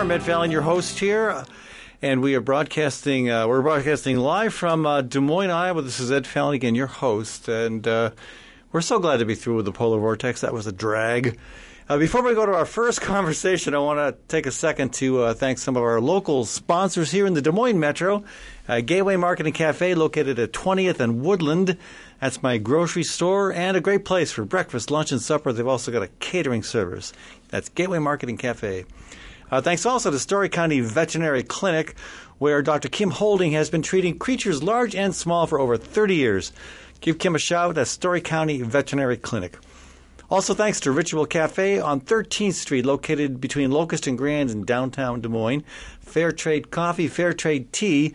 Forum. 0.00 0.12
Ed 0.12 0.22
Fallon, 0.22 0.50
your 0.50 0.62
host 0.62 0.98
here. 0.98 1.44
And 2.00 2.22
we 2.22 2.34
are 2.34 2.40
broadcasting. 2.40 3.28
Uh, 3.28 3.46
we're 3.46 3.60
broadcasting 3.60 4.16
live 4.16 4.54
from 4.54 4.86
uh, 4.86 5.02
Des 5.02 5.20
Moines, 5.20 5.50
Iowa. 5.50 5.82
This 5.82 6.00
is 6.00 6.10
Ed 6.10 6.26
Fallon 6.26 6.54
again, 6.54 6.74
your 6.74 6.86
host, 6.86 7.48
and 7.48 7.86
uh, 7.86 8.12
we're 8.72 8.80
so 8.80 8.98
glad 8.98 9.18
to 9.18 9.26
be 9.26 9.34
through 9.34 9.56
with 9.56 9.66
the 9.66 9.72
polar 9.72 9.98
vortex. 9.98 10.40
That 10.40 10.54
was 10.54 10.66
a 10.66 10.72
drag. 10.72 11.38
Uh, 11.86 11.98
before 11.98 12.22
we 12.22 12.32
go 12.32 12.46
to 12.46 12.52
our 12.54 12.64
first 12.64 13.00
conversation, 13.02 13.74
I 13.74 13.78
want 13.80 13.98
to 13.98 14.16
take 14.28 14.46
a 14.46 14.50
second 14.50 14.94
to 14.94 15.20
uh, 15.20 15.34
thank 15.34 15.58
some 15.58 15.76
of 15.76 15.82
our 15.82 16.00
local 16.00 16.46
sponsors 16.46 17.10
here 17.10 17.26
in 17.26 17.34
the 17.34 17.42
Des 17.42 17.52
Moines 17.52 17.78
Metro. 17.78 18.24
Uh, 18.66 18.80
Gateway 18.80 19.16
Market 19.16 19.44
and 19.44 19.54
Cafe, 19.54 19.94
located 19.94 20.38
at 20.38 20.52
20th 20.52 21.00
and 21.00 21.20
Woodland. 21.20 21.76
That's 22.22 22.42
my 22.42 22.56
grocery 22.56 23.04
store 23.04 23.52
and 23.52 23.76
a 23.76 23.82
great 23.82 24.06
place 24.06 24.32
for 24.32 24.46
breakfast, 24.46 24.90
lunch, 24.90 25.12
and 25.12 25.20
supper. 25.20 25.52
They've 25.52 25.66
also 25.66 25.92
got 25.92 26.02
a 26.02 26.08
catering 26.20 26.62
service. 26.62 27.12
That's 27.48 27.68
Gateway 27.68 27.98
Market 27.98 28.30
and 28.30 28.38
Cafe. 28.38 28.86
Uh, 29.50 29.60
thanks 29.60 29.84
also 29.84 30.10
to 30.10 30.18
Story 30.18 30.48
County 30.48 30.80
Veterinary 30.80 31.42
Clinic, 31.42 31.96
where 32.38 32.62
Dr. 32.62 32.88
Kim 32.88 33.10
Holding 33.10 33.52
has 33.52 33.68
been 33.68 33.82
treating 33.82 34.18
creatures 34.18 34.62
large 34.62 34.94
and 34.94 35.14
small 35.14 35.46
for 35.46 35.58
over 35.58 35.76
30 35.76 36.14
years. 36.14 36.52
Give 37.00 37.18
Kim 37.18 37.34
a 37.34 37.38
shout 37.38 37.76
at 37.76 37.88
Story 37.88 38.20
County 38.20 38.62
Veterinary 38.62 39.16
Clinic. 39.16 39.58
Also, 40.30 40.54
thanks 40.54 40.78
to 40.78 40.92
Ritual 40.92 41.26
Cafe 41.26 41.80
on 41.80 42.00
13th 42.00 42.54
Street, 42.54 42.86
located 42.86 43.40
between 43.40 43.72
Locust 43.72 44.06
and 44.06 44.16
Grand 44.16 44.50
in 44.50 44.64
downtown 44.64 45.20
Des 45.20 45.28
Moines. 45.28 45.64
Fair 46.00 46.30
trade 46.30 46.70
coffee, 46.70 47.08
fair 47.08 47.32
trade 47.32 47.72
tea, 47.72 48.14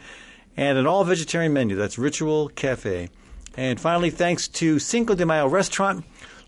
and 0.55 0.77
an 0.77 0.87
all 0.87 1.03
vegetarian 1.03 1.51
menu. 1.51 1.75
That's 1.75 1.97
Ritual 1.97 2.47
Cafe. 2.49 3.09
And 3.57 3.81
finally, 3.81 4.11
thanks 4.11 4.47
to 4.47 4.79
Cinco 4.79 5.13
de 5.13 5.25
Mayo 5.25 5.47
Restaurant, 5.47 6.05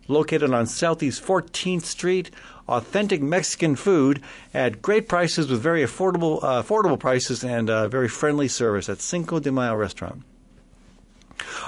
located 0.08 0.53
on 0.53 0.67
Southeast 0.67 1.22
14th 1.22 1.84
Street. 1.84 2.31
Authentic 2.68 3.22
Mexican 3.22 3.76
food 3.76 4.22
at 4.54 4.82
great 4.82 5.08
prices 5.08 5.50
with 5.50 5.62
very 5.62 5.84
affordable 5.84 6.44
uh, 6.44 6.62
affordable 6.62 7.00
prices 7.00 7.44
and 7.44 7.70
uh, 7.70 7.88
very 7.88 8.08
friendly 8.08 8.48
service 8.48 8.90
at 8.90 9.00
Cinco 9.00 9.40
de 9.40 9.52
Mayo 9.52 9.76
Restaurant. 9.76 10.24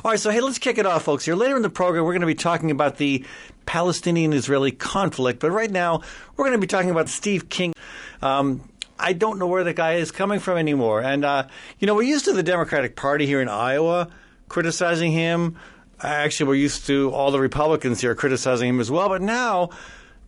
All 0.03 0.11
right, 0.11 0.19
so 0.19 0.29
hey, 0.31 0.41
let's 0.41 0.59
kick 0.59 0.77
it 0.77 0.85
off, 0.85 1.03
folks. 1.03 1.25
Here 1.25 1.35
later 1.35 1.55
in 1.55 1.61
the 1.61 1.69
program, 1.69 2.03
we're 2.05 2.13
going 2.13 2.21
to 2.21 2.27
be 2.27 2.35
talking 2.35 2.71
about 2.71 2.97
the 2.97 3.25
Palestinian-Israeli 3.65 4.71
conflict, 4.71 5.39
but 5.39 5.51
right 5.51 5.69
now 5.69 6.01
we're 6.35 6.45
going 6.45 6.57
to 6.57 6.61
be 6.61 6.67
talking 6.67 6.89
about 6.89 7.09
Steve 7.09 7.49
King. 7.49 7.73
Um, 8.21 8.67
I 8.97 9.13
don't 9.13 9.39
know 9.39 9.47
where 9.47 9.63
the 9.63 9.73
guy 9.73 9.93
is 9.93 10.11
coming 10.11 10.39
from 10.39 10.57
anymore, 10.57 11.01
and 11.01 11.23
uh, 11.23 11.47
you 11.79 11.87
know 11.87 11.95
we're 11.95 12.03
used 12.03 12.25
to 12.25 12.33
the 12.33 12.43
Democratic 12.43 12.95
Party 12.95 13.25
here 13.25 13.41
in 13.41 13.47
Iowa 13.47 14.09
criticizing 14.49 15.11
him. 15.11 15.55
Actually, 16.01 16.47
we're 16.47 16.55
used 16.55 16.87
to 16.87 17.11
all 17.13 17.31
the 17.31 17.39
Republicans 17.39 18.01
here 18.01 18.15
criticizing 18.15 18.69
him 18.69 18.79
as 18.79 18.91
well, 18.91 19.07
but 19.07 19.21
now 19.21 19.69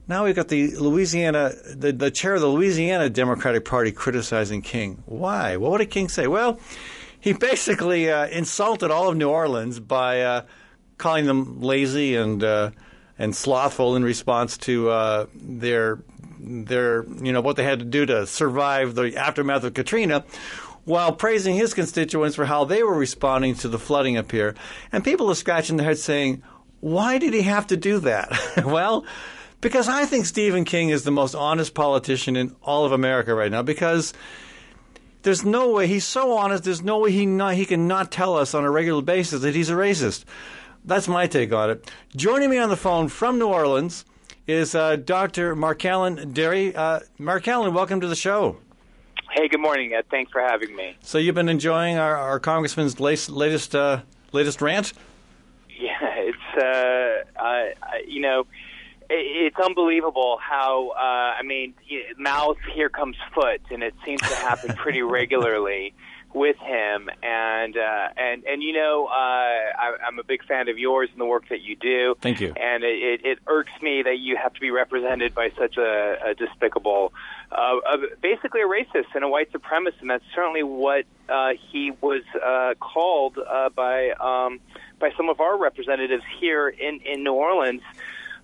now 0.07 0.25
we've 0.25 0.35
got 0.35 0.47
the 0.47 0.75
Louisiana, 0.75 1.53
the, 1.75 1.91
the 1.91 2.11
chair 2.11 2.35
of 2.35 2.41
the 2.41 2.47
Louisiana 2.47 3.09
Democratic 3.09 3.65
Party 3.65 3.91
criticizing 3.91 4.61
King. 4.61 5.03
Why? 5.05 5.57
Well, 5.57 5.71
what 5.71 5.77
did 5.77 5.89
King 5.91 6.09
say? 6.09 6.27
Well, 6.27 6.59
he 7.19 7.33
basically 7.33 8.09
uh, 8.09 8.27
insulted 8.27 8.91
all 8.91 9.09
of 9.09 9.15
New 9.15 9.29
Orleans 9.29 9.79
by 9.79 10.21
uh, 10.21 10.45
calling 10.97 11.25
them 11.25 11.61
lazy 11.61 12.15
and 12.15 12.43
uh, 12.43 12.71
and 13.17 13.35
slothful 13.35 13.95
in 13.95 14.03
response 14.03 14.57
to 14.59 14.89
uh, 14.89 15.25
their 15.35 15.99
their 16.39 17.05
you 17.23 17.31
know 17.31 17.41
what 17.41 17.55
they 17.55 17.63
had 17.63 17.79
to 17.79 17.85
do 17.85 18.05
to 18.07 18.25
survive 18.25 18.95
the 18.95 19.15
aftermath 19.15 19.63
of 19.63 19.73
Katrina. 19.73 20.25
While 20.83 21.13
praising 21.13 21.55
his 21.55 21.75
constituents 21.75 22.35
for 22.35 22.45
how 22.45 22.65
they 22.65 22.81
were 22.81 22.95
responding 22.95 23.53
to 23.57 23.67
the 23.67 23.77
flooding 23.77 24.17
up 24.17 24.31
here. 24.31 24.55
And 24.91 25.03
people 25.03 25.29
are 25.29 25.35
scratching 25.35 25.77
their 25.77 25.85
heads 25.85 26.03
saying, 26.03 26.41
why 26.79 27.19
did 27.19 27.35
he 27.35 27.43
have 27.43 27.67
to 27.67 27.77
do 27.77 27.99
that? 27.99 28.31
well, 28.65 29.05
because 29.61 29.87
I 29.87 30.05
think 30.05 30.25
Stephen 30.25 30.65
King 30.65 30.89
is 30.89 31.03
the 31.03 31.11
most 31.11 31.35
honest 31.35 31.73
politician 31.73 32.35
in 32.35 32.55
all 32.63 32.83
of 32.83 32.91
America 32.91 33.33
right 33.33 33.51
now 33.51 33.61
because 33.61 34.13
there's 35.21 35.45
no 35.45 35.71
way 35.71 35.87
he's 35.87 36.05
so 36.05 36.35
honest 36.35 36.63
there's 36.63 36.81
no 36.81 36.99
way 36.99 37.11
he 37.11 37.25
not, 37.25 37.53
he 37.53 37.65
can 37.65 37.87
not 37.87 38.11
tell 38.11 38.35
us 38.35 38.53
on 38.53 38.65
a 38.65 38.71
regular 38.71 39.01
basis 39.01 39.41
that 39.41 39.55
he's 39.55 39.69
a 39.69 39.73
racist. 39.73 40.25
That's 40.83 41.07
my 41.07 41.27
take 41.27 41.53
on 41.53 41.69
it. 41.69 41.91
Joining 42.15 42.49
me 42.49 42.57
on 42.57 42.69
the 42.69 42.75
phone 42.75 43.07
from 43.07 43.37
New 43.37 43.47
Orleans 43.47 44.03
is 44.47 44.73
uh, 44.73 44.95
Dr. 44.95 45.55
Markalain 45.55 46.33
Dery. 46.33 46.75
Uh, 46.75 47.01
Markalain, 47.19 47.71
welcome 47.71 48.01
to 48.01 48.07
the 48.07 48.15
show. 48.15 48.57
Hey, 49.29 49.47
good 49.47 49.61
morning, 49.61 49.93
Ed. 49.93 50.05
Thanks 50.09 50.31
for 50.31 50.41
having 50.41 50.75
me. 50.75 50.97
So 51.01 51.19
you've 51.19 51.35
been 51.35 51.47
enjoying 51.47 51.97
our, 51.97 52.17
our 52.17 52.39
congressman's 52.39 52.99
latest 52.99 53.29
latest, 53.29 53.75
uh, 53.75 54.01
latest 54.31 54.61
rant? 54.61 54.91
Yeah, 55.69 55.93
it's 56.01 56.57
uh, 56.57 57.39
I, 57.39 57.73
I, 57.81 58.03
you 58.07 58.21
know 58.21 58.45
it's 59.11 59.59
unbelievable 59.59 60.39
how 60.41 60.89
uh, 60.89 61.39
I 61.39 61.43
mean, 61.43 61.73
mouth 62.17 62.57
here 62.73 62.89
comes 62.89 63.17
foot, 63.33 63.61
and 63.69 63.83
it 63.83 63.93
seems 64.05 64.21
to 64.21 64.35
happen 64.35 64.75
pretty 64.75 65.01
regularly 65.01 65.93
with 66.33 66.57
him. 66.57 67.09
And 67.21 67.77
uh, 67.77 68.07
and 68.17 68.43
and 68.45 68.63
you 68.63 68.73
know, 68.73 69.07
uh, 69.07 69.13
I, 69.13 69.95
I'm 70.07 70.19
a 70.19 70.23
big 70.23 70.43
fan 70.45 70.69
of 70.69 70.77
yours 70.77 71.09
and 71.11 71.19
the 71.19 71.25
work 71.25 71.49
that 71.49 71.61
you 71.61 71.75
do. 71.75 72.15
Thank 72.21 72.41
you. 72.41 72.53
And 72.55 72.83
it, 72.83 73.21
it, 73.21 73.25
it 73.25 73.39
irks 73.47 73.73
me 73.81 74.03
that 74.03 74.19
you 74.19 74.37
have 74.37 74.53
to 74.53 74.59
be 74.59 74.71
represented 74.71 75.35
by 75.35 75.51
such 75.57 75.77
a, 75.77 76.17
a 76.27 76.33
despicable, 76.33 77.13
uh, 77.51 77.79
a, 77.85 77.97
basically 78.21 78.61
a 78.61 78.65
racist 78.65 79.13
and 79.13 79.23
a 79.23 79.27
white 79.29 79.51
supremacist. 79.51 80.01
And 80.01 80.09
that's 80.09 80.23
certainly 80.33 80.63
what 80.63 81.05
uh, 81.29 81.49
he 81.71 81.91
was 82.01 82.23
uh, 82.41 82.75
called 82.79 83.37
uh, 83.37 83.69
by 83.69 84.11
um, 84.11 84.59
by 84.99 85.11
some 85.17 85.29
of 85.29 85.41
our 85.41 85.57
representatives 85.57 86.23
here 86.39 86.69
in 86.69 87.01
in 87.01 87.23
New 87.23 87.33
Orleans 87.33 87.81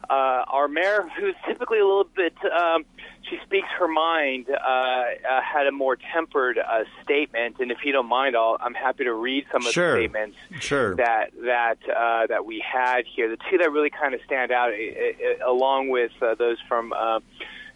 uh, 0.09 0.44
our 0.47 0.68
mayor, 0.68 1.08
who's 1.19 1.35
typically 1.47 1.80
a 1.80 1.85
little 1.85 2.08
bit, 2.16 2.34
um, 2.46 2.85
she 3.30 3.38
speaks 3.46 3.68
her 3.78 3.88
mind, 3.88 4.47
uh, 4.50 4.53
uh, 4.56 5.41
had 5.41 5.68
a 5.68 5.72
more 5.72 5.97
tempered 6.13 6.58
uh, 6.58 6.84
statement. 7.03 7.58
And 7.59 7.72
if 7.72 7.80
you 7.84 7.91
don't 7.91 8.07
mind, 8.07 8.36
I'll, 8.36 8.57
I'm 8.59 8.74
happy 8.74 9.03
to 9.03 9.13
read 9.13 9.46
some 9.52 9.66
of 9.66 9.74
sure. 9.74 9.96
the 9.96 10.02
statements 10.02 10.38
sure. 10.59 10.96
that 10.96 11.31
that 11.44 11.78
uh, 11.90 12.28
that 12.28 12.46
we 12.46 12.63
had 12.66 13.06
here. 13.06 13.30
The 13.30 13.38
two 13.50 13.57
that 13.57 13.72
really 13.72 13.90
kind 13.90 14.13
of 14.13 14.22
stand 14.25 14.52
out, 14.52 14.72
uh, 14.72 15.50
along 15.50 15.90
with 15.90 16.12
uh, 16.22 16.36
those 16.36 16.57
from. 16.68 16.94
Uh, 16.94 17.19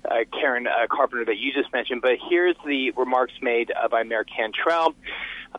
uh, 0.03 0.23
Karen 0.31 0.65
uh, 0.65 0.87
Carpenter 0.89 1.25
that 1.25 1.37
you 1.37 1.53
just 1.53 1.71
mentioned, 1.71 2.01
but 2.01 2.13
here's 2.27 2.55
the 2.65 2.89
remarks 2.97 3.33
made 3.39 3.71
uh, 3.71 3.87
by 3.87 4.01
Mayor 4.01 4.23
Cantrell. 4.23 4.95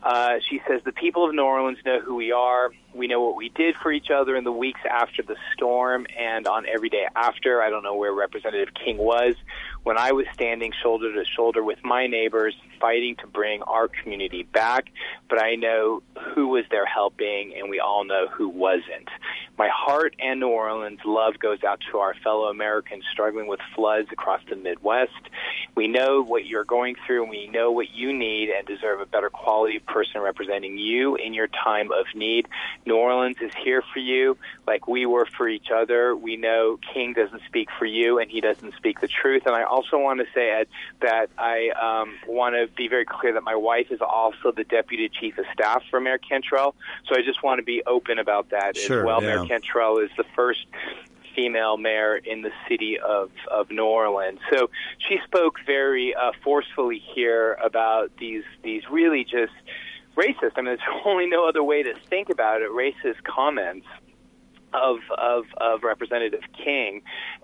Uh, 0.01 0.35
she 0.49 0.61
says, 0.67 0.81
The 0.83 0.91
people 0.91 1.27
of 1.27 1.35
New 1.35 1.43
Orleans 1.43 1.77
know 1.85 1.99
who 1.99 2.15
we 2.15 2.31
are. 2.31 2.71
We 2.95 3.07
know 3.07 3.21
what 3.21 3.35
we 3.35 3.49
did 3.49 3.75
for 3.81 3.91
each 3.91 4.09
other 4.13 4.35
in 4.35 4.43
the 4.43 4.51
weeks 4.51 4.81
after 4.89 5.23
the 5.23 5.35
storm 5.53 6.05
and 6.19 6.47
on 6.47 6.65
every 6.67 6.89
day 6.89 7.07
after. 7.15 7.61
I 7.61 7.69
don't 7.69 7.83
know 7.83 7.95
where 7.95 8.13
Representative 8.13 8.73
King 8.73 8.97
was 8.97 9.35
when 9.83 9.97
I 9.97 10.11
was 10.11 10.25
standing 10.33 10.71
shoulder 10.81 11.13
to 11.13 11.25
shoulder 11.25 11.63
with 11.63 11.83
my 11.83 12.07
neighbors 12.07 12.55
fighting 12.79 13.15
to 13.17 13.27
bring 13.27 13.61
our 13.63 13.87
community 13.87 14.43
back, 14.43 14.85
but 15.29 15.41
I 15.41 15.55
know 15.55 16.03
who 16.33 16.47
was 16.47 16.65
there 16.69 16.85
helping, 16.85 17.53
and 17.57 17.69
we 17.69 17.79
all 17.79 18.05
know 18.05 18.27
who 18.27 18.49
wasn't. 18.49 19.09
My 19.57 19.69
heart 19.71 20.15
and 20.19 20.39
New 20.39 20.49
Orleans 20.49 20.99
love 21.05 21.39
goes 21.39 21.63
out 21.63 21.79
to 21.91 21.99
our 21.99 22.15
fellow 22.23 22.45
Americans 22.45 23.03
struggling 23.11 23.47
with 23.47 23.59
floods 23.75 24.09
across 24.11 24.41
the 24.49 24.55
Midwest. 24.55 25.11
We 25.75 25.87
know 25.87 26.21
what 26.21 26.45
you're 26.45 26.63
going 26.63 26.95
through, 27.05 27.23
and 27.23 27.29
we 27.29 27.47
know 27.47 27.71
what 27.71 27.91
you 27.91 28.13
need 28.13 28.49
and 28.49 28.65
deserve 28.67 29.01
a 29.01 29.05
better 29.05 29.29
quality 29.29 29.79
person 29.79 30.21
representing 30.21 30.77
you 30.77 31.15
in 31.15 31.33
your 31.33 31.47
time 31.47 31.91
of 31.91 32.05
need. 32.13 32.47
New 32.85 32.95
Orleans 32.95 33.37
is 33.41 33.51
here 33.63 33.81
for 33.93 33.99
you 33.99 34.37
like 34.67 34.87
we 34.87 35.05
were 35.05 35.25
for 35.25 35.47
each 35.47 35.71
other. 35.73 36.15
We 36.15 36.37
know 36.37 36.77
King 36.93 37.13
doesn't 37.13 37.41
speak 37.47 37.69
for 37.77 37.85
you, 37.85 38.19
and 38.19 38.29
he 38.29 38.39
doesn't 38.39 38.75
speak 38.75 39.01
the 39.01 39.07
truth. 39.07 39.43
And 39.45 39.55
I 39.55 39.63
also 39.63 39.97
want 39.97 40.19
to 40.19 40.25
say, 40.33 40.51
Ed, 40.51 40.67
that 41.01 41.29
I 41.37 41.69
um, 41.69 42.15
want 42.27 42.55
to 42.55 42.67
be 42.75 42.87
very 42.87 43.05
clear 43.05 43.33
that 43.33 43.43
my 43.43 43.55
wife 43.55 43.91
is 43.91 44.01
also 44.01 44.51
the 44.51 44.63
deputy 44.63 45.09
chief 45.09 45.37
of 45.37 45.45
staff 45.53 45.83
for 45.89 45.99
Mayor 45.99 46.19
Cantrell. 46.19 46.75
So 47.07 47.15
I 47.15 47.23
just 47.23 47.41
want 47.43 47.59
to 47.59 47.63
be 47.63 47.83
open 47.87 48.19
about 48.19 48.49
that 48.51 48.77
sure, 48.77 48.99
as 48.99 49.05
well. 49.05 49.23
Yeah. 49.23 49.35
Mayor 49.35 49.45
Cantrell 49.45 49.97
is 49.97 50.11
the 50.17 50.25
first 50.35 50.65
female 51.35 51.77
mayor 51.77 52.17
in 52.17 52.41
the 52.41 52.51
city 52.67 52.97
of, 52.99 53.31
of 53.51 53.69
New 53.69 53.85
Orleans. 53.85 54.39
So 54.51 54.69
she 54.97 55.19
spoke 55.25 55.55
very 55.65 56.13
uh, 56.15 56.31
forcefully 56.43 57.01
here 57.13 57.57
about 57.63 58.11
these 58.17 58.43
these 58.63 58.83
really 58.89 59.23
just 59.23 59.53
racist. 60.15 60.53
I 60.55 60.61
mean, 60.61 60.65
there's 60.65 60.79
only 61.05 61.27
no 61.27 61.47
other 61.47 61.63
way 61.63 61.83
to 61.83 61.93
think 62.09 62.29
about 62.29 62.61
it. 62.61 62.69
Racist 62.69 63.23
comments 63.23 63.87
of 64.73 64.97
of, 65.17 65.45
of 65.57 65.83
Representative 65.83 66.43
King, 66.63 67.01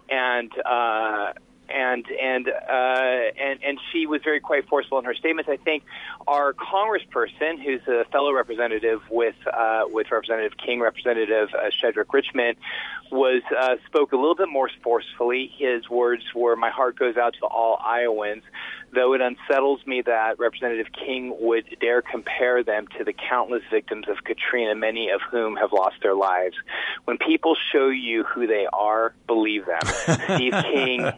and. 0.10 0.52
Uh, 0.66 1.34
and 1.72 2.06
and 2.22 2.48
uh, 2.48 3.42
and 3.42 3.64
and 3.64 3.80
she 3.92 4.06
was 4.06 4.22
very 4.24 4.40
quite 4.40 4.68
forceful 4.68 5.00
in 5.00 5.06
her 5.06 5.14
statements. 5.14 5.50
I 5.50 5.58
think 5.58 5.84
our 6.28 6.54
Congressperson, 6.54 7.64
who's 7.64 7.82
a 7.88 8.06
fellow 8.12 8.34
representative 8.34 9.02
with 9.10 9.36
uh, 9.52 9.84
with 9.88 10.12
Representative 10.12 10.58
King, 10.58 10.80
Representative 10.80 11.50
uh, 11.54 11.70
Shedrick 11.70 12.12
Richmond, 12.14 12.58
was 13.12 13.42
uh, 13.58 13.76
spoke 13.86 14.12
a 14.12 14.16
little 14.16 14.36
bit 14.36 14.50
more 14.50 14.70
forcefully. 14.84 15.52
His 15.58 15.90
words 15.90 16.24
were, 16.36 16.56
"My 16.56 16.70
heart 16.70 16.98
goes 16.98 17.18
out 17.18 17.36
to 17.40 17.46
all 17.46 17.80
Iowans." 17.84 18.44
Though 18.94 19.14
it 19.14 19.22
unsettles 19.22 19.86
me 19.86 20.02
that 20.06 20.40
Representative 20.40 20.88
King 20.94 21.36
would 21.40 21.78
dare 21.80 22.02
compare 22.02 22.64
them 22.64 22.88
to 22.98 23.04
the 23.04 23.14
countless 23.14 23.64
victims 23.72 24.06
of 24.10 24.24
Katrina, 24.24 24.76
many 24.76 25.10
of 25.10 25.22
whom 25.30 25.56
have 25.58 25.72
lost 25.72 25.98
their 26.02 26.16
lives. 26.16 26.56
When 27.06 27.18
people 27.18 27.56
show 27.72 27.88
you 27.88 28.24
who 28.24 28.48
they 28.48 28.68
are, 28.72 29.14
believe 29.28 29.66
them. 29.66 29.80
Steve 30.36 30.54
King, 30.72 31.12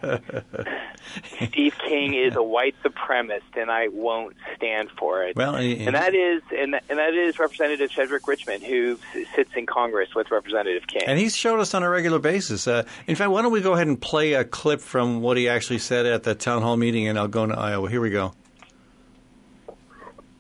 Steve 1.48 1.76
King 1.88 2.14
is 2.14 2.36
a 2.36 2.44
white 2.44 2.76
supremacist, 2.84 3.42
and 3.56 3.72
I 3.72 3.88
won't 3.90 4.36
stand 4.56 4.90
for 4.98 5.24
it. 5.24 5.36
Well, 5.36 5.56
and, 5.56 5.82
and 5.82 5.96
that 5.96 6.14
is 6.14 6.42
and 6.56 6.74
that, 6.74 6.84
and 6.90 7.00
that 7.00 7.14
is 7.14 7.40
Representative 7.40 7.90
Chedrick 7.90 8.28
Richmond, 8.28 8.64
who 8.64 8.98
sits 9.36 9.52
in 9.56 9.66
Congress 9.66 10.10
with 10.16 10.32
Representative 10.32 10.88
King. 10.88 11.04
And 11.08 11.20
he's 11.20 11.36
showed 11.36 11.60
us 11.60 11.74
on 11.74 11.84
a 11.84 11.90
regular 11.90 12.20
basis. 12.20 12.68
Uh, 12.68 12.84
in 13.08 13.16
fact, 13.16 13.32
why 13.32 13.42
don't 13.42 13.52
we 13.52 13.62
go 13.62 13.74
ahead 13.74 13.88
and 13.88 14.00
play 14.00 14.34
a 14.34 14.44
clip 14.44 14.82
from 14.82 15.22
what 15.22 15.38
he 15.38 15.50
actually 15.50 15.80
said 15.80 16.06
at 16.06 16.24
the 16.24 16.36
town 16.36 16.62
hall 16.62 16.78
meeting 16.78 17.06
in 17.06 17.16
Algona, 17.16 17.58
Iowa? 17.62 17.90
Here 17.90 18.02
we 18.02 18.10
go. 18.10 18.34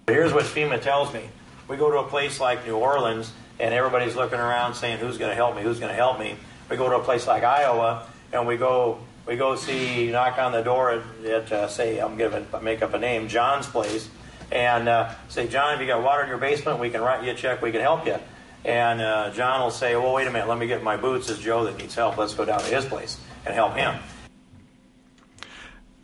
Here's 0.07 0.33
what 0.33 0.43
FEMA 0.43 0.81
tells 0.81 1.13
me. 1.13 1.21
We 1.67 1.77
go 1.77 1.91
to 1.91 1.99
a 1.99 2.07
place 2.07 2.39
like 2.39 2.65
New 2.65 2.75
Orleans, 2.75 3.31
and 3.59 3.73
everybody's 3.73 4.15
looking 4.15 4.39
around 4.39 4.73
saying, 4.73 4.97
"Who's 4.97 5.17
going 5.17 5.29
to 5.29 5.35
help 5.35 5.55
me? 5.55 5.61
Who's 5.61 5.79
going 5.79 5.91
to 5.91 5.95
help 5.95 6.19
me?" 6.19 6.35
We 6.69 6.77
go 6.77 6.89
to 6.89 6.97
a 6.97 7.03
place 7.03 7.27
like 7.27 7.43
Iowa, 7.43 8.07
and 8.33 8.47
we 8.47 8.57
go 8.57 8.99
we 9.27 9.35
go 9.35 9.55
see 9.55 10.11
knock 10.11 10.39
on 10.39 10.51
the 10.51 10.63
door 10.63 10.91
at, 10.91 11.25
at 11.25 11.51
uh, 11.51 11.67
say 11.67 11.99
I'm 11.99 12.17
going 12.17 12.45
to 12.45 12.61
make 12.61 12.81
up 12.81 12.93
a 12.93 12.99
name, 12.99 13.27
John's 13.27 13.67
place, 13.67 14.09
and 14.51 14.89
uh, 14.89 15.13
say, 15.29 15.47
John, 15.47 15.75
if 15.75 15.79
you 15.79 15.87
got 15.87 16.03
water 16.03 16.23
in 16.23 16.29
your 16.29 16.39
basement, 16.39 16.79
we 16.79 16.89
can 16.89 17.01
write 17.01 17.23
you 17.23 17.31
a 17.31 17.35
check. 17.35 17.61
We 17.61 17.71
can 17.71 17.81
help 17.81 18.05
you. 18.05 18.17
And 18.65 19.01
uh, 19.01 19.31
John 19.31 19.61
will 19.61 19.71
say, 19.71 19.95
well, 19.95 20.13
wait 20.13 20.27
a 20.27 20.31
minute, 20.31 20.47
let 20.47 20.57
me 20.57 20.67
get 20.67 20.83
my 20.83 20.97
boots. 20.97 21.29
It's 21.29 21.39
Joe 21.39 21.63
that 21.65 21.77
needs 21.77 21.95
help. 21.95 22.17
Let's 22.17 22.33
go 22.33 22.45
down 22.45 22.59
to 22.59 22.65
his 22.65 22.85
place 22.85 23.17
and 23.45 23.55
help 23.55 23.75
him. 23.75 23.95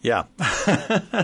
Yeah. 0.02 0.24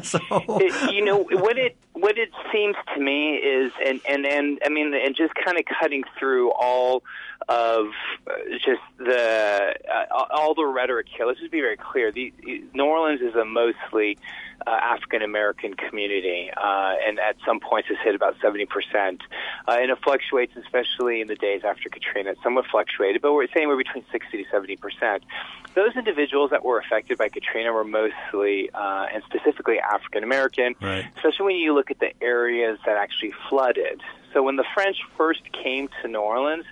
so 0.04 0.20
it, 0.30 0.94
you 0.94 1.04
know 1.06 1.24
what 1.24 1.58
it 1.58 1.78
what 1.94 2.18
it 2.18 2.32
seems 2.52 2.76
to 2.94 3.00
me 3.00 3.36
is, 3.36 3.72
and 3.86 4.02
and 4.10 4.26
and 4.26 4.60
I 4.66 4.70
mean, 4.70 4.94
and 4.94 5.16
just 5.16 5.34
kind 5.36 5.58
of 5.58 5.66
cutting 5.80 6.04
through 6.20 6.52
all 6.52 7.04
of 7.50 7.88
just 8.66 8.82
the 8.98 9.76
uh, 9.92 10.26
all 10.32 10.54
the 10.54 10.66
rhetoric 10.66 11.08
here. 11.16 11.26
Let's 11.26 11.40
just 11.40 11.52
be 11.52 11.62
very 11.62 11.78
clear. 11.78 12.12
The, 12.12 12.34
New 12.74 12.84
Orleans 12.84 13.22
is 13.22 13.36
a 13.36 13.46
mostly 13.46 14.18
uh, 14.66 14.70
African 14.70 15.22
American 15.22 15.74
community, 15.74 16.50
uh, 16.56 16.96
and 17.06 17.20
at 17.20 17.36
some 17.46 17.60
points 17.60 17.90
has 17.90 17.98
hit 18.04 18.16
about 18.16 18.40
70%. 18.40 18.68
Uh, 19.68 19.72
and 19.72 19.92
it 19.92 19.98
fluctuates, 20.04 20.54
especially 20.56 21.22
in 21.22 21.28
the 21.28 21.36
days 21.36 21.62
after 21.64 21.90
Katrina. 21.90 22.32
It 22.32 22.38
somewhat 22.44 22.66
fluctuated, 22.72 23.22
but 23.22 23.34
we're 23.34 23.48
saying 23.54 23.68
we're 23.68 23.78
between 23.78 24.06
60 24.12 24.44
to 24.44 24.50
70%. 24.50 25.20
Those 25.76 25.96
individuals 25.96 26.52
that 26.52 26.64
were 26.64 26.80
affected 26.80 27.18
by 27.18 27.30
Katrina 27.30 27.74
were 27.74 27.84
mostly, 27.84 28.70
uh, 28.74 29.08
and 29.14 29.24
specifically 29.26 29.80
African 29.80 30.24
American, 30.24 30.76
right. 30.82 31.06
especially 31.18 31.46
when 31.46 31.56
you 31.56 31.74
look 31.74 31.92
at 31.92 32.00
the 32.00 32.12
areas 32.22 32.80
that 32.86 32.98
actually 32.98 33.34
flooded. 33.50 34.02
So 34.34 34.42
when 34.42 34.56
the 34.56 34.66
French 34.74 34.98
first 35.16 35.42
came 35.52 35.90
to 36.02 36.08
New 36.08 36.20
Orleans, 36.20 36.66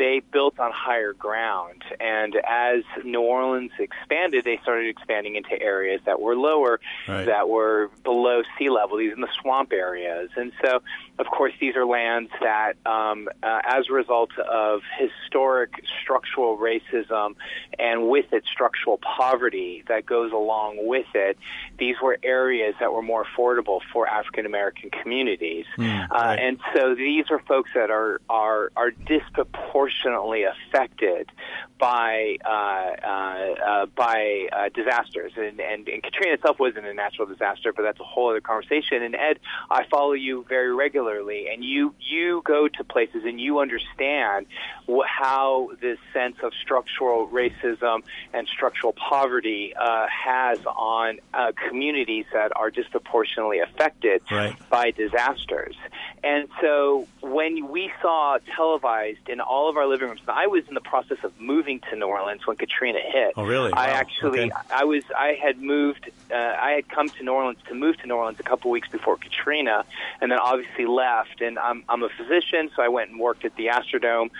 they 0.00 0.22
built 0.32 0.58
on 0.58 0.72
higher 0.74 1.12
ground. 1.12 1.82
And 2.00 2.34
as 2.48 2.84
New 3.04 3.20
Orleans 3.20 3.70
expanded, 3.78 4.44
they 4.46 4.58
started 4.62 4.88
expanding 4.88 5.36
into 5.36 5.60
areas 5.60 6.00
that 6.06 6.22
were 6.22 6.34
lower, 6.34 6.80
right. 7.06 7.26
that 7.26 7.50
were 7.50 7.90
below 8.02 8.42
sea 8.58 8.70
level, 8.70 8.96
these 8.96 9.12
in 9.12 9.20
the 9.20 9.28
swamp 9.42 9.74
areas. 9.74 10.30
And 10.36 10.52
so, 10.64 10.80
of 11.18 11.26
course, 11.26 11.52
these 11.60 11.76
are 11.76 11.84
lands 11.84 12.30
that, 12.40 12.76
um, 12.86 13.28
uh, 13.42 13.60
as 13.62 13.90
a 13.90 13.92
result 13.92 14.30
of 14.38 14.80
historic 14.98 15.74
structural 16.02 16.56
racism 16.56 17.34
and 17.78 18.08
with 18.08 18.32
it 18.32 18.44
structural 18.50 18.98
poverty 18.98 19.84
that 19.88 20.06
goes 20.06 20.32
along 20.32 20.78
with 20.86 21.14
it, 21.14 21.36
these 21.78 21.96
were 22.02 22.18
areas 22.22 22.74
that 22.80 22.94
were 22.94 23.02
more 23.02 23.26
affordable 23.26 23.80
for 23.92 24.08
African 24.08 24.46
American 24.46 24.88
communities. 24.88 25.66
Mm, 25.76 26.10
uh, 26.10 26.36
and 26.40 26.58
so 26.74 26.94
these 26.94 27.26
are 27.30 27.40
folks 27.40 27.68
that 27.74 27.90
are, 27.90 28.18
are, 28.30 28.72
are 28.76 28.90
disproportionately 28.90 29.89
disproportionately 29.90 30.44
affected 30.44 31.30
by 31.78 32.36
uh, 32.44 32.48
uh, 32.48 33.54
uh, 33.66 33.86
by 33.86 34.48
uh, 34.52 34.68
disasters. 34.74 35.32
And, 35.36 35.60
and, 35.60 35.88
and 35.88 36.02
Katrina 36.02 36.34
itself 36.34 36.58
wasn't 36.58 36.86
a 36.86 36.92
natural 36.92 37.26
disaster, 37.26 37.72
but 37.72 37.82
that's 37.82 37.98
a 38.00 38.04
whole 38.04 38.30
other 38.30 38.42
conversation. 38.42 39.02
And 39.02 39.14
Ed, 39.14 39.40
I 39.70 39.84
follow 39.86 40.12
you 40.12 40.44
very 40.48 40.74
regularly, 40.74 41.48
and 41.48 41.64
you 41.64 41.94
you 41.98 42.42
go 42.44 42.68
to 42.68 42.84
places 42.84 43.24
and 43.24 43.40
you 43.40 43.60
understand 43.60 44.46
wh- 44.88 45.06
how 45.06 45.70
this 45.80 45.98
sense 46.12 46.36
of 46.42 46.52
structural 46.60 47.28
racism 47.28 48.02
and 48.34 48.46
structural 48.46 48.92
poverty 48.92 49.72
uh, 49.74 50.06
has 50.08 50.58
on 50.66 51.18
uh, 51.32 51.52
communities 51.68 52.26
that 52.32 52.52
are 52.56 52.70
disproportionately 52.70 53.60
affected 53.60 54.22
right. 54.30 54.54
by 54.68 54.90
disasters. 54.90 55.76
And 56.22 56.48
so 56.60 57.08
when 57.22 57.68
we 57.68 57.90
saw 58.02 58.38
televised 58.54 59.28
in 59.28 59.40
all 59.40 59.70
of 59.70 59.76
our 59.78 59.79
living 59.86 60.08
rooms, 60.08 60.20
I 60.28 60.46
was 60.46 60.66
in 60.68 60.74
the 60.74 60.80
process 60.80 61.18
of 61.22 61.38
moving 61.40 61.80
to 61.90 61.96
New 61.96 62.06
Orleans 62.06 62.46
when 62.46 62.56
Katrina 62.56 62.98
hit. 63.02 63.34
Oh, 63.36 63.44
really? 63.44 63.72
I 63.72 63.88
wow. 63.88 63.94
actually, 63.94 64.40
okay. 64.40 64.50
I 64.70 64.84
was, 64.84 65.04
I 65.16 65.38
had 65.40 65.60
moved, 65.60 66.10
uh, 66.30 66.34
I 66.34 66.72
had 66.72 66.88
come 66.88 67.08
to 67.08 67.22
New 67.22 67.32
Orleans 67.32 67.58
to 67.68 67.74
move 67.74 67.96
to 67.98 68.06
New 68.06 68.14
Orleans 68.14 68.38
a 68.40 68.42
couple 68.42 68.70
weeks 68.70 68.88
before 68.88 69.16
Katrina, 69.16 69.84
and 70.20 70.30
then 70.30 70.38
obviously 70.38 70.86
left. 70.86 71.40
And 71.40 71.58
I'm, 71.58 71.84
I'm 71.88 72.02
a 72.02 72.08
physician, 72.08 72.70
so 72.74 72.82
I 72.82 72.88
went 72.88 73.10
and 73.10 73.18
worked 73.18 73.44
at 73.44 73.56
the 73.56 73.66
Astrodome 73.66 74.30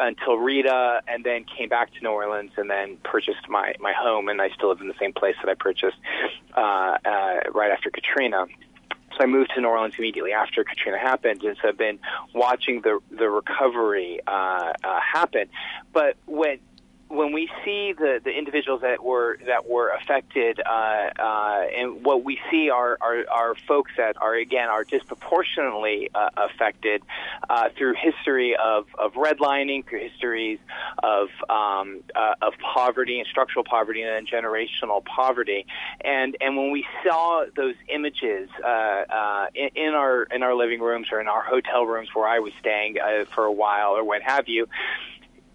until 0.00 0.36
Rita, 0.36 1.02
and 1.08 1.24
then 1.24 1.44
came 1.44 1.68
back 1.68 1.92
to 1.94 2.00
New 2.02 2.10
Orleans, 2.10 2.52
and 2.56 2.70
then 2.70 2.96
purchased 3.04 3.48
my 3.48 3.74
my 3.80 3.92
home, 3.92 4.28
and 4.28 4.40
I 4.40 4.50
still 4.50 4.68
live 4.68 4.80
in 4.80 4.88
the 4.88 4.98
same 4.98 5.12
place 5.12 5.36
that 5.42 5.48
I 5.48 5.54
purchased 5.54 5.96
uh, 6.56 6.98
uh, 7.04 7.40
right 7.52 7.70
after 7.70 7.90
Katrina. 7.90 8.46
So 9.18 9.24
I 9.24 9.26
moved 9.26 9.50
to 9.54 9.60
New 9.60 9.68
Orleans 9.68 9.94
immediately 9.98 10.32
after 10.32 10.62
Katrina 10.62 10.98
happened, 10.98 11.42
and 11.42 11.56
so 11.60 11.68
I've 11.68 11.78
been 11.78 11.98
watching 12.34 12.82
the 12.82 13.00
the 13.10 13.28
recovery 13.28 14.20
uh, 14.26 14.72
uh, 14.84 15.00
happen. 15.00 15.48
But 15.92 16.16
when 16.26 16.60
when 17.08 17.32
we 17.32 17.48
see 17.64 17.94
the, 17.94 18.20
the 18.22 18.30
individuals 18.30 18.82
that 18.82 19.02
were 19.02 19.38
that 19.46 19.68
were 19.68 19.88
affected, 19.88 20.60
uh, 20.60 20.70
uh, 21.18 21.66
and 21.74 22.04
what 22.04 22.22
we 22.22 22.38
see 22.50 22.68
are, 22.68 22.98
are, 23.00 23.24
are 23.30 23.54
folks 23.66 23.92
that 23.96 24.16
are 24.20 24.34
again 24.34 24.68
are 24.68 24.84
disproportionately 24.84 26.10
uh, 26.14 26.28
affected 26.36 27.02
uh, 27.48 27.70
through 27.76 27.94
history 27.94 28.56
of, 28.56 28.86
of 28.98 29.14
redlining, 29.14 29.88
through 29.88 30.00
histories 30.00 30.58
of 31.02 31.28
um, 31.48 32.02
uh, 32.14 32.34
of 32.42 32.52
poverty 32.74 33.18
and 33.18 33.26
structural 33.28 33.64
poverty 33.64 34.02
and 34.02 34.28
generational 34.28 35.02
poverty, 35.04 35.66
and 36.02 36.36
and 36.42 36.56
when 36.56 36.70
we 36.70 36.84
saw 37.02 37.46
those 37.56 37.74
images 37.88 38.50
uh, 38.62 39.46
in, 39.54 39.70
in, 39.74 39.94
our 39.94 40.24
in 40.24 40.42
our 40.42 40.54
living 40.54 40.80
rooms 40.80 41.08
or 41.10 41.20
in 41.20 41.28
our 41.28 41.42
hotel 41.42 41.86
rooms 41.86 42.10
where 42.12 42.28
I 42.28 42.40
was 42.40 42.52
staying 42.60 42.96
for 43.34 43.44
a 43.44 43.52
while 43.52 43.92
or 43.92 44.04
what 44.04 44.20
have 44.22 44.46
you 44.48 44.66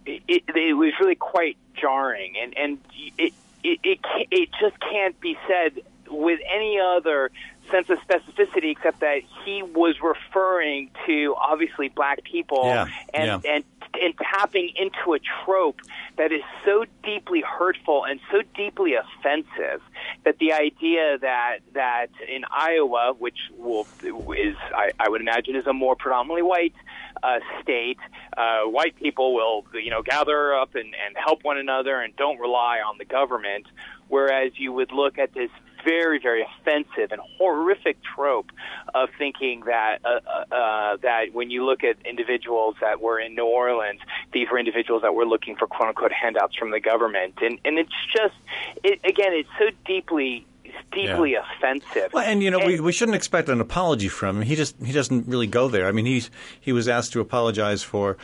it, 0.05 0.21
it 0.27 0.43
it 0.55 0.73
was 0.73 0.93
really 0.99 1.15
quite 1.15 1.57
jarring, 1.75 2.35
and 2.41 2.57
and 2.57 2.79
it 2.95 3.33
it 3.63 3.79
it, 3.83 3.99
it 4.31 4.49
just 4.59 4.79
can't 4.79 5.19
be 5.19 5.37
said 5.47 5.81
with 6.09 6.39
any 6.53 6.79
other 6.79 7.31
sense 7.71 7.89
of 7.89 7.97
specificity 7.99 8.71
except 8.71 8.99
that 8.99 9.21
he 9.43 9.63
was 9.63 9.95
referring 10.01 10.91
to 11.05 11.33
obviously 11.39 11.87
black 11.87 12.23
people 12.23 12.65
yeah, 12.65 12.87
and 13.13 13.43
yeah. 13.43 13.51
and 13.55 13.63
and 14.01 14.13
tapping 14.17 14.71
into 14.75 15.13
a 15.13 15.19
trope 15.45 15.79
that 16.17 16.31
is 16.31 16.41
so 16.65 16.85
deeply 17.03 17.41
hurtful 17.41 18.05
and 18.05 18.19
so 18.31 18.41
deeply 18.55 18.95
offensive 18.95 19.81
that 20.23 20.37
the 20.39 20.51
idea 20.53 21.17
that 21.19 21.59
that 21.73 22.07
in 22.27 22.43
Iowa, 22.49 23.13
which 23.17 23.37
will 23.57 23.87
is 24.35 24.55
I, 24.73 24.91
I 24.99 25.09
would 25.09 25.21
imagine 25.21 25.55
is 25.55 25.67
a 25.67 25.73
more 25.73 25.95
predominantly 25.95 26.41
white 26.41 26.73
uh, 27.23 27.39
state, 27.61 27.97
uh, 28.37 28.63
white 28.63 28.95
people 28.97 29.33
will 29.33 29.65
you 29.73 29.89
know 29.89 30.01
gather 30.01 30.53
up 30.53 30.75
and, 30.75 30.93
and 31.05 31.15
help 31.15 31.43
one 31.43 31.57
another 31.57 31.99
and 32.01 32.15
don't 32.15 32.39
rely 32.39 32.79
on 32.79 32.97
the 32.97 33.05
government, 33.05 33.65
whereas 34.09 34.51
you 34.55 34.71
would 34.73 34.91
look 34.91 35.17
at 35.17 35.33
this 35.33 35.49
very, 35.83 36.19
very 36.19 36.43
offensive 36.43 37.11
and 37.11 37.21
horrific 37.37 37.97
trope 38.03 38.51
of 38.93 39.09
thinking 39.17 39.63
that 39.65 39.99
uh, 40.05 40.19
uh, 40.53 40.97
that 41.01 41.33
when 41.33 41.49
you 41.49 41.65
look 41.65 41.83
at 41.83 41.97
individuals 42.05 42.75
that 42.81 43.01
were 43.01 43.19
in 43.19 43.35
New 43.35 43.45
Orleans, 43.45 43.99
these 44.31 44.49
were 44.49 44.57
individuals 44.57 45.01
that 45.01 45.13
were 45.13 45.25
looking 45.25 45.55
for 45.55 45.67
quote 45.67 45.89
unquote 45.89 46.11
handouts 46.11 46.55
from 46.55 46.71
the 46.71 46.79
government, 46.79 47.35
and 47.41 47.59
and 47.65 47.77
it's 47.77 47.93
just 48.11 48.35
it, 48.83 48.99
again, 49.03 49.33
it's 49.33 49.49
so 49.57 49.69
deeply 49.85 50.45
deeply 50.91 51.33
yeah. 51.33 51.43
offensive. 51.57 52.13
Well, 52.13 52.23
and 52.23 52.41
you 52.41 52.51
know, 52.51 52.59
and, 52.59 52.67
we, 52.67 52.79
we 52.79 52.91
shouldn't 52.91 53.15
expect 53.15 53.49
an 53.49 53.61
apology 53.61 54.07
from 54.07 54.37
him. 54.37 54.41
He 54.43 54.55
just 54.55 54.75
he 54.83 54.91
doesn't 54.91 55.27
really 55.27 55.47
go 55.47 55.67
there. 55.67 55.87
I 55.87 55.91
mean, 55.91 56.05
he's 56.05 56.29
he 56.59 56.71
was 56.71 56.87
asked 56.87 57.13
to 57.13 57.19
apologize 57.19 57.83
for 57.83 58.17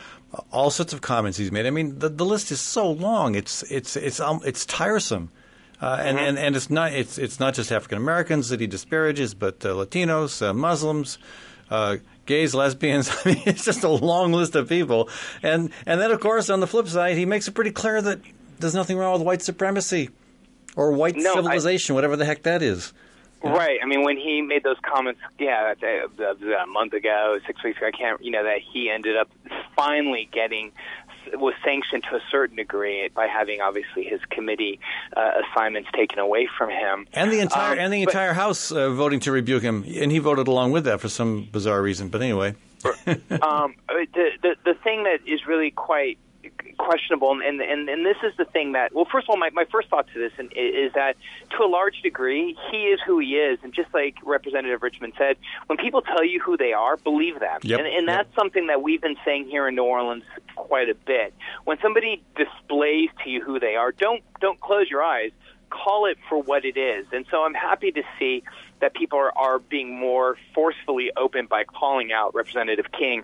all 0.50 0.70
sorts 0.70 0.92
of 0.92 1.00
comments 1.00 1.38
he's 1.38 1.52
made. 1.52 1.66
I 1.66 1.70
mean, 1.70 1.98
the 1.98 2.08
the 2.08 2.24
list 2.24 2.50
is 2.50 2.60
so 2.60 2.90
long. 2.90 3.34
It's 3.34 3.62
it's 3.64 3.96
it's 3.96 4.20
um, 4.20 4.40
it's 4.44 4.64
tiresome. 4.66 5.30
Uh, 5.80 5.96
and, 5.98 6.18
Mm-hmm. 6.18 6.26
and 6.26 6.38
and 6.38 6.56
it's 6.56 6.68
not 6.70 6.92
it's 6.92 7.16
it's 7.16 7.40
not 7.40 7.54
just 7.54 7.72
African 7.72 7.98
Americans 7.98 8.50
that 8.50 8.60
he 8.60 8.66
disparages, 8.66 9.34
but 9.34 9.64
uh, 9.64 9.68
Latinos, 9.70 10.42
uh, 10.46 10.52
Muslims, 10.52 11.18
uh, 11.70 11.96
gays, 12.26 12.54
lesbians. 12.54 13.10
I 13.24 13.30
mean, 13.30 13.42
it's 13.46 13.64
just 13.64 13.82
a 13.82 13.88
long 13.88 14.32
list 14.32 14.54
of 14.56 14.68
people. 14.68 15.08
And 15.42 15.70
and 15.86 16.00
then 16.00 16.10
of 16.10 16.20
course 16.20 16.50
on 16.50 16.60
the 16.60 16.66
flip 16.66 16.86
side, 16.86 17.16
he 17.16 17.24
makes 17.24 17.48
it 17.48 17.52
pretty 17.52 17.70
clear 17.70 18.02
that 18.02 18.20
there's 18.58 18.74
nothing 18.74 18.98
wrong 18.98 19.14
with 19.14 19.22
white 19.22 19.40
supremacy 19.40 20.10
or 20.76 20.92
white 20.92 21.16
No, 21.16 21.32
I- 21.32 21.34
civilization, 21.34 21.94
whatever 21.94 22.16
the 22.16 22.24
heck 22.24 22.42
that 22.44 22.62
is. 22.62 22.92
Right. 23.42 23.78
I 23.82 23.86
mean, 23.86 24.02
when 24.04 24.18
he 24.18 24.42
made 24.42 24.64
those 24.64 24.76
comments, 24.82 25.20
yeah, 25.38 25.72
that, 25.80 26.16
that 26.18 26.36
a 26.62 26.66
month 26.66 26.92
ago, 26.92 27.38
six 27.46 27.64
weeks 27.64 27.78
ago. 27.78 27.86
I 27.86 27.90
can't, 27.90 28.22
you 28.22 28.30
know, 28.30 28.44
that 28.44 28.58
he 28.70 28.90
ended 28.90 29.16
up 29.16 29.30
finally 29.74 30.28
getting 30.30 30.72
was 31.34 31.54
sanctioned 31.64 32.02
to 32.10 32.16
a 32.16 32.20
certain 32.30 32.56
degree 32.56 33.08
by 33.14 33.26
having 33.28 33.60
obviously 33.60 34.04
his 34.04 34.20
committee 34.30 34.80
uh, 35.16 35.30
assignments 35.54 35.88
taken 35.94 36.18
away 36.18 36.48
from 36.58 36.70
him, 36.70 37.06
and 37.12 37.30
the 37.30 37.38
entire 37.40 37.74
Um, 37.74 37.78
and 37.78 37.92
the 37.92 38.04
but- 38.04 38.12
entire 38.14 38.32
House 38.34 38.72
uh, 38.72 38.90
voting 38.90 39.20
to 39.20 39.32
rebuke 39.32 39.62
him, 39.62 39.84
and 39.86 40.10
he 40.10 40.18
voted 40.18 40.48
along 40.48 40.72
with 40.72 40.84
that 40.84 41.00
for 41.00 41.08
some 41.08 41.48
bizarre 41.52 41.80
reason. 41.82 42.08
But 42.08 42.20
anyway, 42.22 42.56
um, 43.06 43.74
the, 43.88 44.30
the 44.42 44.56
the 44.64 44.74
thing 44.82 45.04
that 45.04 45.20
is 45.26 45.46
really 45.46 45.70
quite 45.70 46.18
questionable, 46.78 47.30
and 47.32 47.60
and 47.60 47.88
and 47.88 48.04
this 48.06 48.16
is 48.22 48.32
the 48.36 48.44
thing 48.44 48.72
that 48.72 48.94
well, 48.94 49.06
first 49.10 49.26
of 49.26 49.30
all, 49.30 49.36
my 49.36 49.50
my 49.50 49.64
first 49.70 49.88
thought 49.88 50.06
to 50.12 50.18
this 50.18 50.32
and, 50.38 50.52
is 50.56 50.92
that 50.94 51.16
to 51.56 51.64
a 51.64 51.68
large 51.68 52.00
degree, 52.02 52.56
he 52.70 52.78
is 52.84 53.00
who 53.06 53.18
he 53.18 53.34
is, 53.36 53.58
and 53.62 53.72
just 53.72 53.92
like 53.94 54.16
Representative 54.24 54.82
Richmond 54.82 55.12
said, 55.18 55.36
when 55.66 55.78
people 55.78 56.02
tell 56.02 56.24
you 56.24 56.40
who 56.40 56.56
they 56.56 56.72
are, 56.72 56.96
believe 56.96 57.40
them, 57.40 57.60
Yep. 57.62 57.78
and, 57.78 57.88
and 57.88 58.06
Yep. 58.06 58.16
that's 58.16 58.34
something 58.34 58.66
that 58.68 58.82
we've 58.82 59.00
been 59.00 59.16
saying 59.24 59.48
here 59.48 59.68
in 59.68 59.74
New 59.74 59.84
Orleans 59.84 60.24
quite 60.56 60.88
a 60.88 60.94
bit. 60.94 61.34
When 61.64 61.78
somebody 61.80 62.22
displays 62.36 63.08
to 63.24 63.30
you 63.30 63.42
who 63.42 63.58
they 63.60 63.76
are, 63.76 63.92
don't 63.92 64.22
don't 64.40 64.60
close 64.60 64.88
your 64.90 65.02
eyes. 65.02 65.32
Call 65.70 66.06
it 66.06 66.18
for 66.28 66.42
what 66.42 66.64
it 66.64 66.76
is, 66.76 67.06
and 67.12 67.24
so 67.30 67.44
I'm 67.44 67.54
happy 67.54 67.92
to 67.92 68.02
see 68.18 68.42
that 68.80 68.92
people 68.94 69.18
are, 69.18 69.32
are 69.36 69.58
being 69.60 69.94
more 69.98 70.36
forcefully 70.54 71.12
open 71.16 71.46
by 71.46 71.62
calling 71.64 72.10
out 72.12 72.34
Representative 72.34 72.86
King 72.90 73.22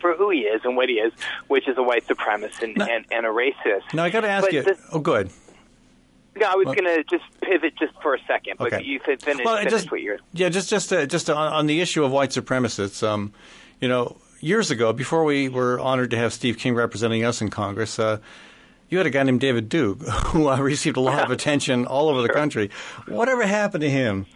for 0.00 0.14
who 0.14 0.30
he 0.30 0.40
is 0.40 0.60
and 0.64 0.76
what 0.76 0.88
he 0.88 0.96
is, 0.96 1.12
which 1.48 1.66
is 1.68 1.76
a 1.78 1.82
white 1.82 2.06
supremacist 2.06 2.62
and, 2.62 2.76
No. 2.76 2.84
and, 2.84 3.04
and 3.10 3.26
a 3.26 3.30
racist. 3.30 3.94
now 3.94 4.04
I 4.04 4.10
got 4.10 4.20
to 4.22 4.28
ask 4.28 4.46
But 4.46 4.52
you. 4.52 4.62
this- 4.62 4.80
oh, 4.92 4.98
good. 4.98 5.30
No, 6.38 6.46
I 6.46 6.54
was 6.54 6.66
Well- 6.66 6.74
going 6.74 6.96
to 6.96 7.04
just 7.04 7.24
pivot 7.40 7.74
just 7.78 7.94
for 8.02 8.14
a 8.14 8.18
second, 8.26 8.58
but 8.58 8.72
Okay. 8.72 8.84
you 8.84 8.98
fin- 9.00 9.18
finish, 9.18 9.44
Well, 9.44 9.56
finish 9.56 9.72
just- 9.72 9.90
what 9.90 10.02
you're. 10.02 10.18
Yeah, 10.34 10.50
just 10.50 10.68
just 10.68 10.92
uh, 10.92 11.06
just 11.06 11.30
on, 11.30 11.52
on 11.52 11.66
the 11.66 11.80
issue 11.80 12.04
of 12.04 12.12
white 12.12 12.30
supremacists. 12.30 13.02
Um, 13.06 13.32
you 13.80 13.88
know, 13.88 14.16
years 14.40 14.70
ago, 14.70 14.92
before 14.92 15.24
we 15.24 15.48
were 15.48 15.80
honored 15.80 16.10
to 16.10 16.18
have 16.18 16.32
Steve 16.34 16.58
King 16.58 16.74
representing 16.74 17.24
us 17.24 17.40
in 17.40 17.48
Congress, 17.48 17.98
uh, 17.98 18.18
you 18.90 18.98
had 18.98 19.06
a 19.06 19.10
guy 19.10 19.22
named 19.22 19.40
David 19.40 19.70
Duke 19.70 20.00
who 20.26 20.48
uh, 20.50 20.58
received 20.58 20.98
a 20.98 21.00
lot 21.00 21.24
of 21.24 21.30
attention 21.38 21.86
all 21.86 22.10
over 22.10 22.20
the 22.20 22.28
country. 22.28 22.70
Whatever 23.08 23.46
happened 23.46 23.80
to 23.80 23.90
him? 23.90 24.26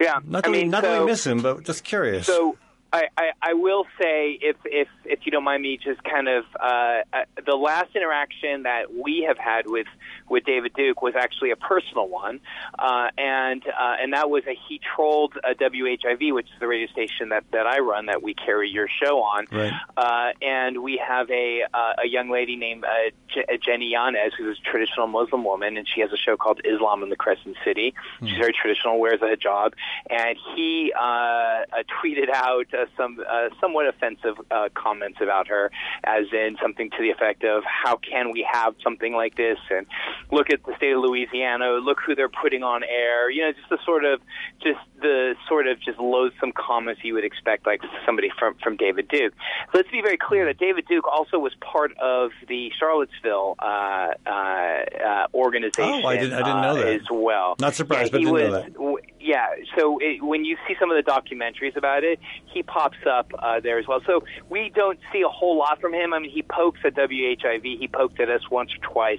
Yeah, 0.00 0.20
Not 0.24 0.44
that, 0.44 0.48
I 0.48 0.52
mean, 0.52 0.66
we, 0.66 0.68
not 0.70 0.82
that 0.84 1.00
we 1.00 1.06
miss 1.06 1.26
him, 1.26 1.42
but 1.42 1.64
just 1.64 1.82
curious. 1.84 2.26
So 2.26 2.56
I, 2.92 3.08
I, 3.16 3.30
I 3.42 3.54
will 3.54 3.84
say, 4.00 4.38
if 4.40 4.56
if 4.64 4.88
if 5.04 5.20
you 5.24 5.32
don't 5.32 5.44
mind 5.44 5.62
me, 5.62 5.76
just 5.76 6.02
kind 6.04 6.28
of 6.28 6.44
uh, 6.58 7.02
uh, 7.12 7.24
the 7.44 7.54
last 7.54 7.94
interaction 7.94 8.62
that 8.62 8.94
we 8.94 9.24
have 9.28 9.38
had 9.38 9.66
with 9.66 9.86
with 10.30 10.44
David 10.44 10.72
Duke 10.74 11.02
was 11.02 11.14
actually 11.16 11.50
a 11.50 11.56
personal 11.56 12.08
one, 12.08 12.40
uh, 12.78 13.08
and 13.16 13.62
uh, 13.66 13.96
and 14.00 14.12
that 14.12 14.30
was 14.30 14.44
a 14.46 14.56
he 14.68 14.80
trolled 14.94 15.34
uh, 15.42 15.54
WHIV, 15.54 16.32
which 16.34 16.46
is 16.46 16.52
the 16.60 16.66
radio 16.66 16.86
station 16.88 17.30
that 17.30 17.44
that 17.52 17.66
I 17.66 17.78
run 17.78 18.06
that 18.06 18.22
we 18.22 18.34
carry 18.34 18.68
your 18.68 18.88
show 19.02 19.20
on, 19.20 19.46
Right. 19.50 19.72
uh, 19.96 20.32
and 20.42 20.82
we 20.82 21.00
have 21.06 21.30
a 21.30 21.62
uh, 21.72 21.94
a 22.04 22.06
young 22.06 22.30
lady 22.30 22.56
named 22.56 22.84
uh, 22.84 23.10
J- 23.32 23.58
Jenny 23.64 23.90
Yanez, 23.92 24.32
who's 24.36 24.58
a 24.58 24.70
traditional 24.70 25.06
Muslim 25.06 25.44
woman, 25.44 25.76
and 25.76 25.86
she 25.88 26.00
has 26.00 26.12
a 26.12 26.16
show 26.16 26.36
called 26.36 26.60
Islam 26.64 27.02
in 27.02 27.08
the 27.10 27.16
Crescent 27.16 27.56
City. 27.64 27.94
She's 28.20 28.36
very 28.38 28.52
traditional, 28.52 28.98
wears 28.98 29.20
a 29.22 29.26
hijab, 29.26 29.72
and 30.10 30.36
he 30.54 30.92
uh, 30.98 31.02
uh, 31.02 31.64
tweeted 32.02 32.28
out 32.32 32.66
uh, 32.74 32.86
some 32.96 33.18
uh, 33.28 33.48
somewhat 33.60 33.86
offensive 33.88 34.36
uh, 34.50 34.68
comments 34.74 35.18
about 35.20 35.48
her, 35.48 35.70
as 36.04 36.24
in 36.32 36.56
something 36.62 36.90
to 36.90 36.96
the 37.00 37.10
effect 37.10 37.44
of 37.44 37.62
"How 37.64 37.96
can 37.96 38.32
we 38.32 38.46
have 38.50 38.74
something 38.82 39.14
like 39.14 39.36
this?" 39.36 39.58
and 39.70 39.86
"Look 40.32 40.50
at 40.50 40.64
the 40.64 40.74
state 40.76 40.92
of 40.92 41.00
Louisiana. 41.00 41.72
Look 41.82 41.98
who 42.06 42.14
they're 42.14 42.28
putting 42.28 42.62
on 42.62 42.82
air." 42.84 43.30
You 43.30 43.42
know, 43.46 43.52
just 43.52 43.68
the 43.70 43.78
sort 43.84 44.04
of 44.04 44.20
just 44.62 44.78
the 45.00 45.34
sort 45.48 45.66
of 45.68 45.80
just 45.80 45.98
loathsome 45.98 46.52
comments 46.52 47.02
you 47.04 47.14
would 47.14 47.24
expect, 47.24 47.66
like 47.66 47.80
somebody 48.06 48.30
from 48.38 48.54
from 48.62 48.76
David 48.76 49.08
Duke. 49.08 49.32
Let's 49.74 49.90
be 49.90 50.00
very 50.02 50.16
clear 50.18 50.44
that 50.46 50.58
David 50.58 50.86
Duke 50.88 51.06
also 51.06 51.38
was 51.38 51.52
part 51.60 51.96
of 51.98 52.30
the 52.48 52.70
Charlottesville 52.78 53.54
uh, 53.58 54.08
uh, 54.26 54.30
uh, 54.30 55.26
organization. 55.34 56.02
Oh, 56.04 56.06
I 56.06 56.16
didn't- 56.16 56.32
I 56.34 56.38
didn't 56.38 56.62
know 56.62 56.70
uh, 56.70 56.74
that. 56.74 56.88
as 56.88 57.10
well. 57.10 57.56
Not 57.60 57.74
surprised, 57.74 58.12
yeah, 58.12 58.18
but 58.18 58.18
didn't 58.18 58.34
know 58.34 58.50
that. 58.52 58.72
w- 58.74 58.98
Yeah, 59.20 59.46
so 59.76 59.98
it, 60.00 60.22
when 60.22 60.44
you 60.44 60.56
see 60.66 60.74
some 60.80 60.90
of 60.90 60.96
the 61.02 61.10
documentaries 61.10 61.76
about 61.76 62.04
it, 62.04 62.18
he 62.46 62.62
pops 62.62 62.98
up 63.10 63.30
uh, 63.38 63.60
there 63.60 63.78
as 63.78 63.86
well. 63.86 64.00
So 64.06 64.24
we 64.48 64.70
don't 64.74 64.98
see 65.12 65.22
a 65.22 65.28
whole 65.28 65.58
lot 65.58 65.80
from 65.80 65.92
him. 65.94 66.12
I 66.14 66.18
mean, 66.18 66.30
he 66.30 66.42
pokes 66.42 66.80
at 66.84 66.94
WHIV. 66.94 67.62
He 67.78 67.88
poked 67.88 68.20
at 68.20 68.28
us 68.28 68.48
once 68.50 68.70
or 68.74 68.78
twice. 68.92 69.18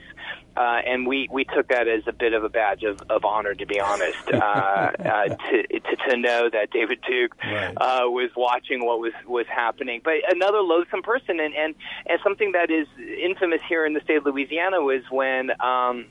Uh, 0.58 0.82
and 0.86 1.08
we, 1.08 1.28
we 1.32 1.46
took 1.46 1.68
that 1.70 1.88
as 1.88 2.04
a 2.08 2.12
bit 2.12 2.34
of 2.34 2.44
a 2.44 2.50
badge 2.50 2.84
of, 2.84 3.02
of 3.10 3.24
honor, 3.24 3.54
to 3.54 3.66
be 3.66 3.80
honest, 3.80 4.18
uh, 4.34 4.38
uh, 4.38 5.24
to, 5.28 5.64
to 5.80 5.96
to 6.10 6.18
know 6.18 6.50
that 6.50 6.70
David 6.72 7.00
Duke 7.08 7.36
Right. 7.44 7.74
uh, 7.78 8.10
was 8.10 8.30
watching 8.36 8.86
what 8.86 9.00
was 9.00 9.14
was 9.26 9.46
happening. 9.48 10.02
But 10.04 10.16
another 10.30 10.60
loathsome 10.60 11.02
person, 11.04 11.40
and, 11.40 11.54
and 11.54 11.76
and 12.08 12.20
something 12.24 12.52
that 12.54 12.70
is 12.72 12.88
infamous 13.24 13.62
here 13.70 13.86
in 13.86 13.94
the 13.94 14.02
state 14.02 14.18
of 14.18 14.26
Louisiana 14.26 14.82
was 14.82 15.04
when. 15.10 15.52
Um, 15.62 16.08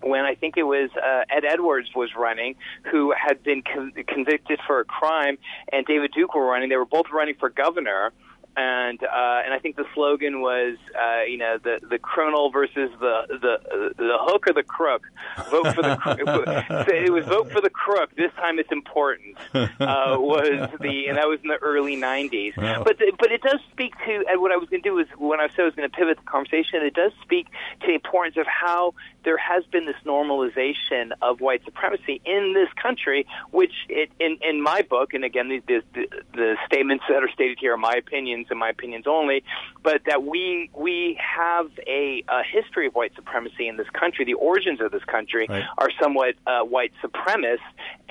when 0.00 0.26
I 0.26 0.34
think 0.34 0.58
it 0.58 0.64
was 0.64 0.90
uh, 0.96 1.24
Ed 1.30 1.44
Edwards 1.46 1.88
was 1.96 2.10
running, 2.14 2.56
who 2.90 3.14
had 3.16 3.42
been 3.42 3.62
con- 3.62 3.92
convicted 4.06 4.60
for 4.66 4.80
a 4.80 4.84
crime, 4.84 5.38
and 5.72 5.86
David 5.86 6.12
Duke 6.14 6.34
were 6.34 6.44
running. 6.44 6.68
They 6.68 6.76
were 6.76 6.84
both 6.84 7.06
running 7.10 7.36
for 7.36 7.48
governor, 7.48 8.12
and 8.56 9.02
uh, 9.02 9.42
and 9.44 9.52
I 9.52 9.58
think 9.60 9.76
the 9.76 9.86
slogan 9.94 10.40
was, 10.40 10.76
uh, 10.94 11.22
you 11.22 11.38
know, 11.38 11.58
the 11.62 11.80
the 11.88 11.98
criminal 11.98 12.50
versus 12.50 12.90
the 13.00 13.22
the 13.28 13.94
the 13.96 14.16
hook 14.20 14.46
or 14.46 14.52
the 14.52 14.62
crook. 14.62 15.02
Vote 15.50 15.74
for 15.74 15.82
the. 15.82 15.96
cr- 15.96 16.14
it 16.94 17.12
was 17.12 17.24
vote 17.26 17.50
for 17.50 17.60
the 17.60 17.70
crook. 17.70 18.14
This 18.16 18.32
time 18.36 18.58
it's 18.58 18.72
important. 18.72 19.36
Uh, 19.54 20.16
was 20.18 20.70
the 20.80 21.06
and 21.08 21.18
that 21.18 21.28
was 21.28 21.40
in 21.42 21.48
the 21.48 21.56
early 21.56 21.96
'90s. 21.96 22.56
Wow. 22.56 22.82
But 22.84 22.98
the, 22.98 23.12
but 23.18 23.32
it 23.32 23.42
does 23.42 23.60
speak 23.72 23.94
to 24.06 24.24
and 24.28 24.40
what 24.40 24.52
I 24.52 24.56
was 24.56 24.68
going 24.68 24.82
to 24.82 24.88
do 24.88 24.98
is 24.98 25.06
when 25.18 25.40
I 25.40 25.48
said 25.48 25.60
I 25.60 25.64
was 25.64 25.74
going 25.74 25.90
to 25.90 25.96
pivot 25.96 26.18
the 26.18 26.30
conversation, 26.30 26.82
it 26.82 26.94
does 26.94 27.12
speak 27.22 27.46
to 27.80 27.86
the 27.86 27.94
importance 27.94 28.36
of 28.36 28.46
how 28.46 28.94
there 29.24 29.38
has 29.38 29.64
been 29.66 29.86
this 29.86 29.96
normalization 30.04 31.12
of 31.22 31.40
white 31.40 31.64
supremacy 31.64 32.20
in 32.24 32.54
this 32.54 32.68
country, 32.80 33.26
which 33.50 33.72
it, 33.88 34.10
in 34.20 34.38
in 34.42 34.62
my 34.62 34.82
book, 34.82 35.14
and 35.14 35.24
again, 35.24 35.48
the, 35.48 35.60
the, 35.66 36.06
the 36.32 36.56
statements 36.66 37.04
that 37.08 37.22
are 37.22 37.30
stated 37.32 37.58
here 37.60 37.74
are 37.74 37.78
my 37.78 37.94
opinions 37.94 38.43
and 38.50 38.58
my 38.58 38.68
opinions 38.70 39.06
only, 39.06 39.42
but 39.82 40.02
that 40.06 40.24
we 40.24 40.70
we 40.74 41.18
have 41.20 41.70
a, 41.86 42.24
a 42.28 42.42
history 42.42 42.86
of 42.86 42.94
white 42.94 43.14
supremacy 43.14 43.68
in 43.68 43.76
this 43.76 43.88
country. 43.90 44.24
The 44.24 44.34
origins 44.34 44.80
of 44.80 44.90
this 44.92 45.04
country 45.04 45.46
Right. 45.48 45.64
are 45.78 45.90
somewhat 46.00 46.34
uh, 46.46 46.60
white 46.62 46.92
supremacist, 47.02 47.58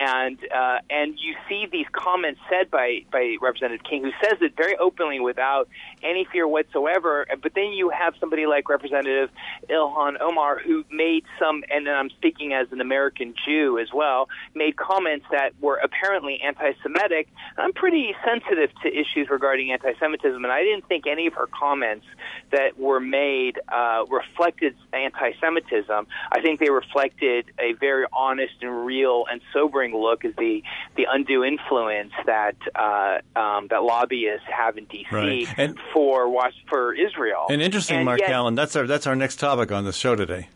and 0.04 0.38
uh, 0.54 0.80
and 0.90 1.18
you 1.20 1.36
see 1.48 1.68
these 1.72 1.86
comments 1.92 2.40
said 2.50 2.70
by 2.70 3.06
by 3.12 3.36
Representative 3.42 3.86
King, 3.90 4.04
who 4.04 4.12
says 4.24 4.38
it 4.42 4.56
very 4.56 4.76
openly 4.78 5.20
without 5.20 5.68
any 6.02 6.28
fear 6.32 6.48
whatsoever. 6.48 7.26
But 7.42 7.54
then 7.56 7.72
you 7.72 7.90
have 7.90 8.14
somebody 8.20 8.46
like 8.46 8.70
Representative 8.70 9.30
Ilhan 9.70 10.20
Omar, 10.20 10.60
who 10.60 10.84
made 10.92 11.24
some, 11.40 11.64
and 11.70 11.88
I'm 11.88 12.10
speaking 12.10 12.54
as 12.54 12.68
an 12.72 12.82
American 12.82 13.34
Jew 13.46 13.80
as 13.80 13.90
well, 13.94 14.28
made 14.54 14.76
comments 14.76 15.26
that 15.32 15.54
were 15.62 15.78
apparently 15.78 16.42
anti-Semitic. 16.42 17.30
I'm 17.58 17.74
pretty 17.74 18.16
sensitive 18.26 18.72
to 18.84 18.90
issues 18.90 19.30
regarding 19.30 19.72
anti-Semitism, 19.72 20.44
and 20.44 20.52
I 20.52 20.64
didn't 20.64 20.88
think 20.88 21.08
any 21.08 21.28
of 21.28 21.34
her 21.34 21.48
comments 21.48 22.06
that 22.52 22.78
were 22.78 23.00
made 23.00 23.60
uh, 23.70 24.04
reflected 24.10 24.76
anti-Semitism. 24.92 26.08
I 26.32 26.42
think 26.42 26.60
they 26.60 26.70
reflected 26.70 27.46
a 27.60 27.74
very 27.74 28.06
honest 28.12 28.56
and 28.62 28.86
real 28.86 29.26
and 29.32 29.42
sobering 29.54 29.93
look 29.98 30.26
is 30.26 30.34
the 30.38 30.64
the 30.96 31.06
undue 31.10 31.44
influence 31.44 32.12
that 32.26 32.56
uh, 32.76 33.20
um, 33.40 33.68
that 33.70 33.84
lobbyists 33.84 34.46
have 34.56 34.78
in 34.78 34.86
D.C. 34.86 35.16
Right. 35.16 35.48
And- 35.58 35.78
for 35.94 36.28
for 36.70 36.94
Israel. 36.94 37.46
and 37.50 37.62
interesting, 37.62 37.98
And 37.98 38.06
Mark 38.06 38.20
yet- 38.20 38.32
Allen. 38.32 38.56
That's 38.56 38.76
our 38.76 38.88
that's 38.88 39.08
our 39.08 39.16
next 39.16 39.38
topic 39.38 39.72
on 39.72 39.84
the 39.86 39.94
show 39.94 40.16
today. 40.16 40.50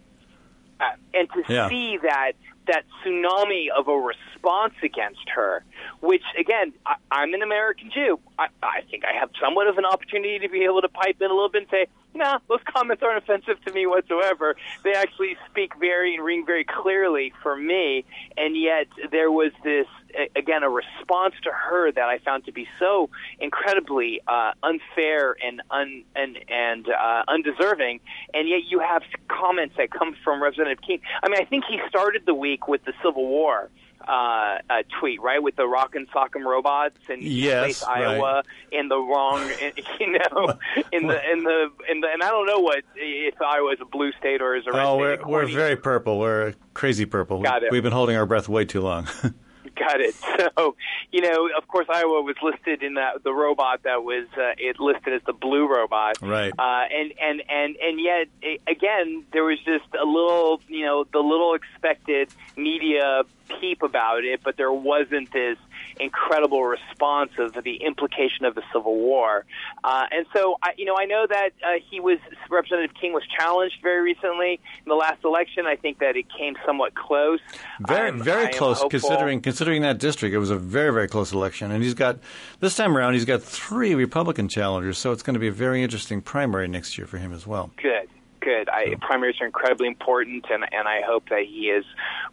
uh, 0.79 0.86
and 1.13 1.27
to 1.32 1.44
Yeah. 1.53 1.70
see 1.70 1.98
that 2.03 2.34
that 2.67 2.84
tsunami 3.06 3.67
of 3.75 3.88
a 3.88 3.94
response 3.94 4.74
against 4.84 5.27
her, 5.34 5.63
which 6.01 6.24
again, 6.38 6.74
I, 6.86 6.96
I'm 7.12 7.34
an 7.34 7.41
American 7.41 7.89
Jew. 7.94 8.20
I, 8.38 8.48
I 8.62 8.82
think 8.91 9.03
I 9.06 9.17
have 9.17 9.29
somewhat 9.41 9.67
of 9.67 9.77
an 9.77 9.86
opportunity 9.86 10.39
to 10.39 10.50
be 10.50 10.63
able 10.65 10.82
to 10.82 10.89
pipe 10.89 11.15
in 11.22 11.32
a 11.32 11.34
little 11.34 11.50
bit 11.50 11.62
and 11.63 11.72
say, 11.72 11.88
"Nah, 12.24 12.40
those 12.48 12.60
comments 12.66 13.04
aren't 13.04 13.24
offensive 13.24 13.64
to 13.66 13.74
me 13.74 13.86
whatsoever." 13.86 14.56
They 14.84 14.94
actually 14.94 15.38
speak 15.50 15.74
very 15.80 16.16
and 16.16 16.24
ring 16.24 16.46
very 16.46 16.64
clearly 16.64 17.34
for 17.44 17.56
me, 17.56 18.06
and 18.36 18.58
yet 18.58 18.88
there 19.12 19.32
was 19.32 19.52
this 19.64 19.88
again 20.36 20.64
a 20.64 20.70
response 20.70 21.36
to 21.44 21.52
her 21.52 21.92
that 21.92 22.08
I 22.10 22.18
found 22.20 22.46
to 22.46 22.52
be 22.52 22.68
so 22.80 23.10
incredibly 23.40 24.22
uh, 24.28 24.54
unfair 24.64 25.36
and 25.46 25.62
un, 25.70 26.04
and 26.16 26.38
and 26.48 26.88
uh, 26.90 27.24
undeserving, 27.28 28.00
and 28.34 28.48
yet 28.48 28.62
you 28.68 28.80
have 28.80 29.04
comments 29.28 29.76
that 29.78 29.92
come 29.92 30.16
from 30.24 30.42
Representative 30.42 30.82
King. 30.82 31.02
I 31.24 31.30
mean, 31.30 31.40
I 31.40 31.46
think 31.46 31.66
he 31.66 31.80
started 31.88 32.24
the 32.26 32.34
week 32.34 32.68
with 32.68 32.84
the 32.86 32.94
Civil 33.04 33.28
War 33.28 33.70
uh, 34.08 34.58
uh, 34.70 34.84
tweet, 35.00 35.22
right, 35.22 35.42
with 35.42 35.56
the 35.56 35.68
Rock 35.68 35.96
'Em 35.96 36.08
Sock 36.12 36.36
'Em 36.36 36.48
robots, 36.48 36.98
and 37.10 37.22
Yes, 37.22 37.84
right. 37.88 38.04
Iowa 38.04 38.44
in 38.72 38.88
the 38.88 38.98
wrong, 38.98 39.50
you 40.00 40.12
know, 40.12 40.58
in 40.92 41.08
the 41.08 41.32
in 41.32 41.44
the 41.44 41.70
in 41.89 42.01
the 42.01 42.08
and 42.12 42.24
I 42.24 42.30
don't 42.30 42.48
know 42.48 42.60
what 42.60 42.84
if 42.96 43.42
Iowa 43.42 43.72
is 43.72 43.80
a 43.82 43.86
blue 43.86 44.12
state 44.13 44.42
or 44.42 44.56
is 44.56 44.66
a 44.68 44.72
red 44.72 44.86
oh, 44.86 44.98
state. 44.98 45.25
we're, 45.25 45.46
we're 45.46 45.48
very 45.48 45.75
purple. 45.75 46.20
We're 46.20 46.54
crazy 46.74 47.06
purple. 47.06 47.42
Got 47.42 47.63
it. 47.63 47.72
We've 47.72 47.84
been 47.84 47.92
holding 47.92 48.16
our 48.16 48.25
breath 48.25 48.50
way 48.50 48.66
too 48.66 48.82
long. 48.82 49.08
Got 49.79 50.01
it. 50.01 50.15
So, 50.57 50.75
you 51.12 51.22
know, 51.22 51.50
of 51.57 51.67
course, 51.67 51.88
Iowa 51.89 52.22
was 52.22 52.36
listed 52.43 52.84
in 52.84 52.93
the, 52.93 53.19
the 53.24 53.34
robot 53.34 53.84
that 53.84 54.03
was 54.03 54.27
uh, 54.38 54.53
it 54.57 54.79
listed 54.79 55.13
as 55.13 55.22
the 55.25 55.34
blue 55.34 55.67
robot, 55.67 56.17
Right. 56.22 56.53
Uh, 56.57 56.84
and 56.91 57.12
and 57.22 57.41
and 57.50 57.75
and 57.77 58.00
yet, 58.00 58.27
a- 58.43 58.60
again, 58.72 59.24
there 59.34 59.43
was 59.43 59.57
just 59.65 59.86
a 60.00 60.05
little, 60.05 60.62
you 60.67 60.86
know, 60.86 61.05
the 61.12 61.19
little 61.19 61.53
expected 61.55 62.29
media 62.55 63.24
peep 63.60 63.81
about 63.81 64.24
it, 64.25 64.41
but 64.43 64.57
there 64.57 64.72
wasn't 64.72 65.31
this 65.31 65.57
incredible 66.00 66.63
response 66.63 67.32
of 67.38 67.54
the 67.63 67.75
implication 67.77 68.46
of 68.46 68.56
the 68.56 68.63
Civil 68.74 68.96
War. 68.98 69.46
Uh, 69.84 70.06
and 70.12 70.25
so, 70.34 70.58
I, 70.62 70.72
you 70.77 70.86
know, 70.86 70.96
I 70.98 71.06
know 71.06 71.25
that 71.27 71.50
uh, 71.63 71.80
he 71.89 72.00
was 72.00 72.18
Representative 72.50 72.96
King 73.00 73.13
was 73.13 73.24
challenged 73.39 73.77
very 73.82 74.01
recently 74.01 74.60
in 74.80 74.89
the 74.89 74.96
last 74.96 75.24
election. 75.24 75.66
I 75.66 75.75
think 75.75 76.00
that 76.00 76.16
it 76.16 76.25
came 76.38 76.56
somewhat 76.66 76.96
close. 76.96 77.39
Very, 77.88 78.08
I'm- 78.08 78.22
very 78.22 78.54
close 78.54 78.80
hopeful- 78.80 78.89
considering 78.89 79.42
considering 79.42 79.82
that 79.84 80.00
district. 80.00 80.34
It 80.34 80.39
was 80.39 80.51
a 80.51 80.58
very, 80.58 80.92
very 80.92 81.08
close 81.08 81.32
election, 81.34 81.72
and 81.72 81.84
he's 81.84 81.94
got 81.94 82.20
this 82.60 82.75
time 82.75 82.98
around. 82.98 83.13
He's 83.13 83.25
got 83.25 83.42
three 83.42 83.96
Republican 83.96 84.48
challengers, 84.48 84.98
so 84.98 85.12
it's 85.12 85.24
going 85.24 85.34
to 85.36 85.39
be 85.39 85.48
a 85.48 85.51
very 85.51 85.84
interesting 85.84 86.22
primary 86.22 86.68
next 86.68 86.98
year 86.98 87.08
for 87.08 87.18
him 87.18 87.34
as 87.34 87.46
well. 87.46 87.72
Good, 87.82 88.10
good. 88.48 88.70
I, 88.70 88.96
primaries 89.01 89.36
are 89.42 89.46
incredibly 89.46 89.88
important, 89.88 90.46
and 90.50 90.63
and 90.72 90.88
I 90.88 91.01
hope 91.01 91.30
that 91.30 91.44
he 91.48 91.63
is 91.77 91.84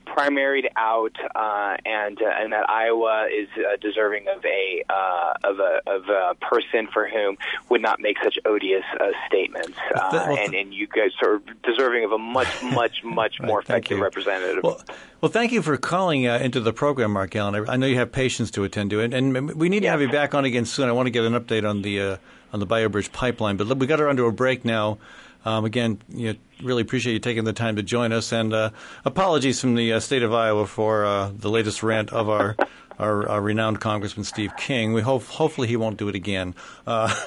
primaried 0.06 0.66
out, 0.76 1.16
uh, 1.35 1.76
and 1.85 2.21
uh, 2.23 2.40
and 2.40 2.52
that 2.52 2.68
Iowa 2.71 3.26
is 3.33 3.49
uh, 3.56 3.76
deserving 3.80 4.26
of 4.28 4.44
a 4.44 4.85
uh, 4.88 5.33
of 5.50 5.59
a 5.59 5.80
of 5.87 6.02
a 6.09 6.35
person 6.37 6.88
for 6.92 7.09
whom 7.09 7.37
would 7.68 7.83
not 7.83 7.99
make 8.00 8.16
such 8.23 8.38
odious 8.44 8.85
uh, 9.00 9.06
statements, 9.26 9.76
uh, 9.94 10.37
and 10.38 10.54
and 10.54 10.73
you 10.73 10.87
guys 10.87 11.11
are 11.23 11.40
deserving 11.64 12.04
of 12.04 12.12
a 12.12 12.18
much 12.18 12.49
much 12.62 13.02
much 13.02 13.40
more 13.40 13.59
Right, 13.59 13.64
effective 13.64 13.99
you. 13.99 14.04
representative. 14.04 14.62
Well, 14.62 14.80
well, 15.21 15.33
thank 15.33 15.52
you 15.52 15.62
for 15.62 15.76
calling 15.76 16.26
uh, 16.28 16.38
into 16.38 16.61
the 16.61 16.73
program, 16.73 17.14
Markalain. 17.14 17.68
I, 17.68 17.73
I 17.73 17.76
know 17.76 17.87
you 17.87 17.97
have 17.97 18.12
patients 18.12 18.50
to 18.52 18.64
attend 18.64 18.90
to, 18.90 19.00
and, 19.00 19.14
and 19.14 19.52
we 19.54 19.68
need 19.68 19.80
to 19.80 19.88
have 19.88 20.00
you 20.00 20.11
back 20.11 20.35
on 20.35 20.44
again 20.44 20.64
soon. 20.66 20.88
I 20.88 20.92
want 20.92 21.06
to 21.06 21.11
get 21.11 21.25
an 21.25 21.33
update 21.33 21.68
on 21.68 21.83
the 21.83 22.00
uh, 22.00 22.16
on 22.52 22.61
the 22.61 22.66
Bayou 22.66 22.88
Bridge 22.88 23.11
pipeline, 23.11 23.56
but 23.56 23.66
we 23.78 23.87
got 23.87 23.99
her 23.99 24.09
under 24.09 24.25
a 24.26 24.33
break 24.33 24.64
now. 24.64 24.99
Um, 25.44 25.64
again, 25.64 25.98
you 26.08 26.32
know, 26.32 26.38
really 26.62 26.82
appreciate 26.82 27.12
you 27.12 27.18
taking 27.18 27.44
the 27.44 27.52
time 27.52 27.76
to 27.76 27.82
join 27.82 28.12
us, 28.12 28.32
and 28.32 28.52
uh, 28.52 28.70
apologies 29.04 29.60
from 29.60 29.74
the 29.74 29.92
uh, 29.92 30.00
state 30.00 30.22
of 30.22 30.32
Iowa 30.32 30.66
for 30.66 31.04
uh, 31.04 31.30
the 31.34 31.50
latest 31.50 31.82
rant 31.82 32.12
of 32.12 32.28
our. 32.28 32.56
Our, 32.96 33.28
our 33.28 33.40
renowned 33.40 33.80
Congressman 33.80 34.22
Steve 34.22 34.52
King. 34.56 34.92
We 34.92 35.00
hope, 35.02 35.24
hopefully, 35.24 35.66
he 35.66 35.76
won't 35.76 35.96
do 35.96 36.08
it 36.08 36.14
again. 36.14 36.54
Uh, 36.86 37.12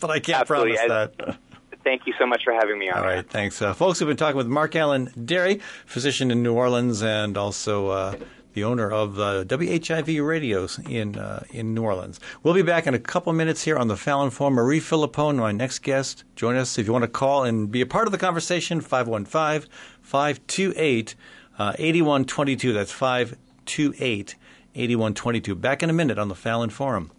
but 0.00 0.10
I 0.10 0.18
can't 0.18 0.40
Absolutely. 0.40 0.78
promise 0.78 1.10
that. 1.18 1.38
Thank 1.84 2.06
you 2.06 2.14
so 2.18 2.26
much 2.26 2.42
for 2.42 2.54
having 2.54 2.78
me 2.78 2.88
on. 2.88 2.96
All 2.98 3.04
right, 3.04 3.28
thanks. 3.28 3.60
Uh, 3.60 3.74
folks, 3.74 4.00
we've 4.00 4.08
been 4.08 4.16
talking 4.16 4.38
with 4.38 4.46
Mark 4.46 4.74
Allen 4.76 5.10
Derry, 5.26 5.60
physician 5.84 6.30
in 6.30 6.42
New 6.42 6.54
Orleans 6.54 7.02
and 7.02 7.36
also 7.36 7.88
uh, 7.88 8.14
the 8.58 8.64
owner 8.64 8.90
of 8.90 9.20
uh, 9.20 9.44
WHIV 9.44 10.26
radios 10.26 10.80
in, 10.80 11.16
uh, 11.16 11.44
in 11.50 11.74
New 11.74 11.84
Orleans. 11.84 12.18
We'll 12.42 12.54
be 12.54 12.62
back 12.62 12.88
in 12.88 12.94
a 12.94 12.98
couple 12.98 13.32
minutes 13.32 13.62
here 13.62 13.76
on 13.76 13.86
the 13.86 13.96
Fallon 13.96 14.30
Forum. 14.30 14.54
Marie 14.54 14.80
Filippone, 14.80 15.36
my 15.36 15.52
next 15.52 15.78
guest. 15.78 16.24
Join 16.34 16.56
us 16.56 16.76
if 16.76 16.88
you 16.88 16.92
want 16.92 17.04
to 17.04 17.08
call 17.08 17.44
and 17.44 17.70
be 17.70 17.80
a 17.80 17.86
part 17.86 18.08
of 18.08 18.12
the 18.12 18.18
conversation, 18.18 18.80
515 18.80 19.70
528 20.02 21.14
8122. 21.60 22.72
That's 22.72 22.90
528 22.90 24.34
8122. 24.74 25.54
Back 25.54 25.84
in 25.84 25.90
a 25.90 25.92
minute 25.92 26.18
on 26.18 26.26
the 26.26 26.34
Fallon 26.34 26.70
Forum. 26.70 27.12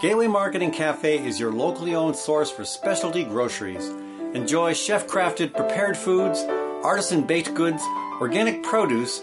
Gateway 0.00 0.28
Market 0.28 0.62
and 0.62 0.72
Cafe 0.72 1.18
is 1.26 1.38
your 1.38 1.52
locally 1.52 1.94
owned 1.94 2.16
source 2.16 2.50
for 2.50 2.64
specialty 2.64 3.22
groceries. 3.22 3.86
Enjoy 4.32 4.72
chef 4.72 5.06
crafted 5.06 5.54
prepared 5.54 5.94
foods, 5.94 6.40
artisan 6.82 7.22
baked 7.22 7.52
goods, 7.52 7.82
organic 8.18 8.62
produce, 8.62 9.22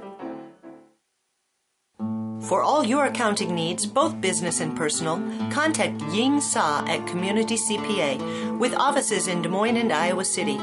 For 2.51 2.61
all 2.61 2.83
your 2.83 3.05
accounting 3.05 3.55
needs, 3.55 3.85
both 3.85 4.19
business 4.19 4.59
and 4.59 4.75
personal, 4.75 5.19
contact 5.53 6.01
Ying 6.11 6.41
Sa 6.41 6.83
at 6.85 7.07
Community 7.07 7.55
CPA 7.55 8.59
with 8.59 8.73
offices 8.73 9.29
in 9.29 9.41
Des 9.41 9.47
Moines 9.47 9.77
and 9.77 9.89
Iowa 9.89 10.25
City. 10.25 10.59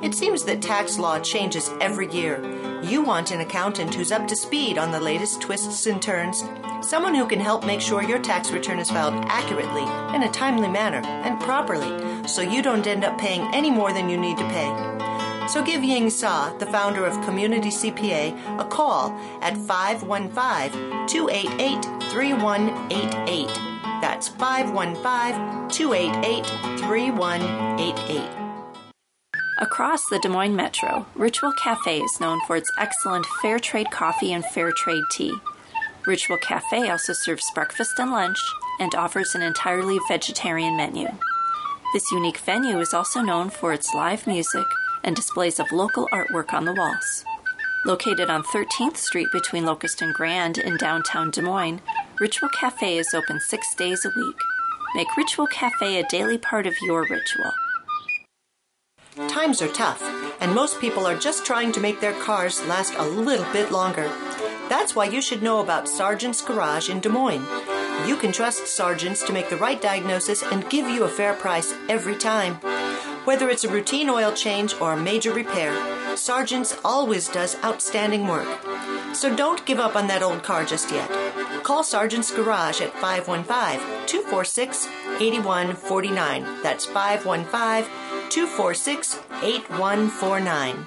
It 0.00 0.14
seems 0.14 0.44
that 0.44 0.62
tax 0.62 0.96
law 0.96 1.18
changes 1.18 1.72
every 1.80 2.08
year. 2.12 2.40
You 2.84 3.02
want 3.02 3.32
an 3.32 3.40
accountant 3.40 3.96
who's 3.96 4.12
up 4.12 4.28
to 4.28 4.36
speed 4.36 4.78
on 4.78 4.92
the 4.92 5.00
latest 5.00 5.40
twists 5.40 5.86
and 5.86 6.00
turns, 6.00 6.44
someone 6.82 7.16
who 7.16 7.26
can 7.26 7.40
help 7.40 7.66
make 7.66 7.80
sure 7.80 8.04
your 8.04 8.20
tax 8.20 8.52
return 8.52 8.78
is 8.78 8.90
filed 8.90 9.24
accurately, 9.26 9.82
in 10.14 10.22
a 10.22 10.30
timely 10.30 10.68
manner, 10.68 11.04
and 11.04 11.40
properly, 11.40 12.28
so 12.28 12.42
you 12.42 12.62
don't 12.62 12.86
end 12.86 13.02
up 13.02 13.18
paying 13.18 13.42
any 13.52 13.72
more 13.72 13.92
than 13.92 14.08
you 14.08 14.16
need 14.16 14.38
to 14.38 14.48
pay. 14.50 15.13
So 15.46 15.62
give 15.62 15.84
Ying 15.84 16.08
Sa, 16.08 16.56
the 16.56 16.66
founder 16.66 17.04
of 17.04 17.22
Community 17.24 17.68
CPA, 17.68 18.58
a 18.58 18.64
call 18.64 19.10
at 19.42 19.56
515 19.58 21.06
288 21.06 21.84
3188. 22.10 23.46
That's 24.00 24.28
515 24.28 25.68
288 25.68 26.46
3188. 26.80 28.22
Across 29.58 30.06
the 30.06 30.18
Des 30.18 30.28
Moines 30.28 30.56
Metro, 30.56 31.06
Ritual 31.14 31.52
Cafe 31.52 32.00
is 32.00 32.20
known 32.20 32.40
for 32.46 32.56
its 32.56 32.72
excellent 32.78 33.26
fair 33.42 33.58
trade 33.58 33.90
coffee 33.90 34.32
and 34.32 34.44
fair 34.44 34.72
trade 34.72 35.04
tea. 35.12 35.34
Ritual 36.06 36.38
Cafe 36.38 36.88
also 36.88 37.12
serves 37.12 37.50
breakfast 37.54 37.98
and 37.98 38.10
lunch 38.10 38.38
and 38.80 38.94
offers 38.94 39.34
an 39.34 39.42
entirely 39.42 39.98
vegetarian 40.08 40.76
menu. 40.76 41.08
This 41.92 42.10
unique 42.10 42.38
venue 42.38 42.80
is 42.80 42.94
also 42.94 43.20
known 43.20 43.50
for 43.50 43.72
its 43.72 43.94
live 43.94 44.26
music 44.26 44.66
and 45.04 45.14
displays 45.14 45.60
of 45.60 45.70
local 45.70 46.08
artwork 46.12 46.52
on 46.52 46.64
the 46.64 46.74
walls. 46.74 47.24
Located 47.84 48.30
on 48.30 48.42
13th 48.42 48.96
Street 48.96 49.28
between 49.30 49.66
Locust 49.66 50.00
and 50.02 50.14
Grand 50.14 50.58
in 50.58 50.76
downtown 50.78 51.30
Des 51.30 51.42
Moines, 51.42 51.82
Ritual 52.18 52.48
Cafe 52.48 52.96
is 52.96 53.12
open 53.14 53.38
six 53.40 53.74
days 53.74 54.04
a 54.04 54.10
week. 54.16 54.36
Make 54.94 55.16
Ritual 55.16 55.46
Cafe 55.46 56.00
a 56.00 56.08
daily 56.08 56.38
part 56.38 56.66
of 56.66 56.74
your 56.82 57.02
ritual. 57.02 57.52
Times 59.28 59.62
are 59.62 59.68
tough, 59.68 60.02
and 60.40 60.54
most 60.54 60.80
people 60.80 61.06
are 61.06 61.16
just 61.16 61.44
trying 61.44 61.72
to 61.72 61.80
make 61.80 62.00
their 62.00 62.18
cars 62.20 62.66
last 62.66 62.94
a 62.96 63.06
little 63.06 63.46
bit 63.52 63.70
longer. 63.70 64.10
That's 64.68 64.96
why 64.96 65.04
you 65.04 65.20
should 65.20 65.42
know 65.42 65.60
about 65.60 65.88
Sargent's 65.88 66.40
Garage 66.40 66.88
in 66.88 67.00
Des 67.00 67.10
Moines. 67.10 67.46
You 68.08 68.16
can 68.16 68.32
trust 68.32 68.66
Sargent's 68.66 69.22
to 69.24 69.32
make 69.32 69.50
the 69.50 69.56
right 69.56 69.80
diagnosis 69.80 70.42
and 70.42 70.68
give 70.68 70.88
you 70.88 71.04
a 71.04 71.08
fair 71.08 71.34
price 71.34 71.74
every 71.88 72.16
time. 72.16 72.58
Whether 73.24 73.48
it's 73.48 73.64
a 73.64 73.68
routine 73.68 74.10
oil 74.10 74.32
change 74.32 74.74
or 74.80 74.92
a 74.92 75.00
major 75.00 75.32
repair, 75.32 75.72
Sargent's 76.16 76.76
always 76.84 77.28
does 77.28 77.56
outstanding 77.64 78.26
work. 78.26 78.48
So 79.14 79.34
don't 79.34 79.64
give 79.64 79.78
up 79.78 79.96
on 79.96 80.06
that 80.08 80.22
old 80.22 80.42
car 80.42 80.64
just 80.64 80.90
yet. 80.90 81.10
Call 81.62 81.82
Sargent's 81.82 82.30
Garage 82.30 82.80
at 82.80 82.92
515 82.92 84.06
246 84.06 84.88
8149. 85.20 86.62
That's 86.62 86.84
515 86.84 87.90
246 88.30 89.20
8149. 89.42 90.86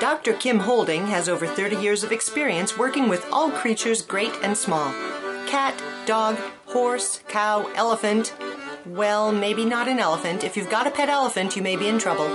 Dr. 0.00 0.32
Kim 0.32 0.60
Holding 0.60 1.06
has 1.08 1.28
over 1.28 1.46
30 1.46 1.76
years 1.76 2.02
of 2.02 2.10
experience 2.10 2.78
working 2.78 3.08
with 3.08 3.26
all 3.30 3.50
creatures 3.50 4.02
great 4.02 4.34
and 4.42 4.56
small 4.56 4.92
cat, 5.52 5.74
dog, 6.06 6.38
horse, 6.64 7.20
cow, 7.28 7.70
elephant. 7.74 8.34
Well, 8.84 9.30
maybe 9.30 9.64
not 9.64 9.86
an 9.86 10.00
elephant. 10.00 10.42
If 10.42 10.56
you've 10.56 10.70
got 10.70 10.88
a 10.88 10.90
pet 10.90 11.08
elephant, 11.08 11.54
you 11.54 11.62
may 11.62 11.76
be 11.76 11.86
in 11.86 12.00
trouble. 12.00 12.28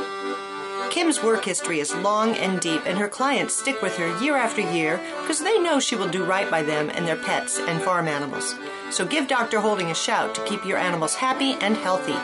Kim's 0.90 1.22
work 1.22 1.44
history 1.44 1.82
is 1.82 1.94
long 1.96 2.36
and 2.36 2.62
deep, 2.62 2.82
and 2.86 2.98
her 2.98 3.10
clients 3.10 3.54
stick 3.54 3.82
with 3.82 3.98
her 3.98 4.18
year 4.24 4.38
after 4.38 4.62
year 4.62 5.02
because 5.22 5.42
they 5.42 5.60
know 5.60 5.80
she 5.80 5.98
will 5.98 6.08
do 6.08 6.24
right 6.24 6.50
by 6.50 6.64
them 6.64 6.90
and 6.90 7.06
their 7.06 7.18
pets 7.18 7.60
and 7.60 7.82
farm 7.82 8.08
animals. 8.08 8.56
So 8.92 9.06
give 9.06 9.28
Dr. 9.28 9.60
Holding 9.60 9.92
a 9.92 9.96
shout 9.96 10.34
to 10.36 10.46
keep 10.46 10.66
your 10.66 10.78
animals 10.78 11.16
happy 11.16 11.54
and 11.60 11.76
healthy. 11.76 12.16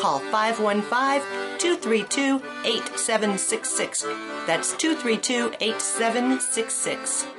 Call 0.00 0.20
515 0.20 1.58
232 1.58 2.36
8766. 2.64 4.02
That's 4.46 4.74
232 4.76 5.52
8766. 5.60 7.35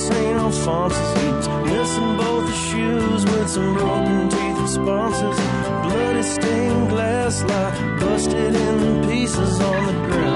St. 0.00 0.38
Alphonsus 0.38 1.12
he's 1.20 1.48
missing 1.72 2.16
both 2.16 2.48
his 2.48 2.56
shoes 2.56 3.24
with 3.26 3.48
some 3.50 3.74
broken 3.74 4.30
teeth 4.30 4.58
responses. 4.58 5.36
Bloody 5.84 6.22
stained 6.22 6.88
glass 6.88 7.42
lie 7.42 7.98
busted 8.00 8.54
in 8.54 9.06
pieces 9.06 9.60
on 9.60 9.86
the 9.86 9.92
ground. 10.08 10.29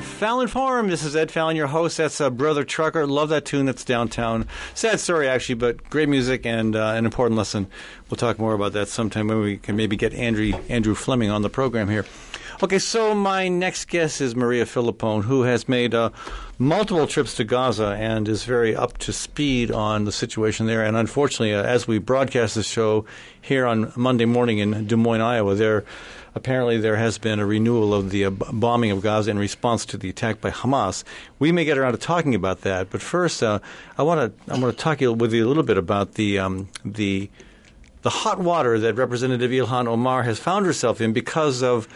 Fallon 0.00 0.48
Forum. 0.48 0.88
This 0.88 1.04
is 1.04 1.16
Ed 1.16 1.30
Fallon, 1.30 1.56
your 1.56 1.66
host. 1.66 1.96
That's 1.96 2.20
uh, 2.20 2.30
Brother 2.30 2.64
Trucker. 2.64 3.06
Love 3.06 3.28
that 3.30 3.44
tune 3.44 3.66
that's 3.66 3.84
downtown. 3.84 4.48
Sad 4.74 5.00
story, 5.00 5.28
actually, 5.28 5.56
but 5.56 5.88
great 5.90 6.08
music 6.08 6.44
and 6.46 6.74
uh, 6.74 6.94
an 6.96 7.04
important 7.04 7.38
lesson. 7.38 7.66
We'll 8.10 8.16
talk 8.16 8.38
more 8.38 8.54
about 8.54 8.72
that 8.72 8.88
sometime 8.88 9.28
when 9.28 9.40
we 9.40 9.56
can 9.56 9.76
maybe 9.76 9.96
get 9.96 10.14
Andrew, 10.14 10.52
Andrew 10.68 10.94
Fleming 10.94 11.30
on 11.30 11.42
the 11.42 11.50
program 11.50 11.88
here. 11.88 12.04
Okay, 12.62 12.78
so 12.78 13.14
my 13.14 13.48
next 13.48 13.86
guest 13.88 14.22
is 14.22 14.34
Maria 14.34 14.64
Filippone, 14.64 15.24
who 15.24 15.42
has 15.42 15.68
made 15.68 15.94
uh, 15.94 16.08
multiple 16.58 17.06
trips 17.06 17.34
to 17.34 17.44
Gaza 17.44 17.96
and 17.98 18.26
is 18.26 18.44
very 18.44 18.74
up 18.74 18.96
to 18.98 19.12
speed 19.12 19.70
on 19.70 20.06
the 20.06 20.12
situation 20.12 20.66
there. 20.66 20.82
And 20.82 20.96
unfortunately, 20.96 21.54
uh, 21.54 21.62
as 21.62 21.86
we 21.86 21.98
broadcast 21.98 22.54
this 22.54 22.66
show 22.66 23.04
here 23.42 23.66
on 23.66 23.92
Monday 23.94 24.24
morning 24.24 24.56
in 24.56 24.86
Des 24.86 24.96
Moines, 24.96 25.20
Iowa, 25.20 25.54
there 25.54 25.84
apparently 26.36 26.76
there 26.76 26.96
has 26.96 27.16
been 27.16 27.40
a 27.40 27.46
renewal 27.46 27.94
of 27.94 28.10
the 28.10 28.28
bombing 28.28 28.90
of 28.90 29.00
Gaza 29.00 29.30
in 29.30 29.38
response 29.38 29.86
to 29.86 29.96
the 29.96 30.10
attack 30.10 30.40
by 30.40 30.50
Hamas. 30.50 31.02
We 31.38 31.50
may 31.50 31.64
get 31.64 31.78
around 31.78 31.92
to 31.92 31.98
talking 31.98 32.34
about 32.34 32.60
that, 32.60 32.90
but 32.90 33.00
first, 33.00 33.42
uh, 33.42 33.58
I 33.98 34.02
want 34.02 34.36
to 34.46 34.52
I 34.52 34.58
want 34.58 34.76
to 34.76 34.80
talk 34.80 35.00
with 35.00 35.32
you 35.32 35.44
a 35.44 35.48
little 35.48 35.62
bit 35.62 35.78
about 35.78 36.14
the 36.14 36.38
um, 36.38 36.68
the 36.84 37.30
the 38.02 38.10
hot 38.10 38.38
water 38.38 38.78
that 38.78 38.94
Representative 38.94 39.50
Ilhan 39.50 39.88
Omar 39.88 40.22
has 40.24 40.38
found 40.38 40.66
herself 40.66 41.00
in 41.00 41.12
because 41.12 41.62
of 41.62 41.88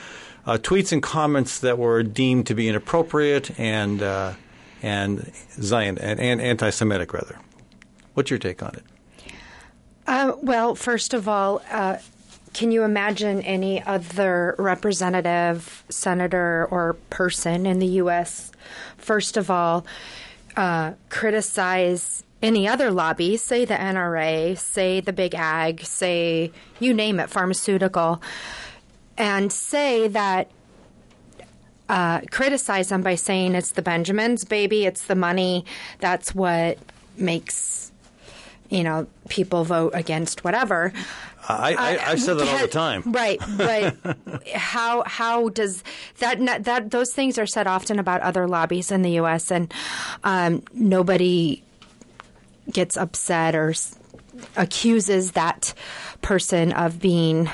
uh, 0.46 0.56
tweets 0.56 0.90
and 0.90 1.02
comments 1.02 1.60
that 1.60 1.78
were 1.78 2.02
deemed 2.02 2.46
to 2.46 2.54
be 2.54 2.66
inappropriate 2.66 3.58
and 3.60 4.02
uh, 4.02 4.32
and 4.82 5.30
Zion 5.52 5.98
and, 5.98 6.18
and 6.18 6.40
anti-Semitic 6.40 7.12
rather. 7.12 7.38
What's 8.14 8.30
your 8.30 8.38
take 8.38 8.62
on 8.62 8.74
it? 8.74 8.84
Uh, 10.06 10.32
well, 10.40 10.74
first 10.74 11.12
of 11.12 11.28
all, 11.28 11.62
uh, 11.70 11.98
can 12.52 12.72
you 12.72 12.82
imagine 12.82 13.40
any 13.42 13.82
other 13.82 14.54
representative, 14.58 15.84
senator, 15.88 16.66
or 16.70 16.94
person 17.10 17.66
in 17.66 17.78
the 17.78 17.86
U.S., 17.86 18.50
first 18.96 19.36
of 19.36 19.50
all, 19.50 19.86
uh, 20.56 20.92
criticize 21.08 22.24
any 22.42 22.66
other 22.66 22.90
lobby, 22.90 23.36
say 23.36 23.64
the 23.64 23.74
NRA, 23.74 24.56
say 24.58 25.00
the 25.00 25.12
big 25.12 25.34
ag, 25.34 25.82
say 25.82 26.50
you 26.78 26.94
name 26.94 27.20
it, 27.20 27.30
pharmaceutical, 27.30 28.22
and 29.16 29.52
say 29.52 30.08
that 30.08 30.50
uh, 31.88 32.20
criticize 32.30 32.88
them 32.88 33.02
by 33.02 33.16
saying 33.16 33.54
it's 33.54 33.72
the 33.72 33.82
Benjamins, 33.82 34.44
baby, 34.44 34.86
it's 34.86 35.06
the 35.06 35.16
money. 35.16 35.64
That's 35.98 36.34
what 36.34 36.78
makes 37.16 37.90
you 38.70 38.84
know 38.84 39.06
people 39.28 39.64
vote 39.64 39.92
against 39.94 40.44
whatever. 40.44 40.92
I, 41.58 41.72
I, 41.72 42.10
I've 42.10 42.20
said 42.20 42.38
that 42.38 42.48
all 42.48 42.58
the 42.58 42.68
time. 42.68 43.02
Right, 43.06 43.40
but 43.56 43.96
how 44.54 45.02
how 45.06 45.48
does 45.48 45.82
that 46.18 46.64
that 46.64 46.90
those 46.90 47.12
things 47.12 47.38
are 47.38 47.46
said 47.46 47.66
often 47.66 47.98
about 47.98 48.20
other 48.22 48.46
lobbies 48.46 48.90
in 48.90 49.02
the 49.02 49.12
U.S. 49.12 49.50
and 49.50 49.72
um, 50.24 50.62
nobody 50.72 51.62
gets 52.70 52.96
upset 52.96 53.54
or 53.54 53.70
s- 53.70 53.98
accuses 54.56 55.32
that 55.32 55.74
person 56.22 56.72
of 56.72 57.00
being 57.00 57.50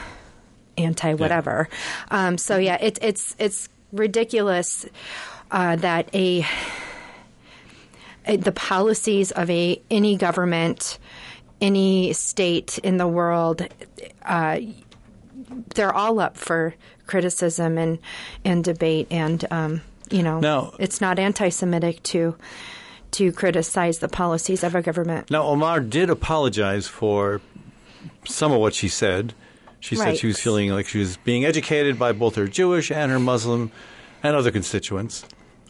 anti 0.78 1.14
whatever. 1.14 1.68
Um, 2.10 2.38
so 2.38 2.58
yeah, 2.58 2.78
it's 2.80 2.98
it's 3.02 3.36
it's 3.38 3.68
ridiculous 3.92 4.86
uh, 5.50 5.76
that 5.76 6.14
a 6.14 6.46
uh, 8.26 8.36
the 8.36 8.52
policies 8.52 9.30
of 9.32 9.48
a 9.50 9.80
any 9.90 10.16
government, 10.16 10.98
any 11.60 12.12
state 12.12 12.78
in 12.78 12.96
the 12.96 13.06
world, 13.08 13.66
uh, 14.24 14.58
they're 15.74 15.94
all 15.94 16.20
up 16.20 16.36
for 16.36 16.74
criticism 17.06 17.78
and 17.78 17.98
and 18.44 18.64
debate. 18.64 19.06
And 19.10 19.44
um, 19.50 19.80
you 20.10 20.22
know, 20.22 20.40
Now- 20.40 20.74
it's 20.78 21.00
not 21.00 21.18
anti-Semitic 21.18 22.02
to 22.04 22.36
to 23.12 23.32
criticize 23.32 23.98
the 24.00 24.08
policies 24.08 24.62
of 24.62 24.74
a 24.74 24.82
government. 24.82 25.30
Now, 25.30 25.44
Omar 25.44 25.80
did 25.80 26.10
apologize 26.10 26.86
for 26.86 27.40
some 28.24 28.52
of 28.52 28.60
what 28.60 28.74
she 28.74 28.88
said. 28.88 29.32
She 29.80 29.94
said 29.94 30.18
she 30.18 30.26
was 30.26 30.40
feeling 30.40 30.70
like 30.70 30.88
she 30.88 30.98
was 30.98 31.16
being 31.18 31.44
educated 31.44 31.98
by 31.98 32.12
both 32.12 32.34
her 32.34 32.48
Jewish 32.48 32.90
and 32.90 33.10
her 33.12 33.20
Muslim 33.20 33.70
and 34.22 34.34
other 34.34 34.50
constituents. 34.50 35.24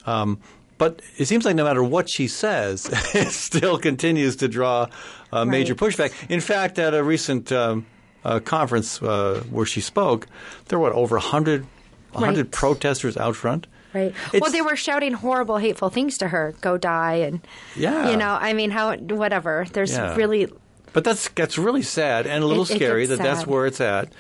Um, 0.07 0.41
but 0.79 1.03
it 1.19 1.27
seems 1.27 1.45
like 1.45 1.57
no 1.57 1.65
matter 1.65 1.83
what 1.83 2.09
she 2.09 2.27
says, 2.29 2.87
it 3.15 3.31
still 3.31 3.79
continues 3.79 4.37
to 4.37 4.49
draw 4.49 4.89
uh, 5.33 5.45
major 5.45 5.75
pushback. 5.75 6.13
In 6.31 6.41
fact, 6.41 6.79
at 6.79 6.95
a 6.95 7.03
recent 7.03 7.51
um, 7.53 7.87
uh, 8.25 8.41
conference 8.41 9.01
uh, 9.03 9.43
where 9.51 9.67
she 9.67 9.81
spoke, 9.81 10.27
there 10.69 10.79
were 10.79 10.91
what, 10.91 10.93
over 10.97 11.17
100, 11.17 11.67
100 12.13 12.37
Right. 12.43 12.51
protesters 12.51 13.17
out 13.17 13.37
front. 13.37 13.67
Right. 13.95 14.13
It's- 14.33 14.41
well, 14.41 14.51
they 14.51 14.63
were 14.63 14.77
shouting 14.77 15.13
horrible, 15.15 15.59
hateful 15.59 15.89
things 15.91 16.19
to 16.19 16.29
her. 16.29 16.55
Go 16.61 16.77
die, 16.77 17.15
and 17.27 17.41
Yeah. 17.77 18.11
you 18.11 18.17
know, 18.17 18.37
I 18.41 18.53
mean, 18.53 18.71
how 18.71 18.95
whatever. 18.97 19.67
There's 19.73 19.93
Yeah. 19.93 20.15
really 20.17 20.49
But 20.93 21.05
that's 21.05 21.29
that's 21.35 21.57
really 21.59 21.83
sad 21.83 22.27
and 22.27 22.43
a 22.43 22.47
little 22.47 22.65
It- 22.65 22.71
it 22.73 22.77
scary 22.77 23.07
gets 23.07 23.19
that 23.19 23.23
that's 23.25 23.47
where 23.47 23.67
it's 23.67 23.81
at. 23.81 24.13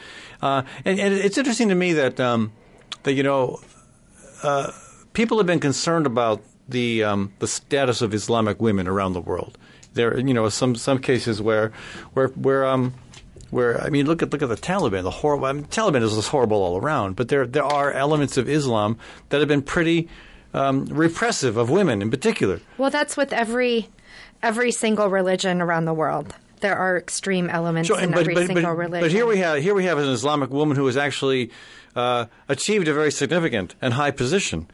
Uh, 0.42 0.62
and, 0.84 1.00
and 1.00 1.14
it's 1.14 1.38
interesting 1.38 1.68
to 1.70 1.74
me 1.74 1.94
that 1.94 2.20
um, 2.20 2.52
that 3.04 3.14
you 3.14 3.22
know 3.22 3.60
uh, 4.42 4.70
people 5.14 5.38
have 5.38 5.46
been 5.46 5.60
concerned 5.60 6.06
about 6.06 6.42
the 6.68 7.02
um, 7.04 7.32
the 7.38 7.46
status 7.48 8.02
of 8.02 8.12
Islamic 8.14 8.60
women 8.60 8.86
around 8.88 9.12
the 9.14 9.20
world. 9.22 9.56
There, 9.96 10.16
you 10.18 10.32
know, 10.32 10.48
some 10.48 10.76
some 10.76 10.98
cases 10.98 11.42
where 11.42 11.72
where 12.14 12.28
where 12.28 12.64
um. 12.64 12.94
Where 13.50 13.80
I 13.80 13.90
mean, 13.90 14.06
look 14.06 14.22
at 14.24 14.32
look 14.32 14.42
at 14.42 14.48
the 14.48 14.56
Taliban. 14.56 15.04
The 15.04 15.10
horrible 15.10 15.46
I 15.46 15.52
mean, 15.52 15.64
Taliban 15.66 16.02
is 16.02 16.14
just 16.16 16.30
horrible 16.30 16.56
all 16.56 16.78
around, 16.78 17.14
but 17.14 17.28
there 17.28 17.46
there 17.46 17.64
are 17.64 17.92
elements 17.92 18.36
of 18.36 18.48
Islam 18.48 18.98
that 19.28 19.38
have 19.38 19.46
been 19.46 19.62
pretty 19.62 20.08
um, 20.52 20.84
repressive 20.86 21.56
of 21.56 21.70
women 21.70 22.02
in 22.02 22.10
particular. 22.10 22.60
well, 22.76 22.90
that's 22.90 23.16
with 23.16 23.32
every 23.32 23.88
every 24.42 24.72
single 24.72 25.08
religion 25.08 25.62
around 25.62 25.84
the 25.84 25.94
world. 25.94 26.34
There 26.60 26.74
are 26.76 26.96
extreme 26.98 27.48
elements 27.48 27.86
Sure, 27.86 28.00
in 28.00 28.10
but, 28.10 28.20
every 28.22 28.34
but, 28.34 28.46
single 28.46 28.64
but, 28.74 28.78
religion. 28.78 29.04
but 29.04 29.12
here 29.12 29.26
we 29.26 29.38
have 29.38 29.62
here 29.62 29.74
we 29.74 29.84
have 29.84 29.98
an 29.98 30.08
Islamic 30.08 30.50
woman 30.50 30.76
who 30.76 30.86
has 30.86 30.96
actually 30.96 31.52
uh, 31.94 32.26
achieved 32.48 32.88
a 32.88 32.94
very 32.94 33.12
significant 33.12 33.76
and 33.80 33.94
high 33.94 34.10
position, 34.10 34.66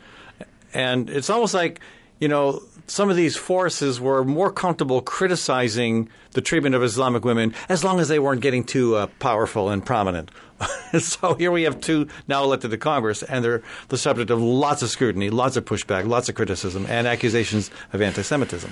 and 0.73 1.11
it's 1.11 1.29
almost 1.29 1.53
like 1.53 1.79
you 2.21 2.29
know 2.29 2.63
some 2.93 3.09
of 3.09 3.17
these 3.17 3.39
forces 3.39 3.99
were 3.99 4.23
more 4.23 4.53
comfortable 4.53 5.01
criticizing 5.01 6.11
the 6.33 6.43
treatment 6.43 6.75
of 6.75 6.83
Islamic 6.83 7.25
women 7.25 7.55
as 7.71 7.83
long 7.83 7.99
as 8.01 8.09
they 8.09 8.19
weren't 8.19 8.43
getting 8.43 8.63
too 8.63 8.97
uh, 8.97 9.07
powerful 9.19 9.71
and 9.71 9.85
prominent. 9.85 10.31
so 10.99 11.33
here 11.33 11.51
we 11.51 11.63
have 11.63 11.81
two 11.81 12.07
now 12.29 12.45
elected 12.45 12.71
to 12.71 12.77
Congress, 12.77 13.23
and 13.23 13.43
they're 13.43 13.63
the 13.89 13.97
subject 13.97 14.31
of 14.31 14.43
lots 14.43 14.83
of 14.83 14.91
scrutiny, 14.91 15.31
lots 15.31 15.57
of 15.57 15.65
pushback, 15.65 16.07
lots 16.07 16.29
of 16.29 16.35
criticism, 16.35 16.85
and 16.87 17.07
accusations 17.07 17.71
of 17.95 18.03
anti-Semitism. 18.03 18.71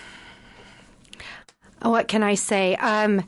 What 1.81 2.07
can 2.07 2.23
I 2.23 2.35
say? 2.35 2.77
Um, 2.77 3.21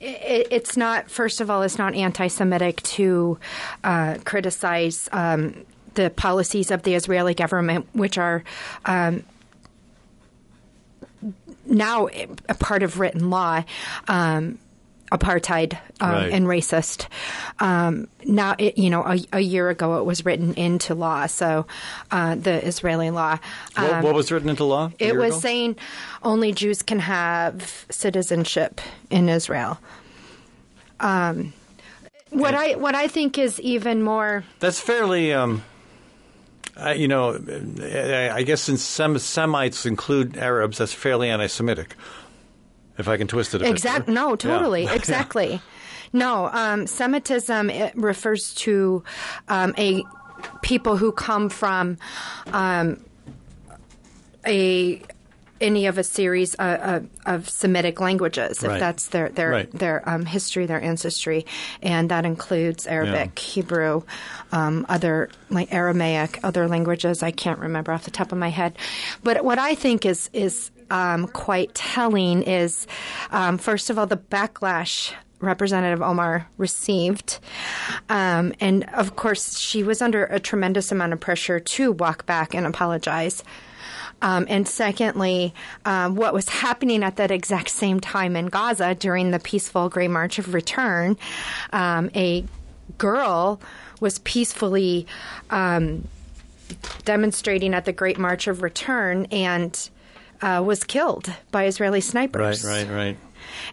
it, 0.00 0.48
it's 0.50 0.78
not. 0.78 1.10
First 1.10 1.42
of 1.42 1.50
all, 1.50 1.60
it's 1.60 1.76
not 1.76 1.94
anti-Semitic 1.94 2.82
to 2.84 3.38
uh, 3.84 4.16
criticize 4.24 5.10
um, 5.12 5.66
the 5.92 6.08
policies 6.08 6.70
of 6.70 6.84
the 6.84 6.94
Israeli 6.94 7.34
government, 7.34 7.86
which 7.92 8.16
are 8.16 8.44
um, 8.86 9.24
now 11.68 12.08
a 12.48 12.54
part 12.54 12.82
of 12.82 12.98
written 12.98 13.30
law. 13.30 13.62
Um, 14.08 14.58
apartheid 15.10 15.72
um, 16.02 16.10
Right. 16.12 16.32
and 16.32 16.46
racist. 16.46 17.06
Um, 17.60 18.08
now, 18.26 18.54
it, 18.58 18.76
you 18.76 18.90
know, 18.90 19.02
a, 19.06 19.18
a 19.32 19.40
year 19.40 19.70
ago 19.70 19.98
it 20.00 20.04
was 20.04 20.26
written 20.26 20.52
into 20.52 20.94
law. 20.94 21.24
So, 21.24 21.66
uh, 22.10 22.34
the 22.34 22.62
Israeli 22.66 23.08
law. 23.10 23.38
what, 23.74 23.90
Um, 23.90 24.02
what 24.02 24.14
was 24.14 24.30
written 24.30 24.50
into 24.50 24.64
law? 24.64 24.90
it 24.98 25.16
was 25.16 25.30
ago? 25.36 25.40
saying 25.40 25.76
only 26.22 26.52
Jews 26.52 26.82
can 26.82 26.98
have 26.98 27.86
citizenship 27.88 28.82
in 29.08 29.30
Israel. 29.30 29.78
Um, 31.00 31.54
what 32.28 32.54
I 32.54 32.74
what 32.74 32.94
I 32.94 33.08
think 33.08 33.38
is 33.38 33.58
even 33.60 34.02
more 34.02 34.44
That's 34.60 34.78
fairly, 34.78 35.32
um, 35.32 35.62
uh, 36.78 36.90
you 36.90 37.08
know, 37.08 37.38
I 37.82 38.30
I 38.36 38.42
guess 38.42 38.62
since 38.62 38.82
Sem- 38.82 39.18
Semites 39.18 39.86
include 39.86 40.36
Arabs, 40.36 40.78
that's 40.78 40.92
fairly 40.92 41.28
anti-Semitic. 41.30 41.94
If 42.98 43.06
I 43.08 43.16
can 43.16 43.28
twist 43.28 43.54
it 43.54 43.62
a 43.62 43.64
bit. 43.64 44.08
no 44.08 44.34
totally 44.36 44.84
Yeah. 44.84 44.94
exactly 44.94 45.60
no 46.12 46.50
um, 46.52 46.86
Semitism 46.86 47.70
it 47.70 47.94
refers 47.94 48.54
to 48.56 49.04
um, 49.48 49.72
a 49.78 50.02
people 50.62 50.96
who 50.96 51.12
come 51.12 51.48
from 51.48 51.96
um, 52.52 53.00
a 54.46 55.00
any 55.60 55.86
of 55.86 55.98
a 55.98 56.04
series 56.04 56.54
uh, 56.58 56.62
uh, 56.62 57.00
of 57.26 57.48
Semitic 57.48 58.00
languages, 58.00 58.62
if 58.62 58.68
Right. 58.68 58.80
that's 58.80 59.08
their 59.08 59.28
their 59.30 59.50
Right. 59.50 59.72
their 59.72 60.08
um, 60.08 60.24
history, 60.24 60.66
their 60.66 60.80
ancestry, 60.80 61.46
and 61.82 62.10
that 62.10 62.24
includes 62.24 62.86
Arabic, 62.86 63.38
Hebrew, 63.38 64.02
um, 64.52 64.86
other 64.88 65.28
like 65.50 65.72
Aramaic, 65.72 66.40
other 66.42 66.68
languages. 66.68 67.22
I 67.22 67.30
can't 67.30 67.58
remember 67.58 67.92
off 67.92 68.04
the 68.04 68.10
top 68.10 68.32
of 68.32 68.38
my 68.38 68.50
head, 68.50 68.76
but 69.22 69.44
what 69.44 69.58
I 69.58 69.74
think 69.74 70.06
is 70.06 70.30
is 70.32 70.70
um, 70.90 71.26
quite 71.28 71.74
telling 71.74 72.42
is, 72.42 72.86
um, 73.30 73.58
first 73.58 73.90
of 73.90 73.98
all, 73.98 74.06
the 74.06 74.16
backlash. 74.16 75.12
Representative 75.40 76.02
Omar 76.02 76.48
received. 76.56 77.38
Um, 78.08 78.52
and 78.58 78.84
of 78.92 79.14
course, 79.14 79.56
she 79.56 79.84
was 79.84 80.02
under 80.02 80.24
a 80.24 80.40
tremendous 80.40 80.90
amount 80.90 81.12
of 81.12 81.20
pressure 81.20 81.60
to 81.60 81.92
walk 81.92 82.26
back 82.26 82.54
and 82.54 82.66
apologize. 82.66 83.44
Um, 84.20 84.46
and 84.48 84.66
secondly, 84.66 85.54
um, 85.84 86.16
what 86.16 86.34
was 86.34 86.48
happening 86.48 87.02
at 87.04 87.16
that 87.16 87.30
exact 87.30 87.70
same 87.70 88.00
time 88.00 88.34
in 88.36 88.46
Gaza 88.46 88.94
during 88.94 89.30
the 89.30 89.38
peaceful 89.38 89.88
Great 89.88 90.10
March 90.10 90.38
of 90.38 90.54
Return, 90.54 91.16
um, 91.72 92.10
a 92.14 92.44
girl 92.96 93.60
was 94.00 94.18
peacefully 94.20 95.06
um, 95.50 96.08
demonstrating 97.04 97.74
at 97.74 97.84
the 97.84 97.92
Great 97.92 98.18
March 98.18 98.46
of 98.48 98.62
Return 98.62 99.26
and 99.30 99.88
uh, 100.42 100.62
was 100.64 100.84
killed 100.84 101.32
by 101.50 101.66
Israeli 101.66 102.00
snipers. 102.00 102.64
Right, 102.64 102.86
right, 102.88 102.94
right. 102.94 103.16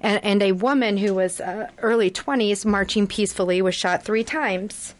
And, 0.02 0.24
and 0.24 0.44
a 0.44 0.52
woman 0.52 0.98
who 0.98 1.14
was 1.14 1.42
uh, 1.42 1.70
early 1.80 2.10
20s 2.12 2.66
marching 2.66 3.08
peacefully 3.08 3.62
was 3.62 3.76
shot 3.76 4.04
three 4.04 4.24
times 4.24 4.94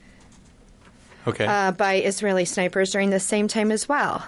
Okay. 1.28 1.46
uh, 1.46 1.72
by 1.72 1.96
Israeli 1.96 2.46
snipers 2.46 2.92
during 2.92 3.10
the 3.10 3.20
same 3.20 3.48
time 3.48 3.72
as 3.72 3.88
well. 3.90 4.28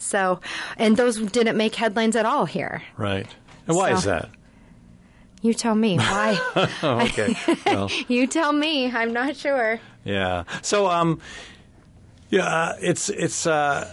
So, 0.00 0.40
and 0.76 0.96
those 0.96 1.18
didn't 1.18 1.56
make 1.56 1.74
headlines 1.76 2.16
at 2.16 2.26
all 2.26 2.46
here. 2.46 2.82
right. 2.96 3.26
And 3.66 3.76
why 3.76 3.92
is 3.92 4.02
that? 4.04 4.30
You 5.42 5.54
tell 5.54 5.74
me 5.74 5.96
why. 5.96 6.38
Oh, 6.82 7.00
okay. 7.00 7.36
well, 7.66 7.88
you 8.08 8.26
tell 8.26 8.52
me. 8.52 8.90
I'm 8.90 9.12
not 9.12 9.36
sure. 9.36 9.78
yeah. 10.04 10.44
So, 10.62 10.88
um, 10.88 11.20
yeah, 12.30 12.44
uh, 12.44 12.76
it's 12.80 13.08
it's 13.10 13.46
uh, 13.46 13.88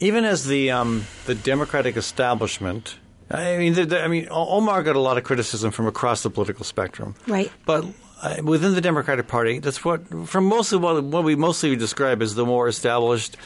even 0.00 0.24
as 0.24 0.46
the 0.46 0.70
um, 0.70 1.06
the 1.26 1.34
Democratic 1.34 1.96
establishment. 1.96 2.98
I 3.30 3.56
mean, 3.56 3.74
the, 3.74 3.86
the, 3.86 4.00
I 4.02 4.06
mean, 4.08 4.28
Omar 4.30 4.84
got 4.84 4.94
a 4.94 5.00
lot 5.00 5.18
of 5.18 5.24
criticism 5.24 5.72
from 5.72 5.88
across 5.88 6.22
the 6.22 6.30
political 6.30 6.64
spectrum. 6.64 7.16
Right. 7.26 7.50
But 7.64 7.84
uh, 8.22 8.36
within 8.44 8.74
the 8.74 8.80
Democratic 8.80 9.26
Party, 9.26 9.58
that's 9.58 9.84
what 9.84 10.06
from 10.28 10.44
mostly 10.44 10.78
what, 10.78 11.02
what 11.02 11.24
we 11.24 11.34
mostly 11.34 11.74
describe 11.74 12.22
as 12.22 12.36
the 12.36 12.46
more 12.46 12.68
established 12.68 13.36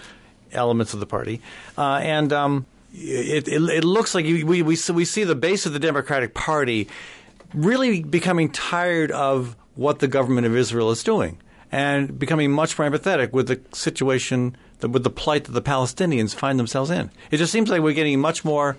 elements 0.53 0.95
of 0.95 1.01
the 1.01 1.07
party, 1.07 1.41
uh, 1.79 2.01
and 2.03 2.33
um, 2.33 2.67
it, 2.93 3.49
it 3.49 3.63
it 3.63 3.85
looks 3.85 4.15
like 4.15 4.25
we 4.25 4.43
we 4.45 4.63
we 4.63 4.77
see, 4.77 5.25
the 5.25 5.35
base 5.35 5.67
of 5.67 5.73
the 5.73 5.79
Democratic 5.79 6.35
Party 6.35 6.89
really 7.55 8.03
becoming 8.03 8.51
tired 8.51 9.11
of 9.11 9.57
what 9.75 9.99
the 9.99 10.09
government 10.09 10.47
of 10.47 10.57
Israel 10.57 10.91
is 10.91 11.03
doing 11.03 11.39
and 11.73 12.19
becoming 12.19 12.51
much 12.51 12.79
more 12.79 12.89
empathetic 12.89 13.33
with 13.33 13.49
the 13.49 13.61
situation, 13.73 14.57
with 14.83 15.05
the 15.05 15.11
plight 15.11 15.45
that 15.45 15.53
the 15.53 15.63
Palestinians 15.63 16.35
find 16.35 16.59
themselves 16.59 16.91
in. 16.91 17.11
It 17.31 17.37
just 17.37 17.53
seems 17.53 17.71
like 17.71 17.81
we're 17.81 17.93
getting 17.93 18.21
much 18.21 18.45
more, 18.45 18.77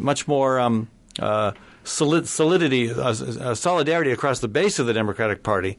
much 0.00 0.26
more 0.26 0.58
um, 0.58 0.88
uh, 1.20 1.52
solid, 1.84 2.26
solidity, 2.26 2.90
uh, 2.90 3.10
uh, 3.10 3.54
solidarity 3.54 4.10
across 4.10 4.40
the 4.40 4.48
base 4.48 4.78
of 4.78 4.86
the 4.86 4.92
Democratic 4.92 5.42
Party, 5.42 5.78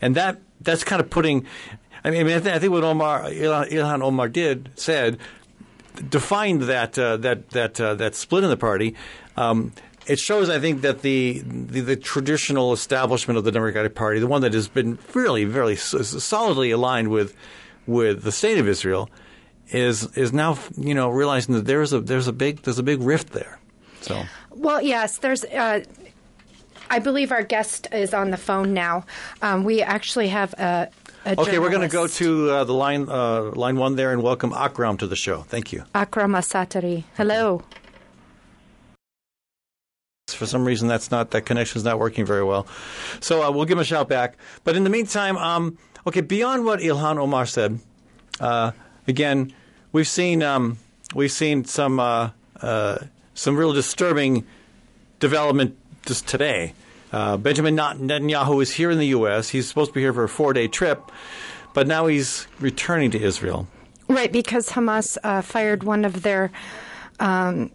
and 0.00 0.14
that 0.14 0.40
that's 0.60 0.84
kind 0.84 1.00
of 1.00 1.10
putting. 1.10 1.46
I 2.04 2.10
mean, 2.10 2.20
I, 2.20 2.24
mean, 2.24 2.36
I, 2.36 2.40
think, 2.40 2.54
I 2.54 2.58
think 2.58 2.72
what 2.72 2.84
Omar 2.84 3.22
Ilhan, 3.24 3.70
Ilhan 3.70 4.02
Omar 4.02 4.28
did 4.28 4.70
said 4.74 5.18
defined 6.08 6.62
that 6.62 6.98
uh, 6.98 7.16
that 7.18 7.50
that 7.50 7.80
uh, 7.80 7.94
that 7.94 8.14
split 8.14 8.44
in 8.44 8.50
the 8.50 8.56
party. 8.56 8.94
Um, 9.36 9.72
it 10.06 10.18
shows, 10.18 10.50
I 10.50 10.58
think, 10.58 10.82
that 10.82 11.00
the, 11.00 11.42
the 11.44 11.80
the 11.80 11.96
traditional 11.96 12.72
establishment 12.72 13.38
of 13.38 13.44
the 13.44 13.52
Democratic 13.52 13.94
Party, 13.94 14.20
the 14.20 14.26
one 14.26 14.42
that 14.42 14.52
has 14.52 14.68
been 14.68 14.98
really, 15.14 15.44
very 15.44 15.76
solidly 15.76 16.70
aligned 16.70 17.08
with 17.08 17.34
with 17.86 18.22
the 18.22 18.32
state 18.32 18.58
of 18.58 18.68
Israel, 18.68 19.08
is 19.68 20.14
is 20.16 20.32
now 20.32 20.58
you 20.76 20.94
know 20.94 21.08
realizing 21.08 21.54
that 21.54 21.64
there's 21.64 21.92
a 21.92 22.00
there's 22.00 22.28
a 22.28 22.32
big 22.32 22.62
there's 22.62 22.78
a 22.78 22.82
big 22.82 23.00
rift 23.00 23.30
there. 23.30 23.58
So 24.02 24.24
Well, 24.50 24.82
yes, 24.82 25.18
there's. 25.18 25.44
Uh, 25.44 25.84
I 26.90 26.98
believe 26.98 27.32
our 27.32 27.42
guest 27.42 27.88
is 27.92 28.12
on 28.12 28.30
the 28.30 28.36
phone 28.36 28.74
now. 28.74 29.06
Um, 29.40 29.64
we 29.64 29.80
actually 29.80 30.28
have 30.28 30.52
a. 30.54 30.90
okay, 31.26 31.58
we're 31.58 31.70
going 31.70 31.88
to 31.88 31.88
go 31.88 32.06
to 32.06 32.50
uh, 32.50 32.64
the 32.64 32.72
line 32.74 33.08
uh, 33.08 33.42
line 33.54 33.76
one 33.76 33.96
there 33.96 34.12
and 34.12 34.22
welcome 34.22 34.52
Akram 34.52 34.96
to 34.98 35.06
the 35.06 35.16
show. 35.16 35.42
Thank 35.42 35.72
you. 35.72 35.84
Akram 35.94 36.32
Asatari. 36.32 37.04
Hello. 37.16 37.62
For 40.28 40.46
some 40.46 40.64
reason, 40.64 40.88
that's 40.88 41.10
not 41.10 41.30
that 41.30 41.42
connection's 41.42 41.84
not 41.84 41.98
working 41.98 42.24
very 42.24 42.42
well. 42.42 42.66
So 43.20 43.42
uh, 43.42 43.50
we'll 43.50 43.66
give 43.66 43.76
him 43.76 43.82
a 43.82 43.84
shout 43.84 44.08
back. 44.08 44.36
But 44.64 44.74
in 44.74 44.84
the 44.84 44.90
meantime, 44.90 45.36
um, 45.36 45.78
okay, 46.06 46.22
beyond 46.22 46.64
what 46.64 46.80
Ilhan 46.80 47.18
Omar 47.18 47.46
said, 47.46 47.78
uh, 48.40 48.72
again, 49.06 49.52
we've 49.92 50.08
seen 50.08 50.42
um, 50.42 50.78
we've 51.14 51.32
seen 51.32 51.64
some 51.64 52.00
uh, 52.00 52.30
uh, 52.60 52.98
some 53.34 53.56
real 53.56 53.72
disturbing 53.72 54.46
development 55.20 55.76
just 56.06 56.26
today. 56.26 56.74
Uh, 57.14 57.36
Benjamin 57.36 57.76
Netanyahu 57.76 58.60
is 58.60 58.72
here 58.72 58.90
in 58.90 58.98
the 58.98 59.06
U.S. 59.18 59.48
He's 59.48 59.68
supposed 59.68 59.90
to 59.90 59.94
be 59.94 60.00
here 60.00 60.12
for 60.12 60.24
a 60.24 60.28
four-day 60.28 60.66
trip, 60.66 61.12
but 61.72 61.86
now 61.86 62.06
he's 62.06 62.48
returning 62.58 63.12
to 63.12 63.22
Israel. 63.22 63.68
Right, 64.08 64.32
because 64.32 64.70
Hamas 64.70 65.16
uh, 65.22 65.40
fired 65.40 65.84
one 65.84 66.04
of 66.04 66.22
their 66.22 66.50
um, 67.20 67.70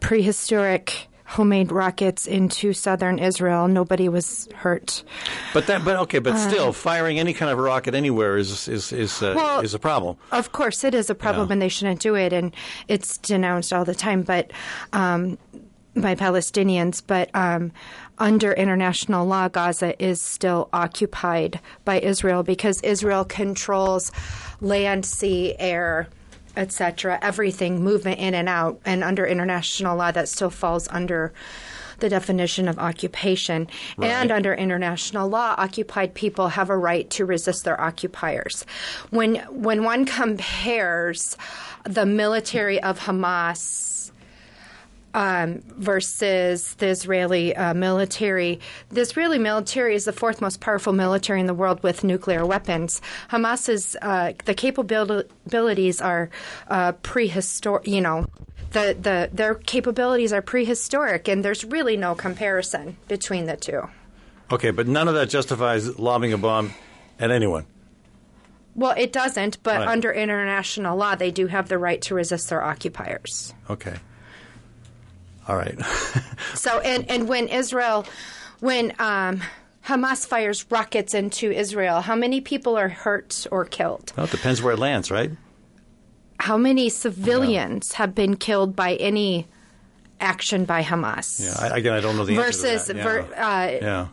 prehistoric 0.00 1.06
homemade 1.26 1.70
rockets 1.70 2.26
into 2.26 2.72
southern 2.72 3.20
Israel. 3.20 3.68
Nobody 3.68 4.08
was 4.08 4.48
hurt. 4.52 5.04
But 5.54 5.68
that, 5.68 5.84
but 5.84 5.96
okay, 6.00 6.18
but 6.18 6.36
still, 6.36 6.72
firing 6.72 7.20
any 7.20 7.34
kind 7.34 7.52
of 7.52 7.60
a 7.60 7.62
rocket 7.62 7.94
anywhere 7.94 8.36
is 8.36 8.66
is 8.66 8.92
is 8.92 9.22
uh, 9.22 9.34
Well- 9.36 9.60
is 9.60 9.74
a 9.74 9.78
problem. 9.78 10.16
Of 10.32 10.50
course, 10.50 10.82
it 10.82 10.92
is 10.92 11.08
a 11.08 11.14
problem, 11.14 11.48
Yeah. 11.48 11.52
and 11.52 11.62
they 11.62 11.68
shouldn't 11.68 12.00
do 12.00 12.16
it, 12.16 12.32
and 12.32 12.52
it's 12.88 13.16
denounced 13.18 13.72
all 13.72 13.84
the 13.84 13.94
time. 13.94 14.22
But 14.22 14.50
um, 14.92 15.38
by 15.96 16.14
Palestinians, 16.14 17.02
but 17.04 17.30
um, 17.34 17.72
under 18.18 18.52
international 18.52 19.26
law, 19.26 19.48
Gaza 19.48 20.00
is 20.02 20.20
still 20.20 20.68
occupied 20.72 21.60
by 21.84 22.00
Israel 22.00 22.42
because 22.42 22.80
Israel 22.82 23.24
controls 23.24 24.12
land, 24.60 25.04
sea, 25.04 25.54
air, 25.58 26.08
etc., 26.56 27.18
everything, 27.20 27.82
movement 27.82 28.18
in 28.18 28.34
and 28.34 28.48
out, 28.48 28.80
and 28.84 29.04
under 29.04 29.26
international 29.26 29.96
law, 29.96 30.10
that 30.10 30.28
still 30.28 30.50
falls 30.50 30.88
under. 30.88 31.32
The 31.98 32.10
definition 32.10 32.68
of 32.68 32.78
occupation. 32.78 33.68
And 33.98 34.30
under 34.30 34.52
international 34.52 35.30
law, 35.30 35.54
occupied 35.56 36.12
people 36.12 36.48
have 36.48 36.68
a 36.68 36.76
right 36.76 37.08
to 37.08 37.24
resist 37.24 37.64
their 37.64 37.80
occupiers. 37.80 38.66
When 39.08 39.36
when 39.48 39.82
one 39.82 40.04
compares 40.04 41.38
the 41.84 42.04
military 42.04 42.82
of 42.82 42.98
Hamas 43.00 44.10
um, 45.16 45.62
versus 45.78 46.74
the 46.74 46.88
Israeli 46.88 47.56
uh, 47.56 47.72
military. 47.72 48.60
The 48.90 49.00
Israeli 49.00 49.38
military 49.38 49.94
is 49.94 50.04
the 50.04 50.12
fourth 50.12 50.40
most 50.42 50.60
powerful 50.60 50.92
military 50.92 51.40
in 51.40 51.46
the 51.46 51.54
world 51.54 51.82
with 51.82 52.04
nuclear 52.04 52.44
weapons. 52.44 53.00
Hamas's 53.30 53.96
uh, 54.02 54.34
the 54.44 54.54
capabilities 54.54 56.00
are 56.02 56.28
uh, 56.68 56.92
prehistoric. 56.92 57.88
You 57.88 58.02
know, 58.02 58.26
the, 58.72 58.94
the 59.00 59.30
their 59.32 59.54
capabilities 59.54 60.32
are 60.34 60.42
prehistoric, 60.42 61.28
and 61.28 61.42
there's 61.42 61.64
really 61.64 61.96
no 61.96 62.14
comparison 62.14 62.98
between 63.08 63.46
the 63.46 63.56
two. 63.56 63.88
Okay, 64.52 64.70
but 64.70 64.86
none 64.86 65.08
of 65.08 65.14
that 65.14 65.30
justifies 65.30 65.98
lobbing 65.98 66.32
a 66.34 66.38
bomb 66.38 66.74
at 67.18 67.30
anyone. 67.30 67.64
Well, 68.74 68.94
it 68.98 69.10
doesn't, 69.10 69.62
but 69.62 69.78
Right. 69.78 69.88
under 69.88 70.12
international 70.12 70.98
law, 70.98 71.14
they 71.14 71.30
do 71.30 71.46
have 71.46 71.70
the 71.70 71.78
right 71.78 72.02
to 72.02 72.14
resist 72.14 72.50
their 72.50 72.62
occupiers. 72.62 73.54
Okay. 73.70 73.94
All 75.48 75.56
right. 75.56 75.78
So, 76.54 76.80
and, 76.80 77.08
and 77.10 77.28
when 77.28 77.48
Israel, 77.48 78.06
when 78.60 78.92
um, 78.98 79.42
Hamas 79.86 80.26
fires 80.26 80.64
rockets 80.70 81.12
into 81.14 81.50
Israel, 81.50 82.00
how 82.00 82.14
many 82.16 82.40
people 82.40 82.76
are 82.76 82.88
hurt 82.88 83.46
or 83.50 83.64
killed? 83.64 84.12
well, 84.16 84.26
it 84.26 84.30
depends 84.32 84.62
where 84.62 84.72
it 84.74 84.78
lands, 84.78 85.10
right? 85.10 85.30
How 86.40 86.56
many 86.56 86.88
civilians 86.88 87.92
have 87.94 88.14
been 88.14 88.36
killed 88.36 88.74
by 88.74 88.94
any 88.96 89.46
action 90.20 90.64
by 90.64 90.82
Hamas? 90.82 91.40
Yeah. 91.44 91.68
I, 91.72 91.78
again, 91.78 91.92
I 91.94 92.00
don't 92.00 92.16
know 92.16 92.24
the 92.24 92.36
answer 92.36 92.46
Versus, 92.46 92.86
to 92.86 92.94
that. 92.94 93.02
ver- 93.02 93.34
uh, 93.36 93.78
yeah. 93.82 94.08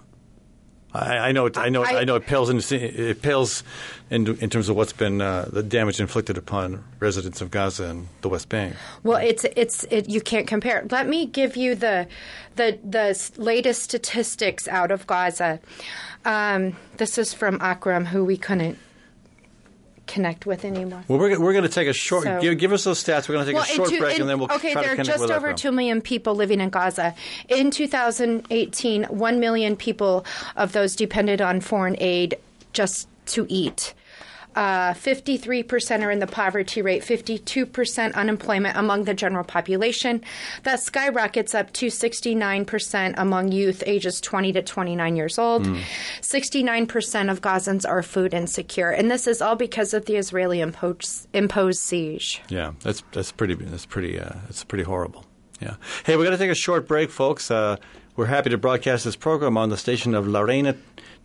I, 0.94 1.30
I 1.30 1.32
know. 1.32 1.48
It, 1.48 1.58
I 1.58 1.70
know. 1.70 1.84
I- 1.84 2.02
I, 2.02 2.04
know. 2.04 2.16
It 2.16 2.26
pales 2.26 2.50
in. 2.50 2.62
It 2.80 3.22
pales 3.22 3.64
in, 4.10 4.28
in 4.40 4.50
terms 4.50 4.70
of 4.70 4.76
what's 4.76 4.94
been 4.94 5.22
uh, 5.22 5.50
the 5.52 5.64
damage 5.64 6.00
inflicted 6.00 6.38
upon 6.38 6.84
residents 7.00 7.42
of 7.42 7.50
Gaza 7.52 7.86
and 7.86 8.08
the 8.22 8.30
West 8.30 8.50
Bank. 8.50 8.76
Well, 9.04 9.18
it's 9.18 9.46
it's 9.56 9.86
it, 9.86 10.10
you 10.10 10.22
can't 10.22 10.48
compare. 10.48 10.86
Let 10.92 11.08
me 11.08 11.26
give 11.26 11.58
you 11.58 11.76
the 11.76 12.08
the 12.56 12.78
the 12.84 13.32
latest 13.38 13.82
statistics 13.84 14.68
out 14.68 14.92
of 14.92 15.08
Gaza. 15.08 15.60
Um, 16.26 16.76
this 16.98 17.18
is 17.18 17.34
from 17.34 17.60
Akram, 17.62 18.06
who 18.06 18.24
we 18.24 18.38
couldn't 18.38 18.78
connect 20.08 20.46
with 20.46 20.66
anymore. 20.66 21.04
Well, 21.08 21.18
we're, 21.20 21.39
we're 21.39 21.54
going 21.54 21.63
to 21.63 21.70
take 21.70 21.88
a 21.88 21.94
short. 21.94 22.24
So- 22.26 22.42
give, 22.42 22.58
give 22.58 22.74
us 22.74 22.84
those 22.84 23.04
stats. 23.04 23.28
We're 23.30 23.36
going 23.36 23.46
to 23.46 23.52
take 23.52 23.56
Well, 23.56 23.63
a 23.63 23.76
short 23.76 23.89
two- 23.89 24.00
break, 24.00 24.16
in- 24.16 24.22
and 24.22 24.30
then 24.30 24.39
we'll 24.39 24.52
okay. 24.52 24.74
try 24.74 24.82
to 24.84 24.88
there 24.89 25.00
are 25.00 25.04
just 25.04 25.32
over 25.32 25.54
two 25.54 25.72
million 25.72 26.02
people 26.02 26.36
living 26.36 26.60
in 26.60 26.70
Gaza. 26.70 27.16
In 27.50 27.72
2018, 27.72 29.04
one 29.06 29.39
million 29.39 29.76
people 29.76 30.26
of 30.56 30.72
those 30.74 30.96
depended 30.96 31.42
on 31.42 31.62
foreign 31.62 31.96
aid 32.00 32.38
just 32.74 33.08
to 33.28 33.46
eat. 33.50 33.94
Uh, 34.56 34.94
53% 34.94 36.04
are 36.04 36.12
in 36.12 36.20
the 36.20 36.28
poverty 36.28 36.82
rate, 36.82 37.04
52% 37.04 38.13
unemployment 38.13 38.78
among 38.78 39.04
the 39.04 39.13
general 39.13 39.44
population. 39.44 40.24
That 40.63 40.80
skyrockets 40.80 41.56
up 41.56 41.74
to 41.74 41.88
69% 41.88 43.13
among 43.18 43.52
youth 43.52 43.84
ages 43.86 44.22
20 44.22 44.54
to 44.54 44.62
29 44.62 45.16
years 45.16 45.39
old. 45.39 45.66
69% 46.22 47.32
of 47.32 47.42
Gazans 47.42 47.88
are 47.88 48.04
food 48.04 48.34
insecure. 48.34 48.89
And 48.89 49.10
this 49.10 49.28
is 49.28 49.42
all 49.42 49.56
because 49.56 49.94
of 49.94 50.06
the 50.06 50.16
Israeli 50.16 50.62
imposed, 50.62 51.28
imposed 51.34 51.80
siege. 51.80 52.42
Yeah, 52.50 52.74
that's 52.82 53.04
that's 53.12 53.32
pretty 53.32 53.56
that's 53.56 53.86
pretty 53.86 54.20
uh, 54.20 54.34
that's 54.44 54.63
pretty 54.63 54.84
horrible. 54.84 55.26
Yeah. 55.60 55.76
Hey, 56.06 56.16
we're 56.16 56.24
going 56.24 56.38
to 56.38 56.44
take 56.44 56.52
a 56.52 56.56
short 56.56 56.88
break, 56.88 57.10
folks. 57.10 57.50
Uh, 57.50 57.78
we're 58.15 58.28
happy 58.28 58.49
to 58.49 58.58
broadcast 58.58 59.06
this 59.06 59.15
program 59.15 59.58
on 59.58 59.69
the 59.69 59.78
station 59.78 60.13
of 60.13 60.28
Lorena, 60.28 60.73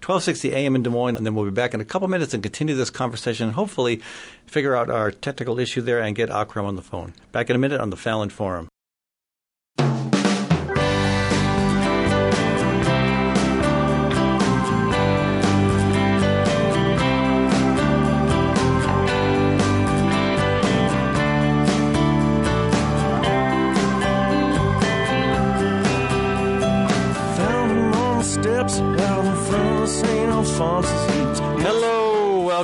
1260 0.01 0.55
AM 0.55 0.75
in 0.75 0.83
Des 0.83 0.91
Moines, 0.91 1.17
and 1.17 1.27
then 1.27 1.35
we'll 1.35 1.45
be 1.45 1.51
back 1.51 1.75
in 1.75 1.81
a 1.81 1.85
couple 1.85 2.09
minutes 2.09 2.33
and 2.33 2.43
continue 2.43 2.75
this 2.75 2.91
conversation 2.91 3.47
and 3.47 3.55
hopefully 3.55 4.01
figure 4.47 4.75
out 4.75 4.89
our 4.89 5.11
technical 5.11 5.59
issue 5.59 5.83
there 5.83 6.01
and 6.01 6.17
get 6.17 6.31
Akram 6.31 6.65
on 6.65 6.77
the 6.77 6.83
phone. 6.83 7.13
Back 7.33 7.51
in 7.51 7.57
a 7.57 7.59
minute 7.59 7.81
on 7.81 7.91
the 7.91 7.97
Fallon 7.97 8.31
Forum. 8.31 8.68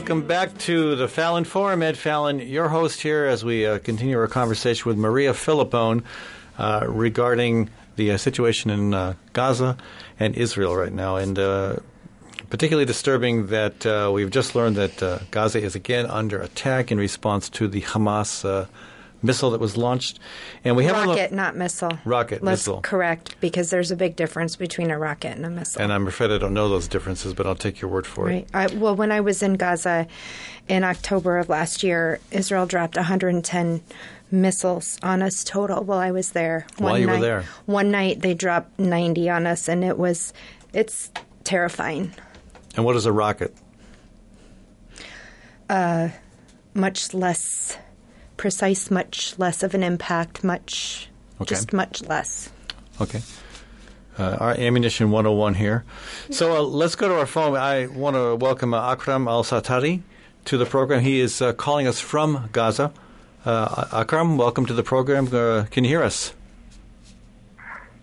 Welcome 0.04 0.26
back 0.26 0.58
to 0.58 0.96
the 0.96 1.08
Fallon 1.08 1.44
Forum. 1.44 1.82
Ed 1.82 1.96
Fallon, 1.96 2.38
your 2.38 2.68
host 2.68 3.00
here 3.00 3.24
as 3.24 3.42
we 3.42 3.64
uh, 3.64 3.78
continue 3.78 4.18
our 4.18 4.26
conversation 4.26 4.86
with 4.86 4.98
Maria 4.98 5.32
Filippone 5.32 6.04
uh, 6.58 6.84
regarding 6.86 7.70
the 7.96 8.10
uh, 8.10 8.18
situation 8.18 8.68
in 8.68 8.92
uh, 8.92 9.14
Gaza 9.32 9.78
and 10.20 10.34
Israel 10.34 10.76
right 10.76 10.92
now. 10.92 11.16
And 11.16 11.38
uh, 11.38 11.76
particularly 12.50 12.84
disturbing 12.84 13.46
that 13.46 13.86
uh, 13.86 14.10
we've 14.12 14.28
just 14.28 14.54
learned 14.54 14.76
that 14.76 15.30
Gaza 15.30 15.62
is 15.62 15.74
again 15.74 16.04
under 16.04 16.38
attack 16.38 16.92
in 16.92 16.98
response 16.98 17.48
to 17.48 17.66
the 17.66 17.80
Hamas 17.80 18.68
missile 19.24 19.50
that 19.50 19.60
was 19.60 19.76
launched. 19.76 20.20
And 20.62 20.76
we 20.76 20.84
have 20.84 20.94
Rocket, 21.06 21.32
not 21.32 21.56
missile. 21.56 21.98
Rocket, 22.04 22.42
Let's 22.42 22.60
missile. 22.60 22.80
correct 22.82 23.34
because 23.40 23.70
there's 23.70 23.90
a 23.90 23.96
big 23.96 24.14
difference 24.16 24.54
between 24.54 24.90
a 24.90 24.98
rocket 24.98 25.36
and 25.36 25.44
a 25.46 25.50
missile. 25.50 25.82
and 25.82 25.92
I'm 25.92 26.06
afraid 26.06 26.30
I 26.30 26.38
don't 26.38 26.54
know 26.54 26.68
those 26.68 26.86
differences, 26.86 27.34
but 27.34 27.46
I'll 27.46 27.54
take 27.54 27.80
your 27.80 27.90
word 27.90 28.06
for 28.06 28.28
it. 28.28 28.32
Right. 28.32 28.70
it. 28.70 28.74
I, 28.74 28.76
well, 28.76 28.94
when 28.94 29.10
I 29.10 29.20
was 29.20 29.42
in 29.42 29.54
Gaza 29.54 30.06
in 30.68 30.84
October 30.84 31.38
of 31.38 31.48
last 31.48 31.82
year, 31.82 32.20
Israel 32.30 32.66
dropped 32.66 32.96
110 32.96 33.82
missiles 34.30 34.98
on 35.02 35.22
us 35.22 35.44
total 35.44 35.82
while 35.84 35.98
I 35.98 36.10
was 36.10 36.32
there. 36.32 36.66
While 36.78 36.98
you 36.98 37.08
were 37.08 37.20
there. 37.20 37.44
One 37.66 37.90
night 37.90 38.20
they 38.20 38.34
dropped 38.34 38.78
90 38.78 39.30
on 39.30 39.46
us, 39.46 39.68
and 39.68 39.84
it 39.84 39.96
was, 39.98 40.32
it's 40.72 41.10
terrifying. 41.44 42.12
And 42.76 42.84
what 42.84 42.96
is 42.96 43.06
a 43.06 43.12
rocket? 43.12 43.54
Uh, 45.70 46.08
much 46.74 47.14
less 47.14 47.78
precise, 48.36 48.90
much 48.90 49.38
less 49.38 49.62
of 49.62 49.74
an 49.74 49.82
impact, 49.82 50.44
much, 50.44 51.08
Okay. 51.40 51.54
just 51.54 51.72
much 51.72 52.02
less. 52.02 52.50
Okay. 53.00 53.22
Uh, 54.18 54.36
our 54.40 54.50
ammunition 54.52 55.10
101 55.10 55.54
here. 55.54 55.84
So 56.30 56.56
uh, 56.56 56.62
let's 56.62 56.94
go 56.94 57.08
to 57.08 57.14
our 57.18 57.26
phone. 57.26 57.56
I 57.56 57.86
want 57.86 58.14
to 58.16 58.36
welcome 58.36 58.72
uh, 58.72 58.92
Akram 58.92 59.26
Al 59.26 59.42
Satarri 59.42 60.02
to 60.44 60.56
the 60.56 60.66
program. 60.66 61.00
He 61.00 61.20
is 61.20 61.42
uh, 61.42 61.52
calling 61.52 61.86
us 61.88 61.98
from 62.00 62.48
Gaza. 62.52 62.92
Uh, 63.44 63.86
Akram, 63.92 64.36
welcome 64.38 64.66
to 64.66 64.72
the 64.74 64.84
program. 64.84 65.26
Uh, 65.34 65.64
can 65.70 65.82
you 65.84 65.90
hear 65.90 66.02
us? 66.02 66.32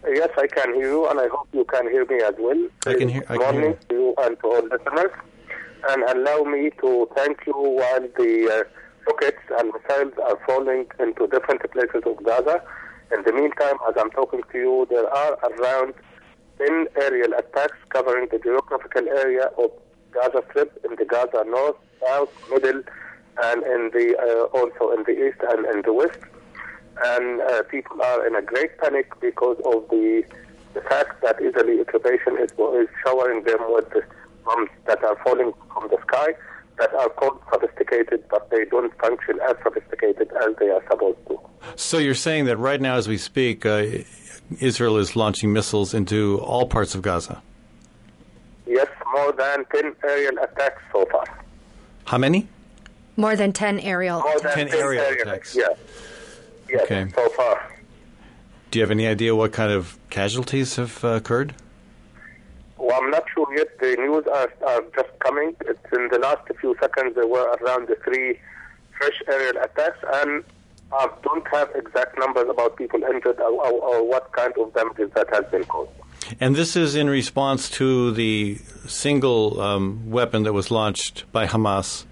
Yes, 0.07 0.29
I 0.37 0.47
can 0.47 0.73
hear 0.73 0.89
you, 0.89 1.07
and 1.07 1.19
I 1.19 1.27
hope 1.27 1.47
you 1.53 1.63
can 1.65 1.89
hear 1.89 2.05
me 2.05 2.21
as 2.21 2.33
well. 2.39 2.67
I 2.87 2.93
can 2.95 3.07
hear- 3.07 3.23
I 3.29 3.37
Good 3.37 3.41
can 3.45 3.53
hear 3.53 3.61
morning 3.61 3.77
to 3.89 3.95
you 3.95 4.13
and 4.17 4.39
to 4.39 4.47
all 4.47 4.61
listeners. 4.63 5.11
And 5.89 6.03
allow 6.03 6.43
me 6.43 6.71
to 6.81 7.09
thank 7.15 7.39
you 7.47 7.53
while 7.53 8.01
the 8.01 8.65
uh, 8.65 8.80
rockets 9.07 9.41
and 9.59 9.71
missiles 9.73 10.13
are 10.23 10.37
falling 10.45 10.85
into 10.99 11.27
different 11.27 11.61
places 11.71 12.03
of 12.05 12.23
Gaza. 12.23 12.61
In 13.15 13.23
the 13.23 13.33
meantime, 13.33 13.75
as 13.87 13.95
I'm 13.99 14.11
talking 14.11 14.41
to 14.51 14.57
you, 14.57 14.87
there 14.89 15.07
are 15.07 15.37
around 15.49 15.93
10 16.57 16.87
aerial 17.01 17.33
attacks 17.33 17.77
covering 17.89 18.27
the 18.31 18.39
geographical 18.39 19.07
area 19.09 19.49
of 19.57 19.71
Gaza 20.11 20.43
Strip 20.49 20.79
in 20.85 20.95
the 20.95 21.05
Gaza 21.05 21.43
North, 21.47 21.77
South, 22.05 22.31
Middle, 22.49 22.83
and 23.43 23.63
in 23.63 23.91
the 23.93 24.15
uh, 24.19 24.57
also 24.57 24.91
in 24.91 25.03
the 25.03 25.27
East 25.27 25.39
and 25.49 25.65
in 25.65 25.81
the 25.83 25.93
West 25.93 26.19
and 27.03 27.41
uh, 27.41 27.63
people 27.63 28.01
are 28.01 28.27
in 28.27 28.35
a 28.35 28.41
great 28.41 28.77
panic 28.79 29.07
because 29.19 29.57
of 29.65 29.87
the 29.89 30.23
the 30.73 30.81
fact 30.81 31.21
that 31.21 31.35
Israeli 31.41 31.81
occupation 31.81 32.37
is, 32.39 32.51
is 32.51 32.87
showering 33.05 33.43
them 33.43 33.59
with 33.67 33.91
bombs 34.45 34.69
that 34.85 35.03
are 35.03 35.17
falling 35.23 35.51
from 35.73 35.89
the 35.89 35.97
sky 36.07 36.33
that 36.81 36.93
are 36.95 37.09
called 37.09 37.39
sophisticated, 37.53 38.23
but 38.29 38.49
they 38.49 38.65
don't 38.65 38.91
function 38.99 39.39
as 39.47 39.55
sophisticated 39.63 40.31
as 40.43 40.55
they 40.59 40.69
are 40.69 40.83
supposed 40.89 41.19
to. 41.27 41.39
So 41.75 41.99
you're 41.99 42.15
saying 42.15 42.45
that 42.45 42.57
right 42.57 42.81
now, 42.81 42.95
as 42.95 43.07
we 43.07 43.17
speak, 43.17 43.65
uh, 43.65 43.85
Israel 44.59 44.97
is 44.97 45.15
launching 45.15 45.53
missiles 45.53 45.93
into 45.93 46.39
all 46.39 46.65
parts 46.65 46.95
of 46.95 47.03
Gaza. 47.03 47.41
Yes, 48.65 48.87
more 49.13 49.31
than 49.33 49.63
10 49.75 49.95
aerial 50.03 50.37
attacks 50.43 50.81
so 50.91 51.05
far. 51.11 51.25
How 52.05 52.17
many? 52.17 52.47
More 53.15 53.35
than 53.35 53.53
10 53.53 53.79
aerial. 53.79 54.19
More 54.21 54.39
than 54.39 54.53
10 54.53 54.69
aerial 54.73 55.05
attacks. 55.05 55.55
Yes. 55.55 55.77
Yes, 56.69 56.81
Okay. 56.83 57.11
so 57.15 57.29
far. 57.29 57.77
Do 58.71 58.79
you 58.79 58.83
have 58.83 58.91
any 58.91 59.05
idea 59.05 59.35
what 59.35 59.51
kind 59.51 59.71
of 59.71 59.97
casualties 60.09 60.77
have 60.77 61.03
uh, 61.05 61.09
occurred? 61.09 61.53
Well, 62.81 62.99
I'm 62.99 63.11
not 63.11 63.25
sure 63.33 63.47
yet. 63.55 63.77
The 63.79 63.95
news 63.97 64.25
are, 64.25 64.49
are 64.67 64.81
just 64.95 65.11
coming. 65.19 65.55
It's 65.61 65.93
in 65.93 66.07
the 66.11 66.17
last 66.17 66.41
few 66.59 66.75
seconds, 66.81 67.13
there 67.13 67.27
were 67.27 67.47
around 67.61 67.87
the 67.87 67.95
three 68.03 68.39
fresh 68.97 69.21
aerial 69.27 69.57
attacks, 69.63 69.99
and 70.13 70.43
I 70.91 71.07
don't 71.23 71.47
have 71.49 71.69
exact 71.75 72.17
numbers 72.17 72.47
about 72.49 72.77
people 72.77 73.03
injured 73.03 73.39
or, 73.39 73.51
or, 73.51 73.71
or 73.71 74.09
what 74.09 74.31
kind 74.33 74.53
of 74.59 74.73
damages 74.73 75.11
that 75.13 75.27
has 75.31 75.45
been 75.51 75.63
caused. 75.65 75.91
And 76.39 76.55
this 76.55 76.75
is 76.75 76.95
in 76.95 77.07
response 77.09 77.69
to 77.71 78.11
the 78.11 78.57
single 78.87 79.61
um, 79.61 80.09
weapon 80.09 80.41
that 80.43 80.53
was 80.53 80.71
launched 80.71 81.31
by 81.31 81.45
Hamas 81.45 82.05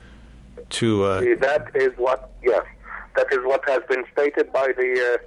to. 0.77 1.03
Uh, 1.03 1.21
That 1.39 1.71
is 1.73 1.93
what, 1.97 2.29
yes, 2.43 2.65
that 3.15 3.27
is 3.31 3.39
what 3.43 3.67
has 3.67 3.81
been 3.89 4.03
stated 4.13 4.53
by 4.53 4.67
the 4.77 4.89
uh, 5.13 5.17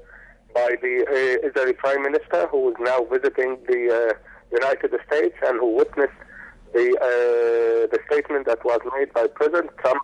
by 0.54 0.76
the 0.82 0.94
uh, 1.08 1.48
Israeli 1.48 1.72
Prime 1.72 2.02
Minister, 2.02 2.46
who 2.48 2.70
is 2.70 2.76
now 2.78 3.04
visiting 3.04 3.56
the 3.66 4.12
uh, 4.12 4.14
United 4.52 4.92
States 5.06 5.36
and 5.46 5.58
who 5.58 5.76
witnessed 5.76 6.12
the 6.72 6.86
uh, 7.00 7.86
the 7.94 7.98
statement 8.06 8.46
that 8.46 8.64
was 8.64 8.80
made 8.96 9.12
by 9.12 9.26
President 9.26 9.70
Trump 9.78 10.02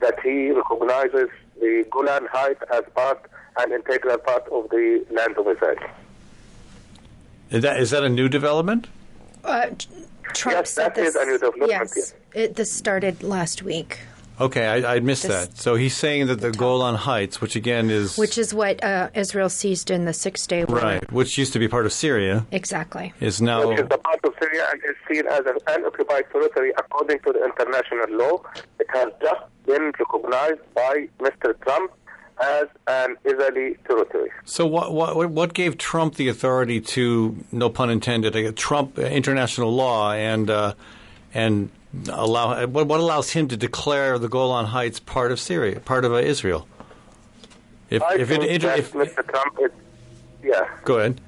that 0.00 0.18
he 0.22 0.50
recognizes 0.50 1.28
the 1.60 1.84
Golan 1.90 2.26
Heights 2.32 2.62
as 2.72 2.82
part 2.94 3.26
an 3.58 3.72
integral 3.72 4.18
part 4.18 4.46
of 4.48 4.68
the 4.70 5.04
land 5.10 5.36
of 5.36 5.46
Israel. 5.48 5.76
is, 7.50 7.62
that, 7.62 7.80
is 7.80 7.90
that 7.90 8.02
a 8.04 8.08
new 8.08 8.28
development? 8.28 8.86
Uh, 9.44 9.66
Trump 10.32 10.56
Yes, 10.58 10.70
said 10.70 10.84
that 10.84 10.94
this. 10.94 11.08
is 11.14 11.16
a 11.16 11.24
new 11.26 11.32
development, 11.38 11.70
Yes, 11.70 11.92
yes. 11.96 12.14
it, 12.34 12.54
this 12.56 12.72
started 12.72 13.22
last 13.22 13.62
week, 13.62 13.98
Okay, 14.40 14.66
I, 14.66 14.96
I 14.96 15.00
missed 15.00 15.24
This- 15.24 15.48
that. 15.48 15.58
So 15.58 15.74
he's 15.74 15.94
saying 15.96 16.28
that 16.28 16.40
the 16.40 16.50
Golan 16.50 16.94
Heights, 16.94 17.40
which 17.40 17.56
again 17.56 17.90
is 17.90 18.16
which 18.16 18.38
is 18.38 18.54
what 18.54 18.82
uh, 18.82 19.10
Israel 19.14 19.48
seized 19.48 19.90
in 19.90 20.04
the 20.06 20.12
Six 20.12 20.46
Day 20.46 20.64
War. 20.64 20.78
right, 20.78 21.12
which 21.12 21.36
used 21.36 21.52
to 21.52 21.58
be 21.58 21.68
part 21.68 21.84
of 21.86 21.92
Syria, 21.92 22.46
Exactly. 22.50 23.12
is 23.20 23.42
now 23.42 23.68
which 23.68 23.80
is 23.80 23.86
a 23.90 23.98
part 23.98 24.20
of 24.24 24.32
Syria 24.40 24.66
and 24.72 24.80
is 24.84 24.96
seen 25.08 25.26
as 25.26 25.44
an 25.46 25.58
unoccupied 25.66 26.24
territory 26.32 26.72
according 26.78 27.18
to 27.20 27.32
the 27.32 27.44
international 27.44 28.16
law. 28.16 28.42
It 28.78 28.86
has 28.92 29.08
just 29.20 29.42
been 29.66 29.92
recognized 29.98 30.60
by 30.74 31.08
Mr. 31.18 31.58
Trump 31.60 31.92
as 32.42 32.66
an 32.86 33.16
Israeli 33.24 33.76
territory. 33.86 34.30
So 34.46 34.66
what, 34.66 34.94
what 34.94 35.28
what 35.30 35.52
gave 35.52 35.76
Trump 35.76 36.14
the 36.14 36.28
authority 36.28 36.80
to, 36.80 37.36
no 37.52 37.68
pun 37.68 37.90
intended, 37.90 38.34
uh, 38.34 38.52
Trump 38.56 38.98
uh, 38.98 39.02
international 39.02 39.74
law 39.74 40.12
and 40.12 40.48
uh, 40.48 40.72
and 41.34 41.70
allow 42.08 42.66
what, 42.66 42.86
what 42.86 43.00
allows 43.00 43.30
him 43.30 43.48
to 43.48 43.56
declare 43.56 44.18
the 44.18 44.28
Golan 44.28 44.66
Heights 44.66 45.00
part 45.00 45.32
of 45.32 45.40
Syria, 45.40 45.80
part 45.80 46.04
of 46.04 46.12
uh, 46.12 46.16
Israel? 46.16 46.66
If, 47.88 48.02
I 48.02 48.16
if 48.16 48.28
think 48.28 48.44
it, 48.44 48.62
that 48.62 48.78
if, 48.78 48.92
Mr. 48.92 49.26
Trump 49.28 49.58
is, 49.60 49.70
yeah, 50.42 50.68
go 50.84 50.98
ahead. 50.98 51.20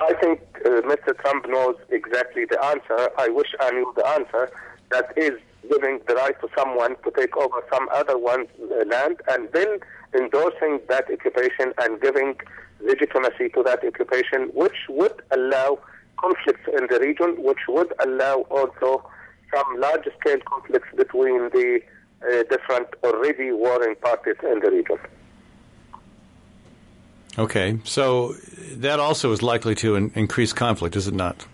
I 0.00 0.14
think 0.14 0.40
uh, 0.64 0.68
Mr. 0.82 1.16
Trump 1.18 1.48
knows 1.48 1.76
exactly 1.90 2.44
the 2.46 2.62
answer. 2.64 3.10
I 3.18 3.28
wish 3.28 3.48
I 3.60 3.70
knew 3.72 3.92
the 3.96 4.06
answer. 4.06 4.50
That 4.90 5.12
is 5.16 5.32
giving 5.68 6.00
the 6.06 6.14
right 6.14 6.40
to 6.40 6.48
someone 6.56 6.96
to 7.04 7.10
take 7.10 7.36
over 7.36 7.62
some 7.70 7.88
other 7.92 8.16
one's 8.16 8.48
uh, 8.58 8.84
land 8.86 9.20
and 9.28 9.50
then 9.52 9.80
endorsing 10.14 10.80
that 10.88 11.10
occupation 11.12 11.74
and 11.78 12.00
giving 12.00 12.36
legitimacy 12.80 13.50
to 13.50 13.62
that 13.64 13.84
occupation, 13.84 14.50
which 14.54 14.76
would 14.88 15.20
allow 15.30 15.78
conflicts 16.16 16.66
in 16.68 16.86
the 16.90 16.98
region, 17.00 17.42
which 17.42 17.58
would 17.68 17.92
allow 18.00 18.46
also 18.50 19.04
some 19.54 19.80
large-scale 19.80 20.40
conflicts 20.46 20.88
between 20.96 21.48
the 21.50 21.80
uh, 22.22 22.42
different 22.50 22.88
already 23.04 23.52
warring 23.52 23.94
parties 23.96 24.36
in 24.42 24.60
the 24.60 24.70
region. 24.70 24.98
Okay, 27.38 27.78
so 27.84 28.34
that 28.72 28.98
also 28.98 29.30
is 29.32 29.42
likely 29.42 29.74
to 29.76 29.94
in- 29.94 30.10
increase 30.14 30.52
conflict, 30.52 30.96
is 30.96 31.06
it 31.06 31.14
not? 31.14 31.46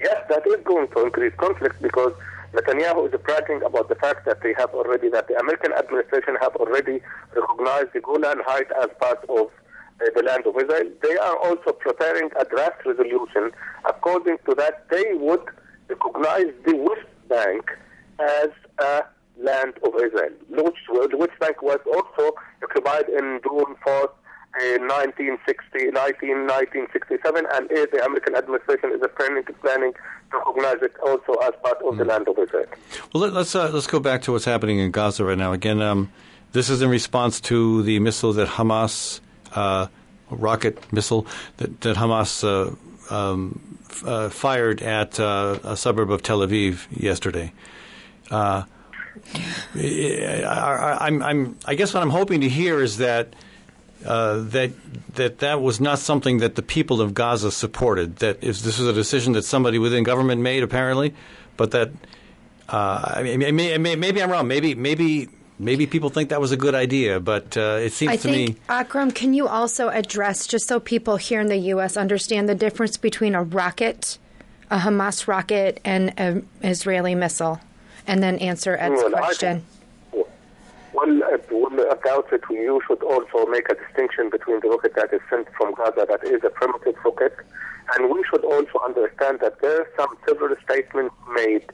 Yes, 0.00 0.22
that 0.30 0.46
is 0.46 0.56
going 0.64 0.88
to 0.88 1.04
increase 1.04 1.34
conflict 1.36 1.82
because 1.82 2.14
Netanyahu 2.54 3.12
is 3.12 3.20
bragging 3.20 3.62
about 3.62 3.88
the 3.90 3.94
fact 3.96 4.24
that 4.24 4.42
they 4.42 4.54
have 4.54 4.70
already, 4.70 5.10
that 5.10 5.28
the 5.28 5.38
American 5.38 5.72
administration 5.72 6.36
have 6.40 6.56
already 6.56 7.02
recognized 7.34 7.92
the 7.92 8.00
Golan 8.00 8.38
Heights 8.46 8.72
as 8.82 8.88
part 8.98 9.22
of 9.28 9.48
uh, 9.48 10.06
the 10.16 10.22
land 10.22 10.46
of 10.46 10.56
Israel. 10.56 10.90
They 11.02 11.16
are 11.18 11.36
also 11.36 11.72
preparing 11.72 12.30
a 12.40 12.44
draft 12.46 12.86
resolution. 12.86 13.52
According 13.84 14.38
to 14.46 14.54
that, 14.54 14.88
they 14.88 15.04
would 15.14 15.44
recognize 15.90 16.52
the 16.64 16.76
West 16.76 17.08
Bank 17.28 17.70
as 18.18 18.50
a 18.78 19.02
land 19.38 19.74
of 19.84 19.94
Israel. 19.94 20.30
Which, 20.48 20.76
the 21.10 21.16
West 21.16 21.38
Bank 21.40 21.62
was 21.62 21.80
also 21.86 22.34
occupied 22.62 23.08
in 23.08 23.40
June 23.42 23.74
4th, 23.86 24.12
uh, 24.50 24.78
1960, 24.82 25.90
19, 25.90 26.46
1967, 26.46 27.46
and 27.52 27.68
the 27.68 28.04
American 28.04 28.34
administration 28.34 28.92
is 28.92 29.00
planning, 29.16 29.44
planning 29.62 29.92
to 30.30 30.38
recognize 30.38 30.82
it 30.82 30.92
also 31.02 31.34
as 31.42 31.52
part 31.62 31.78
of 31.82 31.96
the 31.96 32.04
land 32.04 32.28
of 32.28 32.38
Israel. 32.38 32.66
Well, 33.14 33.22
let, 33.22 33.36
us 33.36 33.54
uh, 33.54 33.70
let's 33.72 33.86
go 33.86 34.00
back 34.00 34.22
to 34.22 34.32
what's 34.32 34.44
happening 34.44 34.78
in 34.78 34.90
Gaza 34.90 35.24
right 35.24 35.38
now. 35.38 35.52
Again, 35.52 35.80
um, 35.80 36.12
this 36.52 36.68
is 36.68 36.82
in 36.82 36.90
response 36.90 37.40
to 37.42 37.82
the 37.82 38.00
missile 38.00 38.32
that 38.34 38.48
Hamas, 38.48 39.20
uh, 39.54 39.86
rocket 40.30 40.92
missile 40.92 41.26
that, 41.58 41.80
that 41.82 41.96
Hamas 41.96 42.44
uh, 42.44 42.74
um, 43.10 43.78
uh, 44.04 44.28
fired 44.28 44.82
at 44.82 45.18
uh, 45.20 45.58
a 45.64 45.76
suburb 45.76 46.10
of 46.10 46.22
Tel 46.22 46.40
Aviv 46.40 46.86
yesterday. 46.90 47.52
I, 49.74 50.98
I'm, 51.00 51.22
I'm, 51.22 51.58
I 51.64 51.74
guess 51.74 51.92
what 51.92 52.02
I'm 52.02 52.10
hoping 52.10 52.40
to 52.42 52.48
hear 52.48 52.80
is 52.80 52.98
that 52.98 53.34
uh, 54.04 54.38
that 54.38 54.70
that 55.14 55.40
that 55.40 55.60
was 55.60 55.80
not 55.80 55.98
something 55.98 56.38
that 56.38 56.54
the 56.54 56.62
people 56.62 57.00
of 57.02 57.12
Gaza 57.12 57.50
supported. 57.50 58.16
That 58.16 58.42
is, 58.42 58.62
this 58.62 58.78
was 58.78 58.88
a 58.88 58.92
decision 58.92 59.34
that 59.34 59.42
somebody 59.42 59.78
within 59.78 60.04
government 60.04 60.40
made, 60.40 60.62
apparently, 60.62 61.14
but 61.56 61.72
that 61.72 61.90
uh, 62.68 63.12
I 63.16 63.22
mean, 63.22 63.54
may, 63.54 63.76
may, 63.76 63.96
maybe 63.96 64.22
I'm 64.22 64.30
wrong. 64.30 64.48
Maybe 64.48 64.74
maybe 64.74 65.28
maybe 65.60 65.86
people 65.86 66.10
think 66.10 66.30
that 66.30 66.40
was 66.40 66.52
a 66.52 66.56
good 66.56 66.74
idea, 66.74 67.20
but 67.20 67.56
uh, 67.56 67.78
it 67.80 67.92
seems 67.92 68.12
I 68.12 68.16
to 68.16 68.22
think, 68.22 68.48
me. 68.48 68.56
Akram, 68.68 69.10
can 69.10 69.34
you 69.34 69.46
also 69.46 69.88
address, 69.88 70.46
just 70.46 70.66
so 70.66 70.80
people 70.80 71.16
here 71.16 71.40
in 71.40 71.48
the 71.48 71.58
U.S. 71.74 71.96
understand 71.96 72.48
the 72.48 72.54
difference 72.54 72.96
between 72.96 73.34
a 73.34 73.42
rocket, 73.42 74.18
a 74.70 74.78
Hamas 74.78 75.28
rocket, 75.28 75.80
and 75.84 76.12
an 76.18 76.48
Israeli 76.62 77.14
missile, 77.14 77.60
and 78.06 78.22
then 78.22 78.38
answer 78.38 78.76
Ed's 78.76 79.02
Well, 79.02 79.14
I 79.14 79.18
question? 79.18 79.64
Well, 80.92 81.22
uh, 81.22 81.38
well, 81.50 81.90
about 81.90 82.32
it, 82.32 82.42
you 82.50 82.80
should 82.86 83.02
also 83.02 83.46
make 83.46 83.68
a 83.68 83.74
distinction 83.74 84.30
between 84.30 84.60
the 84.60 84.68
rocket 84.68 84.94
that 84.96 85.12
is 85.12 85.20
sent 85.28 85.46
from 85.56 85.74
Gaza, 85.74 86.06
that 86.08 86.24
is 86.24 86.42
a 86.42 86.50
primitive 86.50 86.96
rocket, 87.04 87.36
and 87.94 88.10
we 88.10 88.24
should 88.28 88.44
also 88.44 88.80
understand 88.84 89.40
that 89.40 89.60
there 89.60 89.82
are 89.82 89.88
some 89.96 90.16
several 90.26 90.56
statements 90.64 91.14
made, 91.34 91.64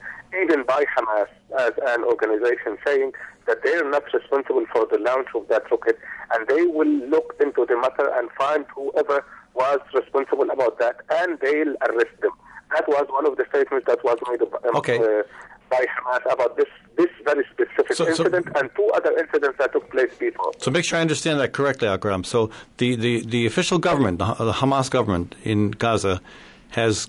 even 0.42 0.64
by 0.64 0.84
Hamas 0.96 1.28
as 1.58 1.72
an 1.94 2.04
organization, 2.04 2.76
saying 2.86 3.12
that 3.46 3.62
they 3.62 3.74
are 3.74 3.88
not 3.88 4.02
responsible 4.12 4.64
for 4.72 4.86
the 4.90 4.98
launch 4.98 5.28
of 5.34 5.46
that 5.48 5.70
rocket, 5.70 5.98
and 6.34 6.46
they 6.48 6.62
will 6.66 6.88
look 7.08 7.34
into 7.40 7.64
the 7.66 7.76
matter 7.78 8.10
and 8.14 8.30
find 8.32 8.64
whoever 8.74 9.24
was 9.54 9.80
responsible 9.94 10.50
about 10.50 10.78
that, 10.78 10.96
and 11.10 11.38
they'll 11.40 11.74
arrest 11.88 12.20
them. 12.20 12.32
That 12.74 12.86
was 12.88 13.06
one 13.08 13.26
of 13.26 13.36
the 13.36 13.44
statements 13.48 13.86
that 13.86 14.02
was 14.04 14.18
made 14.28 14.42
um, 14.42 14.76
Okay. 14.76 14.98
uh, 14.98 15.22
by 15.70 15.84
Hamas 15.96 16.32
about 16.32 16.56
this 16.56 16.66
this 16.96 17.10
very 17.24 17.44
specific 17.52 17.92
So- 17.94 18.04
so- 18.04 18.08
incident 18.08 18.46
and 18.56 18.70
two 18.74 18.88
other 18.94 19.16
incidents 19.18 19.58
that 19.58 19.72
took 19.72 19.90
place 19.90 20.12
before. 20.18 20.52
So 20.58 20.70
make 20.70 20.84
sure 20.86 20.98
I 20.98 21.02
understand 21.02 21.38
that 21.40 21.52
correctly, 21.52 21.88
Akram. 21.88 22.24
So 22.24 22.50
the, 22.78 22.96
the, 22.96 23.20
the 23.26 23.44
official 23.44 23.78
government, 23.78 24.18
the, 24.18 24.24
the 24.32 24.52
Hamas 24.54 24.90
government 24.90 25.34
in 25.44 25.72
Gaza, 25.72 26.22
has 26.70 27.08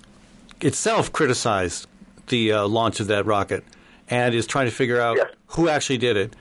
itself 0.60 1.10
criticized 1.12 1.86
the 2.28 2.52
uh, 2.52 2.68
launch 2.68 3.00
of 3.00 3.06
that 3.08 3.26
rocket 3.26 3.64
and 4.08 4.34
is 4.34 4.46
trying 4.46 4.66
to 4.66 4.72
figure 4.72 5.00
out 5.00 5.16
Yes. 5.16 5.30
who 5.48 5.68
actually 5.68 5.98
did 5.98 6.16
it. 6.16 6.34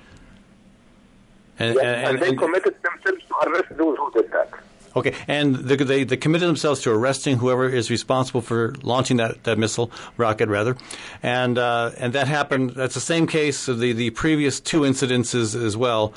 And, 1.60 1.76
Yes, 1.76 1.84
and- 1.84 2.08
and, 2.08 2.20
they 2.22 2.30
and- 2.30 2.38
committed 2.38 2.76
themselves 2.84 3.24
to 3.28 3.50
arrest 3.50 3.78
those 3.78 3.98
who 3.98 4.12
did 4.12 4.32
that. 4.32 4.50
Okay, 4.96 5.14
and 5.28 5.56
they, 5.56 5.76
they, 5.76 6.04
they 6.06 6.18
committed 6.18 6.48
themselves 6.50 6.82
to 6.82 6.92
arresting 6.92 7.38
whoever 7.38 7.70
is 7.70 7.92
responsible 7.92 8.42
for 8.42 8.74
launching 8.82 9.18
that, 9.18 9.44
that 9.44 9.60
missile 9.60 9.92
rocket, 10.18 10.50
rather, 10.50 10.76
and 11.22 11.60
uh, 11.60 11.92
and 11.98 12.14
that 12.14 12.28
happened. 12.28 12.72
That's 12.72 12.96
the 12.96 13.00
same 13.00 13.28
case 13.28 13.68
of 13.68 13.80
the, 13.80 13.94
the 13.94 14.10
previous 14.12 14.60
two 14.60 14.82
incidences 14.82 15.54
as 15.62 15.78
well. 15.78 16.14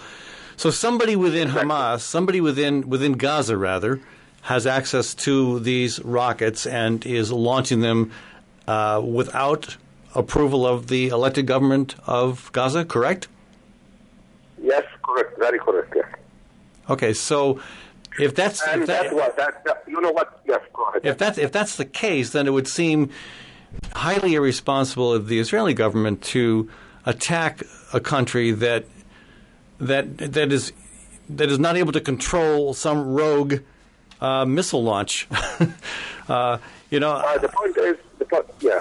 So 0.56 0.70
somebody 0.70 1.14
within 1.14 1.48
Hamas, 1.48 2.00
somebody 2.00 2.40
within 2.40 2.88
within 2.88 3.14
Gaza, 3.14 3.58
rather, 3.58 4.00
has 4.42 4.66
access 4.66 5.14
to 5.16 5.60
these 5.60 6.02
rockets 6.02 6.66
and 6.66 7.04
is 7.04 7.30
launching 7.30 7.80
them 7.80 8.10
uh, 8.66 9.00
without 9.04 9.76
approval 10.14 10.66
of 10.66 10.88
the 10.88 11.08
elected 11.08 11.46
government 11.46 11.94
of 12.06 12.50
Gaza. 12.52 12.84
Correct? 12.84 13.28
Yes, 14.62 14.84
correct, 15.02 15.38
very 15.38 15.58
correct. 15.58 15.92
Yes, 15.96 16.06
Okay, 16.88 17.12
so 17.12 17.60
if 18.18 18.34
that's 18.34 18.66
and 18.66 18.82
if 18.82 18.88
that, 18.88 19.04
that 19.04 19.14
was 19.14 19.32
that, 19.36 19.64
that. 19.64 19.84
You 19.86 20.00
know 20.00 20.10
what? 20.10 20.40
Yes, 20.46 20.60
ahead. 20.90 21.04
If 21.04 21.18
that's 21.18 21.38
if 21.38 21.52
that's 21.52 21.76
the 21.76 21.84
case, 21.84 22.30
then 22.30 22.46
it 22.46 22.50
would 22.50 22.68
seem 22.68 23.10
highly 23.94 24.34
irresponsible 24.34 25.12
of 25.12 25.28
the 25.28 25.38
Israeli 25.38 25.74
government 25.74 26.22
to 26.22 26.68
attack 27.06 27.62
a 27.92 28.00
country 28.00 28.50
that 28.52 28.84
that 29.78 30.18
that 30.18 30.52
is 30.52 30.72
that 31.28 31.48
is 31.50 31.58
not 31.58 31.76
able 31.76 31.92
to 31.92 32.00
control 32.00 32.74
some 32.74 33.14
rogue 33.14 33.60
uh, 34.20 34.44
missile 34.44 34.82
launch. 34.82 35.28
uh, 36.28 36.58
you 36.90 37.00
know, 37.00 37.12
Uh, 37.12 37.38
the 37.38 37.48
point 37.48 37.76
is, 37.78 37.96
point, 38.30 38.46
yeah, 38.60 38.80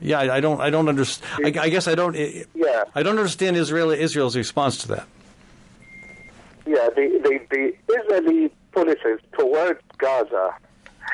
yeah, 0.00 0.20
I, 0.20 0.36
I 0.36 0.40
don't, 0.40 0.60
I 0.60 0.70
don't 0.70 0.88
understand. 0.88 1.56
I, 1.58 1.62
I 1.66 1.68
guess 1.68 1.86
I 1.88 1.94
don't. 1.94 2.14
Yeah. 2.16 2.84
I 2.94 3.02
don't 3.02 3.18
understand 3.18 3.56
Israel. 3.56 3.90
Israel's 3.90 4.36
response 4.36 4.78
to 4.82 4.88
that. 4.88 5.06
yeah. 6.66 6.88
The, 6.96 7.04
the 7.24 7.34
the 7.50 7.64
Israeli 8.00 8.52
policies 8.72 9.18
towards 9.38 9.80
Gaza 9.98 10.54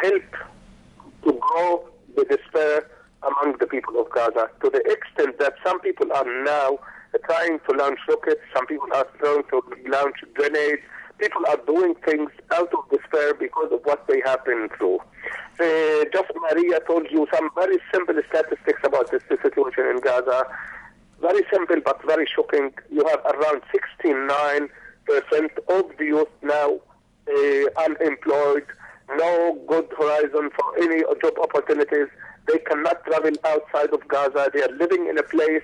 help 0.02 0.22
to 1.24 1.32
grow 1.32 1.88
the 2.16 2.24
despair 2.24 2.90
among 3.22 3.56
the 3.58 3.66
people 3.66 3.98
of 4.00 4.10
Gaza 4.10 4.50
to 4.62 4.70
the 4.70 4.82
extent 4.90 5.38
that 5.38 5.54
some 5.64 5.80
people 5.80 6.12
are 6.12 6.44
now 6.44 6.78
trying 7.26 7.58
to 7.68 7.76
launch 7.76 7.98
rockets, 8.08 8.40
some 8.54 8.66
people 8.66 8.88
are 8.92 9.06
trying 9.18 9.44
to 9.50 9.62
launch 9.88 10.16
grenades. 10.34 10.82
People 11.18 11.42
are 11.48 11.58
doing 11.66 11.94
things 12.04 12.30
out 12.52 12.72
of 12.74 12.90
despair 12.90 13.34
because 13.34 13.70
of 13.72 13.80
what 13.84 14.06
they 14.08 14.20
have 14.24 14.44
been 14.44 14.68
through. 14.76 14.98
Uh, 15.60 16.04
just 16.12 16.30
Maria 16.34 16.80
told 16.86 17.06
you 17.10 17.26
some 17.32 17.48
very 17.54 17.78
simple 17.92 18.16
statistics 18.28 18.80
about 18.84 19.10
this 19.10 19.22
situation 19.28 19.86
in 19.86 20.00
Gaza. 20.00 20.44
Very 21.20 21.42
simple 21.52 21.76
but 21.84 22.04
very 22.04 22.26
shocking. 22.34 22.72
You 22.90 23.06
have 23.08 23.20
around 23.26 23.62
69% 23.94 24.68
of 25.68 25.96
the 25.96 26.04
youth 26.04 26.28
now 26.42 26.80
uh, 27.28 27.82
unemployed, 27.84 28.66
no 29.16 29.58
good 29.68 29.86
horizon 29.96 30.50
for 30.56 30.76
any 30.82 31.02
job 31.22 31.34
opportunities. 31.40 32.08
They 32.46 32.58
cannot 32.58 33.04
travel 33.04 33.32
outside 33.44 33.94
of 33.94 34.06
Gaza. 34.08 34.50
They 34.52 34.62
are 34.62 34.76
living 34.76 35.06
in 35.08 35.16
a 35.18 35.22
place 35.22 35.62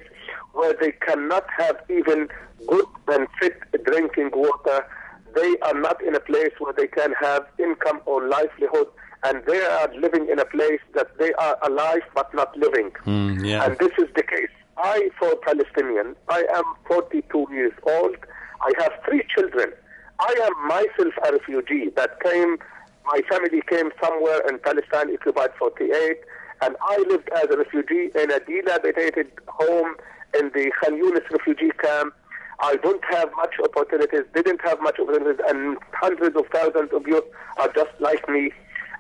where 0.53 0.75
they 0.81 0.93
cannot 0.93 1.47
have 1.59 1.77
even 1.91 2.29
good 2.67 2.87
and 3.09 3.27
fit 3.41 3.61
drinking 3.85 4.31
water. 4.35 4.87
They 5.35 5.57
are 5.63 5.75
not 5.75 6.03
in 6.03 6.15
a 6.15 6.21
place 6.21 6.53
where 6.59 6.73
they 6.73 6.87
can 6.87 7.13
have 7.21 7.47
income 7.59 8.01
or 8.07 8.27
livelihood, 8.27 8.89
and 9.25 9.45
they 9.47 9.61
are 9.61 9.93
living 9.95 10.29
in 10.29 10.39
a 10.39 10.45
place 10.45 10.81
that 10.95 11.17
they 11.19 11.33
are 11.35 11.59
alive 11.63 12.03
but 12.15 12.33
not 12.35 12.57
living. 12.57 12.91
Hmm, 13.05 13.45
yeah. 13.45 13.65
And 13.65 13.79
this 13.79 13.93
is 13.99 14.09
the 14.15 14.23
case. 14.23 14.51
I, 14.77 15.11
for 15.19 15.37
Palestinian, 15.37 16.17
I 16.29 16.45
am 16.55 16.65
42 16.89 17.47
years 17.53 17.73
old. 17.87 18.17
I 18.63 18.73
have 18.79 18.93
three 19.05 19.23
children. 19.35 19.73
I 20.21 20.35
am 20.43 20.69
myself 20.69 21.15
a 21.27 21.33
refugee 21.33 21.91
that 21.97 22.21
came, 22.23 22.59
my 23.07 23.21
family 23.29 23.63
came 23.69 23.91
somewhere 24.03 24.41
in 24.49 24.59
Palestine, 24.59 25.13
occupied 25.15 25.51
48, 25.59 26.19
and 26.63 26.77
I 26.83 26.97
lived 27.09 27.29
as 27.37 27.45
a 27.51 27.57
refugee 27.57 28.11
in 28.15 28.31
a 28.31 28.41
dilapidated 28.41 29.31
home 29.49 29.95
in 30.39 30.51
the 30.55 30.71
Khan 30.81 31.01
Yunis 31.01 31.29
refugee 31.31 31.71
camp. 31.83 32.15
I 32.63 32.77
don't 32.77 33.03
have 33.11 33.31
much 33.37 33.55
opportunities, 33.63 34.23
didn't 34.35 34.61
have 34.63 34.81
much 34.83 34.99
opportunities, 34.99 35.41
and 35.49 35.79
hundreds 35.93 36.37
of 36.37 36.47
thousands 36.53 36.91
of 36.93 37.07
youth 37.07 37.25
are 37.59 37.73
just 37.75 37.91
like 38.01 38.29
me. 38.29 38.53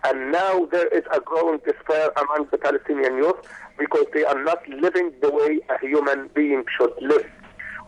And 0.04 0.32
now 0.32 0.64
there 0.66 0.88
is 0.88 1.04
a 1.12 1.20
growing 1.20 1.58
despair 1.58 2.10
among 2.16 2.48
the 2.50 2.56
Palestinian 2.56 3.16
youth 3.18 3.36
because 3.78 4.06
they 4.14 4.24
are 4.24 4.42
not 4.42 4.66
living 4.68 5.12
the 5.20 5.30
way 5.30 5.60
a 5.68 5.78
human 5.86 6.30
being 6.34 6.64
should 6.78 6.92
live. 7.02 7.26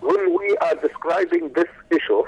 When 0.01 0.39
we 0.39 0.57
are 0.59 0.75
describing 0.75 1.53
this 1.55 1.69
issue, 1.91 2.25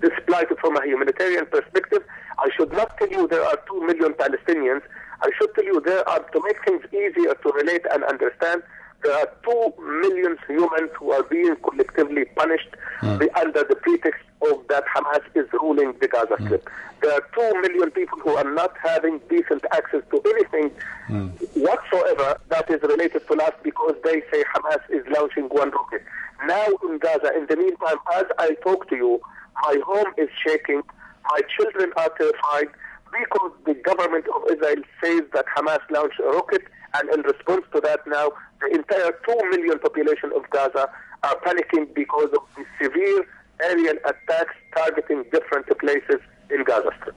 this 0.00 0.12
plight 0.26 0.48
from 0.60 0.76
a 0.76 0.84
humanitarian 0.86 1.46
perspective, 1.46 2.04
I 2.38 2.48
should 2.56 2.72
not 2.72 2.96
tell 2.98 3.08
you 3.08 3.26
there 3.26 3.44
are 3.44 3.58
two 3.68 3.80
million 3.84 4.12
Palestinians. 4.14 4.82
I 5.22 5.30
should 5.36 5.52
tell 5.54 5.64
you 5.64 5.80
there 5.80 6.08
are, 6.08 6.20
to 6.20 6.42
make 6.44 6.64
things 6.64 6.84
easier 6.92 7.34
to 7.34 7.52
relate 7.52 7.82
and 7.90 8.04
understand, 8.04 8.62
there 9.02 9.18
are 9.18 9.30
two 9.44 9.72
million 10.00 10.36
humans 10.46 10.90
who 10.98 11.10
are 11.12 11.22
being 11.24 11.56
collectively 11.56 12.24
punished 12.36 12.68
hmm. 13.00 13.18
the, 13.18 13.28
under 13.38 13.64
the 13.64 13.74
pretext 13.76 14.22
of 14.50 14.66
that 14.68 14.84
Hamas 14.94 15.22
is 15.34 15.46
ruling 15.52 15.94
the 16.00 16.08
Gaza 16.08 16.36
hmm. 16.36 16.46
Strip. 16.46 16.68
There 17.00 17.12
are 17.12 17.22
two 17.34 17.60
million 17.60 17.90
people 17.90 18.18
who 18.20 18.30
are 18.30 18.50
not 18.52 18.74
having 18.82 19.20
decent 19.28 19.64
access 19.72 20.02
to 20.10 20.22
anything 20.24 20.70
hmm. 21.06 21.28
whatsoever 21.54 22.40
that 22.48 22.70
is 22.70 22.80
related 22.82 23.26
to 23.26 23.34
us 23.42 23.52
because 23.62 23.94
they 24.04 24.22
say 24.32 24.44
Hamas 24.54 24.80
is 24.90 25.04
launching 25.08 25.44
one 25.44 25.70
rocket. 25.70 26.02
Now 26.46 26.66
in 26.88 26.98
Gaza, 26.98 27.32
in 27.36 27.46
the 27.46 27.56
meantime, 27.56 27.96
as 28.14 28.24
I 28.38 28.54
talk 28.62 28.88
to 28.90 28.96
you, 28.96 29.20
my 29.62 29.78
home 29.84 30.12
is 30.16 30.28
shaking, 30.44 30.82
my 31.24 31.40
children 31.56 31.92
are 31.96 32.10
terrified 32.18 32.68
because 33.12 33.52
the 33.66 33.74
government 33.74 34.26
of 34.34 34.42
Israel 34.50 34.82
says 35.02 35.22
that 35.34 35.44
Hamas 35.56 35.80
launched 35.90 36.20
a 36.20 36.30
rocket, 36.30 36.62
and 36.94 37.08
in 37.10 37.20
response 37.22 37.64
to 37.74 37.80
that 37.80 38.00
now, 38.06 38.32
the 38.60 38.74
entire 38.74 39.12
2 39.26 39.36
million 39.50 39.78
population 39.78 40.32
of 40.34 40.48
Gaza 40.50 40.88
are 41.22 41.36
panicking 41.40 41.92
because 41.94 42.30
of 42.32 42.42
the 42.56 42.64
severe 42.82 43.26
aerial 43.62 43.96
attacks 44.04 44.54
targeting 44.74 45.24
different 45.32 45.66
places 45.78 46.20
in 46.50 46.64
Gaza 46.64 46.90
Strip. 47.00 47.16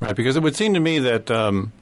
Right, 0.00 0.14
because 0.14 0.36
it 0.36 0.42
would 0.42 0.56
seem 0.56 0.74
to 0.74 0.80
me 0.80 0.98
that 0.98 1.30
um, 1.30 1.72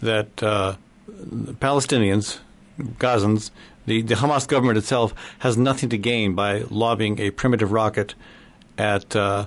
that 0.00 0.42
uh, 0.42 0.76
Palestinians, 1.08 2.38
Gazans, 2.78 3.50
the, 3.86 4.02
the 4.02 4.14
Hamas 4.14 4.46
government 4.46 4.78
itself 4.78 5.14
has 5.40 5.56
nothing 5.56 5.88
to 5.90 5.98
gain 5.98 6.34
by 6.34 6.64
lobbing 6.70 7.18
a 7.20 7.30
primitive 7.30 7.72
rocket 7.72 8.14
at 8.78 9.14
uh, 9.14 9.46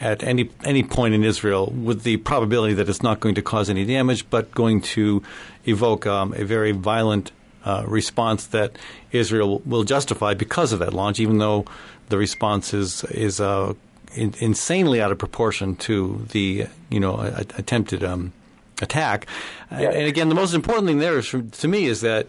at 0.00 0.22
any 0.22 0.50
any 0.64 0.82
point 0.82 1.14
in 1.14 1.24
Israel, 1.24 1.70
with 1.70 2.02
the 2.02 2.18
probability 2.18 2.74
that 2.74 2.88
it's 2.88 3.02
not 3.02 3.20
going 3.20 3.34
to 3.34 3.42
cause 3.42 3.68
any 3.68 3.84
damage, 3.84 4.28
but 4.30 4.50
going 4.52 4.80
to 4.80 5.22
evoke 5.64 6.06
um, 6.06 6.32
a 6.34 6.44
very 6.44 6.72
violent 6.72 7.32
uh, 7.64 7.84
response 7.86 8.46
that 8.46 8.76
Israel 9.12 9.60
will 9.66 9.84
justify 9.84 10.34
because 10.34 10.72
of 10.72 10.78
that 10.78 10.92
launch, 10.92 11.20
even 11.20 11.38
though 11.38 11.64
the 12.08 12.18
response 12.18 12.72
is 12.72 13.04
is 13.04 13.40
uh, 13.40 13.74
in, 14.14 14.34
insanely 14.38 15.00
out 15.00 15.12
of 15.12 15.18
proportion 15.18 15.76
to 15.76 16.24
the 16.30 16.66
you 16.90 17.00
know 17.00 17.16
a, 17.16 17.44
attempted 17.56 18.04
um, 18.04 18.32
attack. 18.80 19.26
And 19.70 20.06
again, 20.06 20.28
the 20.28 20.34
most 20.34 20.54
important 20.54 20.86
thing 20.86 20.98
there 20.98 21.18
is 21.18 21.30
to 21.30 21.68
me 21.68 21.86
is 21.86 22.00
that 22.02 22.26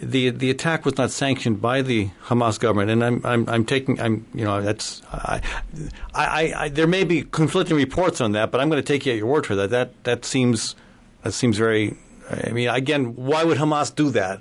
the 0.00 0.30
the 0.30 0.50
attack 0.50 0.84
was 0.84 0.96
not 0.98 1.10
sanctioned 1.10 1.60
by 1.60 1.82
the 1.82 2.10
Hamas 2.26 2.58
government, 2.60 2.90
and 2.90 3.04
I'm 3.04 3.20
I'm, 3.24 3.48
I'm 3.48 3.64
taking 3.64 4.00
I'm 4.00 4.26
you 4.34 4.44
know 4.44 4.60
that's 4.60 5.02
I, 5.12 5.40
I, 6.14 6.54
I 6.56 6.68
there 6.68 6.86
may 6.86 7.04
be 7.04 7.22
conflicting 7.22 7.76
reports 7.76 8.20
on 8.20 8.32
that, 8.32 8.50
but 8.50 8.60
I'm 8.60 8.68
going 8.68 8.82
to 8.82 8.86
take 8.86 9.06
you 9.06 9.12
at 9.12 9.18
your 9.18 9.26
word 9.26 9.46
for 9.46 9.54
that. 9.54 9.70
That 9.70 10.04
that 10.04 10.24
seems 10.24 10.76
that 11.22 11.32
seems 11.32 11.56
very. 11.56 11.96
I 12.28 12.50
mean, 12.50 12.68
again, 12.68 13.14
why 13.14 13.44
would 13.44 13.58
Hamas 13.58 13.94
do 13.94 14.10
that? 14.10 14.40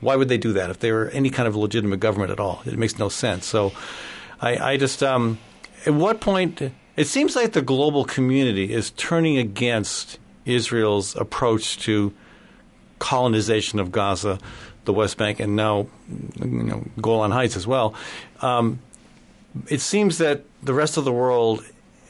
Why 0.00 0.16
would 0.16 0.28
they 0.28 0.36
do 0.36 0.52
that 0.52 0.68
if 0.68 0.80
they 0.80 0.92
were 0.92 1.08
any 1.08 1.30
kind 1.30 1.48
of 1.48 1.56
legitimate 1.56 2.00
government 2.00 2.30
at 2.30 2.38
all? 2.38 2.60
It 2.66 2.76
makes 2.76 2.98
no 2.98 3.08
sense. 3.08 3.46
So, 3.46 3.72
I, 4.40 4.72
I 4.72 4.76
just 4.76 5.02
um, 5.02 5.38
at 5.86 5.94
what 5.94 6.20
point 6.20 6.60
it 6.96 7.06
seems 7.06 7.34
like 7.34 7.52
the 7.52 7.62
global 7.62 8.04
community 8.04 8.72
is 8.72 8.90
turning 8.90 9.38
against 9.38 10.18
Israel's 10.44 11.16
approach 11.16 11.78
to 11.80 12.12
colonization 12.98 13.80
of 13.80 13.90
Gaza, 13.90 14.38
the 14.84 14.92
West 14.92 15.16
Bank, 15.16 15.40
and 15.40 15.56
now 15.56 15.86
you 16.40 16.46
know, 16.46 16.84
Golan 17.00 17.30
Heights 17.30 17.56
as 17.56 17.66
well. 17.66 17.94
Um, 18.40 18.80
it 19.68 19.80
seems 19.80 20.18
that 20.18 20.44
the 20.62 20.74
rest 20.74 20.96
of 20.96 21.04
the 21.04 21.12
world, 21.12 21.64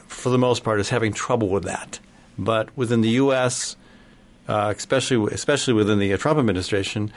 for 0.06 0.30
the 0.30 0.38
most 0.38 0.64
part, 0.64 0.80
is 0.80 0.88
having 0.88 1.12
trouble 1.12 1.48
with 1.48 1.64
that. 1.64 1.98
But 2.38 2.74
within 2.76 3.00
the 3.00 3.10
U.S., 3.10 3.76
uh, 4.48 4.72
especially 4.76 5.32
especially 5.32 5.74
within 5.74 5.98
the 5.98 6.16
Trump 6.16 6.38
administration, 6.38 7.12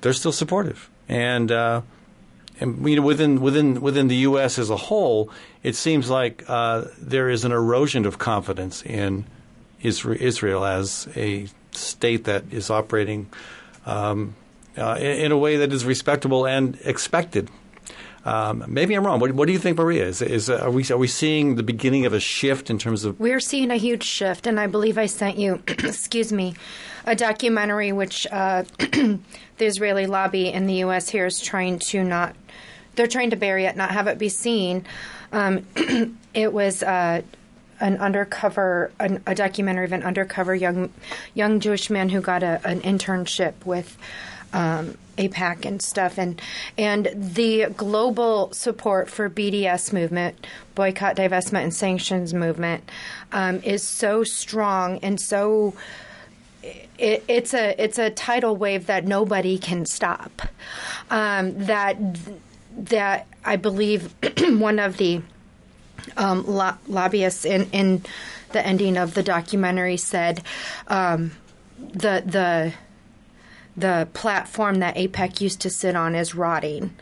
they're 0.00 0.12
still 0.12 0.32
supportive. 0.32 0.90
And, 1.08 1.52
uh, 1.52 1.82
and 2.58 2.88
you 2.88 2.96
know, 2.96 3.02
within 3.02 3.40
within 3.40 3.80
within 3.80 4.08
the 4.08 4.16
U.S. 4.16 4.58
as 4.58 4.70
a 4.70 4.76
whole, 4.76 5.30
it 5.62 5.76
seems 5.76 6.08
like 6.08 6.44
uh, 6.48 6.84
there 6.98 7.28
is 7.28 7.44
an 7.44 7.52
erosion 7.52 8.06
of 8.06 8.18
confidence 8.18 8.82
in 8.82 9.26
Israel 9.82 10.64
as 10.64 11.08
a 11.16 11.48
state 11.72 12.24
that 12.24 12.44
is 12.50 12.70
operating 12.70 13.28
um, 13.84 14.34
uh, 14.76 14.96
in, 14.98 15.26
in 15.26 15.32
a 15.32 15.38
way 15.38 15.56
that 15.58 15.72
is 15.72 15.84
respectable 15.84 16.46
and 16.46 16.78
expected. 16.84 17.50
Um, 18.26 18.64
maybe 18.66 18.94
I'm 18.94 19.06
wrong. 19.06 19.20
What, 19.20 19.30
what 19.32 19.46
do 19.46 19.52
you 19.52 19.58
think, 19.58 19.78
Maria? 19.78 20.04
Is, 20.04 20.20
is 20.20 20.50
uh, 20.50 20.56
are 20.56 20.70
we 20.70 20.84
are 20.90 20.96
we 20.96 21.06
seeing 21.06 21.54
the 21.54 21.62
beginning 21.62 22.06
of 22.06 22.12
a 22.12 22.18
shift 22.18 22.70
in 22.70 22.78
terms 22.78 23.04
of 23.04 23.20
We're 23.20 23.38
seeing 23.38 23.70
a 23.70 23.76
huge 23.76 24.02
shift, 24.02 24.48
and 24.48 24.58
I 24.58 24.66
believe 24.66 24.98
I 24.98 25.06
sent 25.06 25.38
you, 25.38 25.62
excuse 25.68 26.32
me, 26.32 26.56
a 27.04 27.14
documentary 27.14 27.92
which 27.92 28.26
uh, 28.32 28.64
the 28.78 29.20
Israeli 29.60 30.06
lobby 30.06 30.48
in 30.48 30.66
the 30.66 30.74
U.S. 30.74 31.08
here 31.08 31.26
is 31.26 31.40
trying 31.40 31.78
to 31.78 32.02
not, 32.02 32.34
they're 32.96 33.06
trying 33.06 33.30
to 33.30 33.36
bury 33.36 33.64
it, 33.64 33.76
not 33.76 33.92
have 33.92 34.08
it 34.08 34.18
be 34.18 34.28
seen. 34.28 34.84
Um, 35.30 35.64
it 36.34 36.52
was 36.52 36.82
uh, 36.82 37.22
an 37.78 37.96
undercover, 37.98 38.90
an, 38.98 39.22
a 39.24 39.36
documentary 39.36 39.84
of 39.84 39.92
an 39.92 40.02
undercover 40.02 40.52
young, 40.52 40.92
young 41.34 41.60
Jewish 41.60 41.90
man 41.90 42.08
who 42.08 42.20
got 42.20 42.42
a, 42.42 42.60
an 42.64 42.80
internship 42.80 43.54
with. 43.64 43.96
Um, 44.52 44.96
AIPAC 45.16 45.64
and 45.64 45.82
stuff, 45.82 46.18
and 46.18 46.40
and 46.76 47.08
the 47.16 47.66
global 47.76 48.52
support 48.52 49.08
for 49.08 49.30
BDS 49.30 49.92
movement, 49.92 50.46
boycott, 50.74 51.16
divestment, 51.16 51.62
and 51.62 51.74
sanctions 51.74 52.34
movement, 52.34 52.88
um, 53.32 53.60
is 53.62 53.82
so 53.82 54.24
strong 54.24 54.98
and 54.98 55.20
so. 55.20 55.74
It, 56.98 57.24
it's 57.28 57.54
a 57.54 57.80
it's 57.82 57.98
a 57.98 58.10
tidal 58.10 58.56
wave 58.56 58.86
that 58.86 59.04
nobody 59.04 59.58
can 59.58 59.86
stop. 59.86 60.42
Um, 61.10 61.66
that 61.66 61.96
that 62.76 63.26
I 63.44 63.56
believe 63.56 64.14
one 64.38 64.78
of 64.78 64.96
the 64.96 65.22
um, 66.16 66.44
lo- 66.46 66.76
lobbyists 66.88 67.44
in, 67.44 67.68
in 67.70 68.02
the 68.52 68.64
ending 68.64 68.96
of 68.96 69.14
the 69.14 69.22
documentary 69.22 69.96
said 69.96 70.42
um, 70.88 71.32
the 71.78 72.22
the 72.24 72.72
the 73.76 74.08
platform 74.14 74.76
that 74.76 74.96
AIPAC 74.96 75.40
used 75.40 75.60
to 75.62 75.70
sit 75.70 75.96
on 75.96 76.14
is 76.14 76.34
rotting 76.34 76.94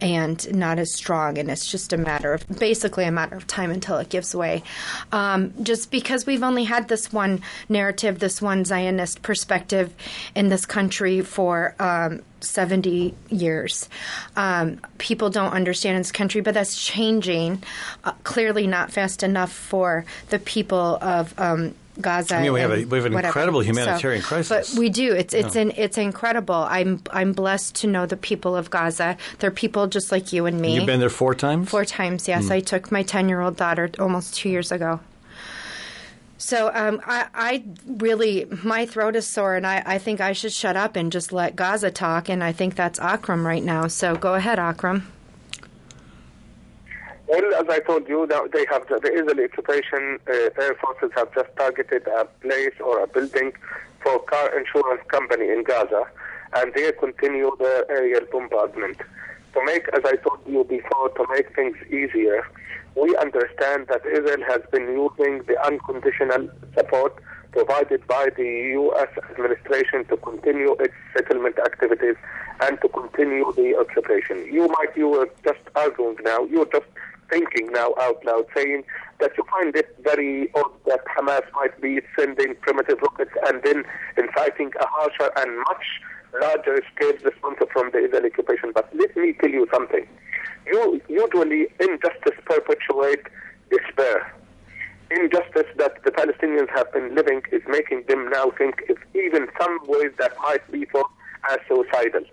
and 0.00 0.54
not 0.54 0.78
as 0.78 0.92
strong, 0.92 1.38
and 1.38 1.50
it's 1.50 1.70
just 1.70 1.92
a 1.92 1.96
matter 1.96 2.34
of 2.34 2.46
basically 2.58 3.04
a 3.04 3.12
matter 3.12 3.36
of 3.36 3.46
time 3.46 3.70
until 3.70 3.96
it 3.96 4.08
gives 4.08 4.34
way. 4.34 4.62
Um, 5.10 5.54
just 5.62 5.90
because 5.90 6.26
we've 6.26 6.42
only 6.42 6.64
had 6.64 6.88
this 6.88 7.12
one 7.12 7.40
narrative, 7.68 8.18
this 8.18 8.42
one 8.42 8.64
Zionist 8.64 9.22
perspective 9.22 9.94
in 10.34 10.48
this 10.48 10.66
country 10.66 11.22
for 11.22 11.74
um, 11.78 12.22
70 12.40 13.14
years. 13.30 13.88
Um, 14.36 14.80
people 14.98 15.30
don't 15.30 15.52
understand 15.52 15.96
in 15.96 16.00
this 16.00 16.12
country, 16.12 16.42
but 16.42 16.52
that's 16.52 16.80
changing. 16.84 17.62
Uh, 18.04 18.12
clearly, 18.22 18.66
not 18.66 18.92
fast 18.92 19.22
enough 19.22 19.52
for 19.52 20.04
the 20.28 20.38
people 20.38 20.98
of 21.00 21.38
um, 21.38 21.74
Gaza. 22.00 22.36
I 22.36 22.42
mean, 22.42 22.52
we 22.52 22.60
have 22.60 22.70
a- 22.72 22.84
we 22.84 22.96
have 22.98 23.06
an 23.06 23.12
whatever. 23.14 23.28
incredible 23.28 23.60
humanitarian 23.62 24.22
So- 24.22 24.28
crisis. 24.28 24.70
But 24.74 24.78
we 24.78 24.88
do. 24.90 25.14
It's 25.14 25.32
it's 25.34 25.56
in, 25.56 25.72
it's 25.76 25.98
incredible. 25.98 26.54
I'm 26.68 27.00
I'm 27.10 27.32
blessed 27.32 27.74
to 27.76 27.86
know 27.86 28.06
the 28.06 28.16
people 28.16 28.54
of 28.56 28.70
Gaza. 28.70 29.16
They're 29.38 29.50
people 29.50 29.86
just 29.86 30.12
like 30.12 30.32
you 30.32 30.46
and 30.46 30.60
me. 30.60 30.74
You've 30.74 30.86
been 30.86 31.00
there 31.00 31.08
four 31.10 31.34
times. 31.34 31.68
Four 31.70 31.84
times, 31.84 32.28
yes. 32.28 32.50
I 32.50 32.60
took 32.60 32.92
my 32.92 33.02
10 33.02 33.28
year 33.28 33.40
old 33.40 33.56
daughter 33.56 33.90
almost 33.98 34.34
two 34.36 34.48
years 34.48 34.70
ago. 34.72 35.00
So 36.38 36.70
um, 36.74 37.00
I, 37.06 37.26
I 37.34 37.64
really, 37.86 38.44
my 38.62 38.84
throat 38.84 39.16
is 39.16 39.26
sore, 39.26 39.54
and 39.56 39.66
I, 39.66 39.82
I 39.86 39.98
think 39.98 40.20
I 40.20 40.32
should 40.34 40.52
shut 40.52 40.76
up 40.76 40.94
and 40.94 41.10
just 41.10 41.32
let 41.32 41.56
Gaza 41.56 41.90
talk, 41.90 42.28
and 42.28 42.44
I 42.44 42.52
think 42.52 42.74
that's 42.74 43.00
Akram 43.00 43.46
right 43.46 43.64
now. 43.64 43.86
So 43.86 44.16
go 44.16 44.34
ahead, 44.34 44.58
Akram. 44.58 45.10
Well, 47.28 47.54
as 47.54 47.66
I 47.68 47.80
told 47.80 48.08
you, 48.08 48.26
they 48.26 48.66
have 48.70 48.86
the, 48.86 49.00
the 49.02 49.12
Israeli 49.12 49.44
occupation 49.44 50.18
uh, 50.28 50.62
air 50.62 50.76
forces 50.80 51.10
have 51.16 51.34
just 51.34 51.48
targeted 51.56 52.06
a 52.06 52.24
place 52.40 52.74
or 52.84 53.02
a 53.02 53.08
building 53.08 53.52
for 54.00 54.20
car 54.20 54.56
insurance 54.56 55.02
company 55.08 55.48
in 55.50 55.64
Gaza, 55.64 56.04
and 56.54 56.72
they 56.74 56.92
continue 56.92 57.50
their 57.58 57.90
aerial 57.90 58.26
bombardment. 58.30 58.98
To 59.54 59.64
make, 59.64 59.88
as 59.88 60.02
I 60.04 60.16
told 60.16 60.38
you 60.46 60.62
before, 60.64 61.08
to 61.08 61.26
make 61.32 61.52
things 61.56 61.76
easier, 61.88 62.46
we 62.94 63.16
understand 63.16 63.88
that 63.88 64.06
Israel 64.06 64.44
has 64.46 64.60
been 64.70 64.86
using 64.86 65.42
the 65.48 65.56
unconditional 65.66 66.48
support 66.74 67.20
provided 67.50 68.06
by 68.06 68.28
the 68.36 68.44
U.S. 68.74 69.08
administration 69.30 70.04
to 70.06 70.16
continue 70.18 70.76
its 70.78 70.94
settlement 71.16 71.58
activities 71.58 72.14
and 72.60 72.80
to 72.82 72.88
continue 72.88 73.50
the 73.56 73.76
occupation. 73.78 74.46
You 74.52 74.68
might, 74.68 74.94
you 74.94 75.08
were 75.08 75.28
just 75.42 75.60
arguing 75.74 76.18
now, 76.22 76.44
you 76.44 76.68
just 76.72 76.86
thinking 77.30 77.72
now 77.72 77.94
out 78.00 78.24
loud, 78.24 78.46
saying 78.54 78.84
that 79.20 79.32
you 79.36 79.44
find 79.50 79.74
it 79.76 79.96
very 80.02 80.50
odd 80.54 80.70
that 80.86 81.04
Hamas 81.16 81.44
might 81.54 81.80
be 81.80 82.00
sending 82.18 82.54
primitive 82.60 83.00
rockets 83.02 83.32
and 83.46 83.62
then 83.64 83.84
inciting 84.16 84.72
a 84.80 84.86
harsher 84.86 85.30
and 85.36 85.58
much 85.58 85.84
larger 86.40 86.82
scale 86.94 87.12
response 87.24 87.58
from 87.72 87.90
the 87.92 87.98
Israeli 87.98 88.30
occupation. 88.30 88.72
But 88.74 88.88
let 88.94 89.16
me 89.16 89.32
tell 89.40 89.50
you 89.50 89.66
something. 89.72 90.06
You, 90.66 91.00
usually, 91.08 91.68
injustice 91.80 92.38
perpetuate 92.44 93.22
despair. 93.70 94.34
Injustice 95.10 95.70
that 95.78 96.02
the 96.04 96.10
Palestinians 96.10 96.68
have 96.74 96.92
been 96.92 97.14
living 97.14 97.42
is 97.52 97.62
making 97.68 98.04
them 98.08 98.28
now 98.30 98.50
think 98.58 98.82
if 98.88 98.98
even 99.14 99.48
some 99.60 99.78
ways 99.86 100.10
that 100.18 100.32
might 100.42 100.70
be 100.72 100.84
thought 100.86 101.10
as 101.50 101.58
suicidal. 101.68 102.24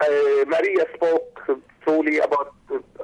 Uh, 0.00 0.44
Maria 0.46 0.86
spoke 0.94 1.40
truly 1.82 2.18
about 2.18 2.54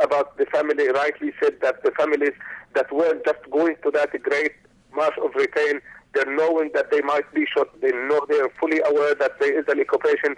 about 0.01 0.37
the 0.39 0.47
family. 0.47 0.89
Rightly 0.89 1.33
said 1.43 1.61
that 1.63 1.83
the 1.83 1.91
families 1.93 2.33
that 2.75 2.91
were 2.93 3.21
just 3.25 3.51
going 3.51 3.77
to 3.83 3.91
that 3.93 4.11
great 4.23 4.53
march 4.95 5.15
of 5.23 5.35
return, 5.35 5.81
they're 6.15 6.35
knowing 6.35 6.71
that 6.75 6.91
they 6.91 7.01
might 7.03 7.33
be 7.35 7.47
shot. 7.47 7.69
They 7.81 7.93
know 7.93 8.25
they're 8.29 8.49
fully 8.61 8.81
aware 8.81 9.15
that 9.15 9.39
the 9.39 9.59
Israeli 9.59 9.83
occupation 9.83 10.37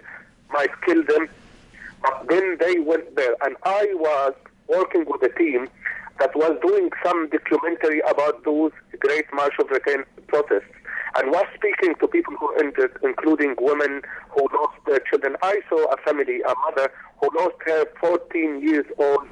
might 0.51 0.69
kill 0.85 1.03
them. 1.03 1.29
But 2.01 2.27
then 2.29 2.57
they 2.59 2.79
went 2.79 3.15
there, 3.15 3.35
and 3.43 3.55
I 3.63 3.87
was 3.93 4.33
working 4.67 5.05
with 5.07 5.21
a 5.23 5.29
team 5.37 5.69
that 6.19 6.35
was 6.35 6.57
doing 6.65 6.89
some 7.03 7.29
documentary 7.29 8.01
about 8.09 8.43
those 8.43 8.71
great 8.99 9.25
March 9.33 9.53
of 9.59 9.69
Return 9.69 10.05
protests 10.27 10.73
and 11.15 11.31
was 11.31 11.45
speaking 11.55 11.95
to 11.99 12.07
people 12.07 12.35
who 12.39 12.53
entered, 12.55 12.97
including 13.03 13.55
women 13.59 14.01
who 14.29 14.47
lost 14.53 14.77
their 14.85 14.99
children. 15.09 15.35
I 15.41 15.59
saw 15.69 15.85
a 15.85 15.97
family, 15.97 16.41
a 16.41 16.53
mother 16.65 16.91
who 17.19 17.29
lost 17.37 17.55
her 17.65 17.85
14 17.99 18.61
years 18.61 18.85
old 18.97 19.27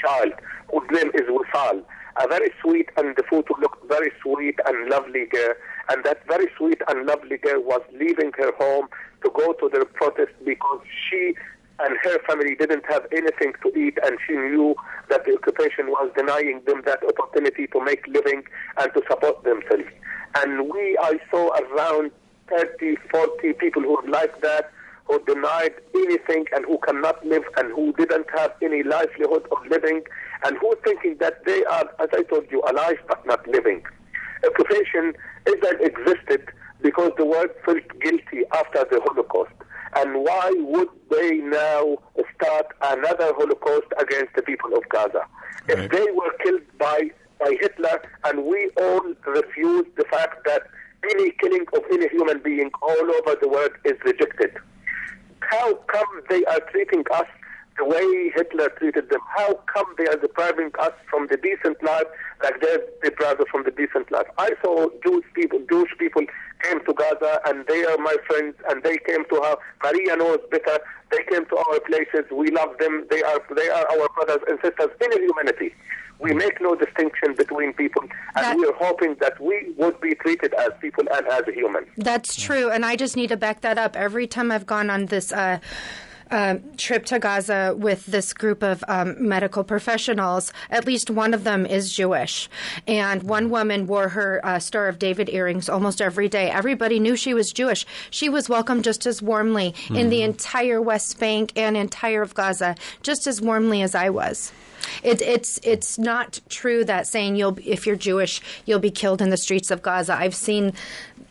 child, 0.00 0.32
whose 0.70 0.88
name 0.90 1.10
is 1.14 1.28
Wisal. 1.28 1.82
A 2.18 2.28
very 2.28 2.50
sweet 2.62 2.88
and 2.96 3.14
the 3.16 3.22
photo 3.28 3.54
looked 3.60 3.86
very 3.88 4.10
sweet 4.22 4.58
and 4.64 4.88
lovely 4.88 5.26
girl. 5.26 5.54
And 5.90 6.04
that 6.04 6.26
very 6.26 6.46
sweet 6.56 6.80
and 6.88 7.06
lovely 7.06 7.36
girl 7.36 7.62
was 7.62 7.82
leaving 7.92 8.32
her 8.38 8.52
home 8.56 8.88
to 9.22 9.30
go 9.30 9.52
to 9.52 9.68
the 9.72 9.84
protest 9.84 10.32
because 10.44 10.75
and 11.86 11.96
her 12.02 12.18
family 12.26 12.56
didn't 12.56 12.84
have 12.86 13.06
anything 13.12 13.52
to 13.62 13.68
eat 13.78 13.96
and 14.04 14.18
she 14.26 14.32
knew 14.32 14.74
that 15.08 15.24
the 15.24 15.34
occupation 15.34 15.86
was 15.86 16.10
denying 16.16 16.60
them 16.66 16.82
that 16.84 16.98
opportunity 17.06 17.68
to 17.68 17.80
make 17.84 18.04
living 18.08 18.42
and 18.78 18.92
to 18.94 19.02
support 19.08 19.44
themselves. 19.44 19.88
And 20.34 20.68
we, 20.68 20.98
I 21.00 21.18
saw 21.30 21.50
around 21.56 22.10
30, 22.48 22.96
40 23.10 23.52
people 23.54 23.82
who 23.82 23.94
were 24.02 24.10
like 24.10 24.40
that, 24.42 24.72
who 25.04 25.24
denied 25.24 25.74
anything 25.94 26.46
and 26.54 26.64
who 26.64 26.78
cannot 26.78 27.24
live 27.24 27.44
and 27.56 27.72
who 27.72 27.92
didn't 27.92 28.26
have 28.36 28.52
any 28.60 28.82
livelihood 28.82 29.46
of 29.52 29.58
living 29.70 30.02
and 30.44 30.58
who 30.58 30.74
thinking 30.84 31.16
that 31.20 31.44
they 31.44 31.64
are, 31.66 31.88
as 32.00 32.08
I 32.12 32.24
told 32.24 32.46
you, 32.50 32.62
alive 32.68 32.98
but 33.06 33.24
not 33.26 33.46
living. 33.46 33.84
Occupation 34.44 35.14
Israel 35.46 35.76
existed 35.80 36.48
because 36.82 37.12
the 37.16 37.24
world 37.24 37.50
felt 37.64 37.82
guilty 38.00 38.42
after 38.52 38.84
the 38.90 39.00
Holocaust. 39.06 39.52
And 39.96 40.24
why 40.24 40.52
would 40.58 40.88
they 41.10 41.36
now 41.36 41.96
start 42.34 42.66
another 42.82 43.32
Holocaust 43.34 43.86
against 43.98 44.34
the 44.36 44.42
people 44.42 44.76
of 44.76 44.86
Gaza? 44.90 45.26
Right. 45.68 45.78
If 45.78 45.90
they 45.90 46.12
were 46.12 46.32
killed 46.44 46.62
by, 46.78 47.10
by 47.40 47.56
Hitler 47.58 48.02
and 48.24 48.44
we 48.44 48.70
all 48.76 49.14
refuse 49.26 49.86
the 49.96 50.04
fact 50.10 50.44
that 50.44 50.62
any 51.10 51.30
killing 51.40 51.64
of 51.74 51.82
any 51.90 52.08
human 52.08 52.42
being 52.42 52.70
all 52.82 53.10
over 53.10 53.36
the 53.40 53.48
world 53.48 53.72
is 53.84 53.94
rejected, 54.04 54.52
how 55.40 55.74
come 55.74 56.22
they 56.28 56.44
are 56.44 56.60
treating 56.70 57.04
us 57.12 57.26
the 57.78 57.84
way 57.84 58.32
Hitler 58.34 58.70
treated 58.78 59.10
them. 59.10 59.20
How 59.36 59.54
come 59.72 59.86
they 59.98 60.06
are 60.06 60.16
depriving 60.16 60.70
us 60.78 60.92
from 61.10 61.26
the 61.28 61.36
decent 61.36 61.82
life 61.82 62.06
like 62.42 62.60
they're 62.60 62.80
deprived 63.02 63.42
from 63.50 63.64
the 63.64 63.70
decent 63.70 64.10
life? 64.10 64.26
I 64.38 64.50
saw 64.62 64.88
Jewish 65.04 65.26
people, 65.34 65.60
Jewish 65.68 65.90
people 65.98 66.22
came 66.62 66.84
to 66.84 66.94
Gaza 66.94 67.40
and 67.46 67.66
they 67.66 67.84
are 67.84 67.98
my 67.98 68.16
friends 68.26 68.54
and 68.68 68.82
they 68.82 68.98
came 68.98 69.24
to 69.26 69.36
her. 69.36 69.56
Maria 69.82 70.16
knows 70.16 70.38
better. 70.50 70.78
They 71.10 71.22
came 71.30 71.46
to 71.46 71.56
our 71.56 71.80
places. 71.80 72.24
We 72.32 72.50
love 72.50 72.76
them. 72.78 73.06
They 73.10 73.22
are 73.22 73.40
they 73.54 73.68
are 73.68 73.86
our 73.90 74.08
brothers 74.14 74.42
and 74.48 74.58
sisters 74.62 74.90
in 75.00 75.22
humanity. 75.22 75.74
We 76.18 76.32
make 76.32 76.62
no 76.62 76.74
distinction 76.74 77.34
between 77.36 77.74
people, 77.74 78.00
and 78.00 78.10
that, 78.36 78.56
we're 78.56 78.72
hoping 78.72 79.16
that 79.20 79.38
we 79.38 79.74
would 79.76 80.00
be 80.00 80.14
treated 80.14 80.54
as 80.54 80.70
people 80.80 81.04
and 81.12 81.26
as 81.26 81.42
humans. 81.54 81.88
That's 81.98 82.40
true, 82.40 82.70
and 82.70 82.86
I 82.86 82.96
just 82.96 83.16
need 83.16 83.26
to 83.28 83.36
back 83.36 83.60
that 83.60 83.76
up. 83.76 83.96
Every 83.96 84.26
time 84.26 84.50
I've 84.50 84.64
gone 84.64 84.88
on 84.88 85.06
this 85.06 85.30
uh, 85.30 85.58
um, 86.30 86.62
trip 86.76 87.06
to 87.06 87.18
Gaza 87.18 87.74
with 87.76 88.06
this 88.06 88.32
group 88.32 88.62
of 88.62 88.82
um, 88.88 89.16
medical 89.28 89.64
professionals, 89.64 90.52
at 90.70 90.86
least 90.86 91.10
one 91.10 91.34
of 91.34 91.44
them 91.44 91.66
is 91.66 91.92
Jewish. 91.92 92.48
And 92.86 93.22
one 93.22 93.50
woman 93.50 93.86
wore 93.86 94.08
her 94.10 94.40
uh, 94.44 94.58
Star 94.58 94.88
of 94.88 94.98
David 94.98 95.28
earrings 95.30 95.68
almost 95.68 96.02
every 96.02 96.28
day. 96.28 96.50
Everybody 96.50 96.98
knew 96.98 97.16
she 97.16 97.34
was 97.34 97.52
Jewish. 97.52 97.86
She 98.10 98.28
was 98.28 98.48
welcomed 98.48 98.84
just 98.84 99.06
as 99.06 99.22
warmly 99.22 99.72
mm-hmm. 99.72 99.96
in 99.96 100.08
the 100.10 100.18
hmm. 100.18 100.30
entire 100.30 100.80
West 100.80 101.18
Bank 101.18 101.52
and 101.56 101.76
entire 101.76 102.22
of 102.22 102.34
Gaza, 102.34 102.76
just 103.02 103.26
as 103.26 103.40
warmly 103.40 103.82
as 103.82 103.94
I 103.94 104.10
was. 104.10 104.52
It, 105.02 105.20
it's 105.22 105.58
it's 105.62 105.98
not 105.98 106.40
true 106.48 106.84
that 106.84 107.06
saying 107.06 107.36
you'll 107.36 107.58
if 107.64 107.86
you're 107.86 107.96
Jewish 107.96 108.40
you'll 108.66 108.78
be 108.78 108.90
killed 108.90 109.20
in 109.20 109.30
the 109.30 109.36
streets 109.36 109.70
of 109.70 109.82
Gaza. 109.82 110.14
I've 110.14 110.34
seen 110.34 110.72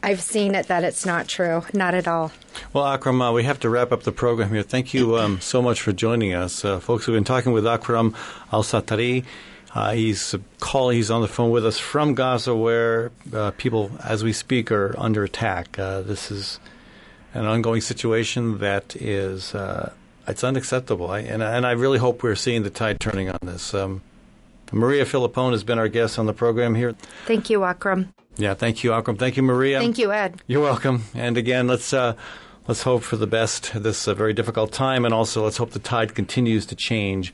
I've 0.05 0.21
seen 0.21 0.53
it 0.53 0.67
that 0.67 0.83
it's 0.83 1.03
not 1.03 1.27
true, 1.27 1.63
not 1.73 1.95
at 1.95 2.07
all. 2.07 2.31
Well, 2.73 2.85
Akram, 2.85 3.23
uh, 3.23 3.31
we 3.31 3.43
have 3.43 3.59
to 3.61 3.69
wrap 3.71 3.91
up 3.91 4.03
the 4.03 4.11
program 4.11 4.53
here. 4.53 4.61
Thank 4.61 4.93
you 4.93 5.17
um, 5.17 5.41
so 5.41 5.63
much 5.63 5.81
for 5.81 5.93
joining 5.93 6.31
us, 6.31 6.63
uh, 6.63 6.79
folks. 6.79 7.07
We've 7.07 7.15
been 7.15 7.23
talking 7.23 7.53
with 7.53 7.65
Akram 7.65 8.15
Al 8.53 8.61
Satarri. 8.61 9.25
Uh, 9.73 9.93
he's 9.93 10.35
calling. 10.59 10.97
He's 10.97 11.09
on 11.09 11.21
the 11.21 11.27
phone 11.27 11.49
with 11.49 11.65
us 11.65 11.79
from 11.79 12.13
Gaza, 12.13 12.55
where 12.55 13.11
uh, 13.33 13.49
people, 13.57 13.89
as 14.03 14.23
we 14.23 14.31
speak, 14.31 14.71
are 14.71 14.93
under 14.95 15.23
attack. 15.23 15.79
Uh, 15.79 16.01
this 16.01 16.29
is 16.29 16.59
an 17.33 17.45
ongoing 17.45 17.81
situation 17.81 18.59
that 18.59 18.95
is 18.95 19.55
uh, 19.55 19.91
it's 20.27 20.43
unacceptable, 20.43 21.09
I, 21.09 21.21
and 21.21 21.41
and 21.41 21.65
I 21.65 21.71
really 21.71 21.97
hope 21.97 22.21
we're 22.21 22.35
seeing 22.35 22.61
the 22.61 22.69
tide 22.69 22.99
turning 22.99 23.31
on 23.31 23.39
this. 23.41 23.73
Um, 23.73 24.03
Maria 24.71 25.05
Filippone 25.05 25.51
has 25.53 25.63
been 25.63 25.79
our 25.79 25.87
guest 25.87 26.19
on 26.19 26.27
the 26.27 26.33
program 26.33 26.75
here. 26.75 26.93
Thank 27.25 27.49
you, 27.49 27.63
Akram. 27.63 28.13
Yeah, 28.37 28.53
thank 28.53 28.83
you, 28.83 28.93
Akram. 28.93 29.17
Thank 29.17 29.37
you, 29.37 29.43
Maria. 29.43 29.79
Thank 29.79 29.97
you, 29.97 30.11
Ed. 30.11 30.41
You're 30.47 30.61
welcome. 30.61 31.03
And 31.13 31.37
again, 31.37 31.67
let's 31.67 31.93
uh, 31.93 32.15
let's 32.67 32.83
hope 32.83 33.03
for 33.03 33.15
the 33.15 33.27
best 33.27 33.71
this 33.81 34.07
uh, 34.07 34.13
very 34.13 34.33
difficult 34.33 34.71
time, 34.71 35.05
and 35.05 35.13
also 35.13 35.43
let's 35.43 35.57
hope 35.57 35.71
the 35.71 35.79
tide 35.79 36.15
continues 36.15 36.65
to 36.67 36.75
change. 36.75 37.33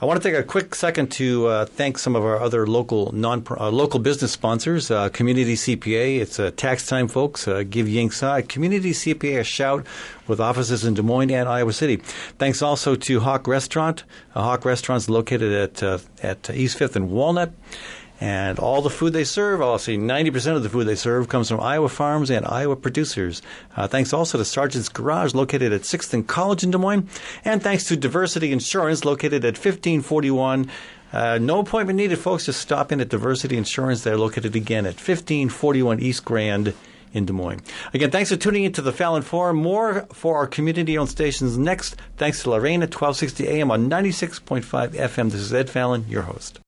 I 0.00 0.04
want 0.04 0.22
to 0.22 0.28
take 0.28 0.38
a 0.38 0.44
quick 0.44 0.76
second 0.76 1.10
to 1.12 1.48
uh, 1.48 1.64
thank 1.64 1.98
some 1.98 2.14
of 2.14 2.24
our 2.24 2.40
other 2.40 2.68
local 2.68 3.10
non 3.10 3.44
uh, 3.50 3.68
local 3.68 3.98
business 3.98 4.30
sponsors. 4.30 4.92
Uh, 4.92 5.08
Community 5.08 5.56
CPA, 5.56 6.20
it's 6.20 6.38
uh, 6.38 6.52
tax 6.54 6.86
time, 6.86 7.08
folks. 7.08 7.48
Uh, 7.48 7.64
give 7.68 7.88
Yingsa 7.88 8.48
Community 8.48 8.92
CPA 8.92 9.40
a 9.40 9.44
shout 9.44 9.84
with 10.28 10.38
offices 10.38 10.84
in 10.84 10.94
Des 10.94 11.02
Moines 11.02 11.32
and 11.32 11.48
Iowa 11.48 11.72
City. 11.72 11.96
Thanks 12.38 12.62
also 12.62 12.94
to 12.94 13.18
HoQ 13.18 13.48
Restaurant. 13.48 14.04
Uh, 14.36 14.44
HoQ 14.44 14.66
Restaurant's 14.66 15.10
located 15.10 15.52
at 15.52 16.02
at 16.22 16.48
East 16.50 16.78
Fifth 16.78 16.94
and 16.94 17.10
Walnut. 17.10 17.50
And 18.20 18.58
all 18.58 18.82
the 18.82 18.90
food 18.90 19.12
they 19.12 19.24
serve, 19.24 19.62
I'll 19.62 19.78
say 19.78 19.96
90% 19.96 20.56
of 20.56 20.62
the 20.62 20.68
food 20.68 20.84
they 20.84 20.96
serve 20.96 21.28
comes 21.28 21.48
from 21.48 21.60
Iowa 21.60 21.88
farms 21.88 22.30
and 22.30 22.44
Iowa 22.46 22.74
producers. 22.74 23.42
Uh, 23.76 23.86
thanks 23.86 24.12
also 24.12 24.38
to 24.38 24.44
Sargent's 24.44 24.88
Garage, 24.88 25.34
located 25.34 25.72
at 25.72 25.82
6th 25.82 26.12
and 26.12 26.26
College 26.26 26.64
in 26.64 26.72
Des 26.72 26.78
Moines. 26.78 27.08
And 27.44 27.62
thanks 27.62 27.84
to 27.84 27.96
Diversity 27.96 28.50
Insurance, 28.52 29.04
located 29.04 29.44
at 29.44 29.54
1541. 29.54 30.68
Uh, 31.12 31.38
no 31.40 31.60
appointment 31.60 31.96
needed, 31.96 32.18
folks. 32.18 32.46
Just 32.46 32.60
stop 32.60 32.90
in 32.90 33.00
at 33.00 33.08
Diversity 33.08 33.56
Insurance. 33.56 34.02
They're 34.02 34.18
located 34.18 34.56
again 34.56 34.84
at 34.84 34.94
1541 34.94 36.00
East 36.00 36.24
Grand 36.24 36.74
in 37.12 37.24
Des 37.24 37.32
Moines. 37.32 37.62
Again, 37.94 38.10
thanks 38.10 38.30
for 38.30 38.36
tuning 38.36 38.64
in 38.64 38.72
to 38.72 38.82
the 38.82 38.92
Fallon 38.92 39.22
Forum. 39.22 39.56
More 39.56 40.06
for 40.12 40.36
our 40.36 40.46
community 40.46 40.98
owned 40.98 41.08
stations 41.08 41.56
next. 41.56 41.96
Thanks 42.16 42.42
to 42.42 42.50
Lorraine 42.50 42.82
at 42.82 42.92
1260 42.94 43.48
AM 43.48 43.70
on 43.70 43.88
96.5 43.88 44.62
FM. 44.90 45.30
This 45.30 45.40
is 45.40 45.54
Ed 45.54 45.70
Fallon, 45.70 46.04
your 46.08 46.22
host. 46.22 46.58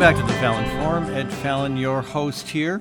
Welcome 0.00 0.22
back 0.22 0.26
to 0.26 0.32
the 0.32 0.40
Fallon 0.40 0.80
Forum. 0.80 1.14
Ed 1.14 1.30
Fallon, 1.30 1.76
your 1.76 2.00
host 2.00 2.48
here. 2.48 2.80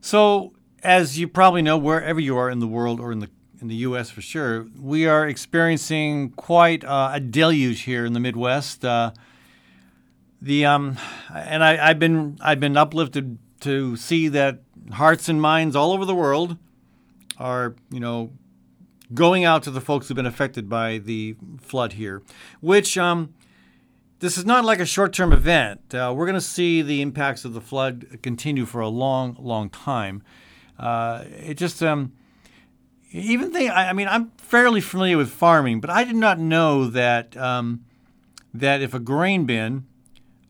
So, 0.00 0.54
as 0.82 1.18
you 1.18 1.28
probably 1.28 1.60
know, 1.60 1.76
wherever 1.76 2.18
you 2.18 2.38
are 2.38 2.48
in 2.48 2.58
the 2.58 2.66
world 2.66 3.00
or 3.00 3.12
in 3.12 3.18
the 3.18 3.28
in 3.60 3.68
the 3.68 3.74
U.S. 3.74 4.08
for 4.08 4.22
sure, 4.22 4.66
we 4.80 5.06
are 5.06 5.28
experiencing 5.28 6.30
quite 6.30 6.84
uh, 6.84 7.10
a 7.12 7.20
deluge 7.20 7.82
here 7.82 8.06
in 8.06 8.14
the 8.14 8.18
Midwest. 8.18 8.82
Uh, 8.82 9.12
the 10.40 10.64
um, 10.64 10.96
and 11.34 11.62
I, 11.62 11.90
I've 11.90 11.98
been 11.98 12.38
I've 12.40 12.60
been 12.60 12.78
uplifted 12.78 13.36
to 13.60 13.96
see 13.96 14.28
that 14.28 14.60
hearts 14.90 15.28
and 15.28 15.38
minds 15.38 15.76
all 15.76 15.92
over 15.92 16.06
the 16.06 16.14
world 16.14 16.56
are 17.36 17.76
you 17.90 18.00
know 18.00 18.30
going 19.12 19.44
out 19.44 19.64
to 19.64 19.70
the 19.70 19.82
folks 19.82 20.08
who've 20.08 20.16
been 20.16 20.24
affected 20.24 20.70
by 20.70 20.96
the 20.96 21.36
flood 21.60 21.92
here, 21.92 22.22
which 22.62 22.96
um, 22.96 23.34
this 24.22 24.38
is 24.38 24.46
not 24.46 24.64
like 24.64 24.78
a 24.78 24.86
short-term 24.86 25.32
event. 25.32 25.92
Uh, 25.92 26.14
we're 26.16 26.26
going 26.26 26.34
to 26.34 26.40
see 26.40 26.80
the 26.80 27.02
impacts 27.02 27.44
of 27.44 27.54
the 27.54 27.60
flood 27.60 28.20
continue 28.22 28.64
for 28.64 28.80
a 28.80 28.88
long, 28.88 29.36
long 29.40 29.68
time. 29.68 30.22
Uh, 30.78 31.24
it 31.44 31.54
just 31.54 31.82
um, 31.82 32.12
even 33.10 33.52
think. 33.52 33.72
I, 33.72 33.88
I 33.88 33.92
mean, 33.92 34.06
I'm 34.06 34.30
fairly 34.36 34.80
familiar 34.80 35.18
with 35.18 35.28
farming, 35.28 35.80
but 35.80 35.90
I 35.90 36.04
did 36.04 36.14
not 36.14 36.38
know 36.38 36.86
that 36.86 37.36
um, 37.36 37.84
that 38.54 38.80
if 38.80 38.94
a 38.94 39.00
grain 39.00 39.44
bin, 39.44 39.86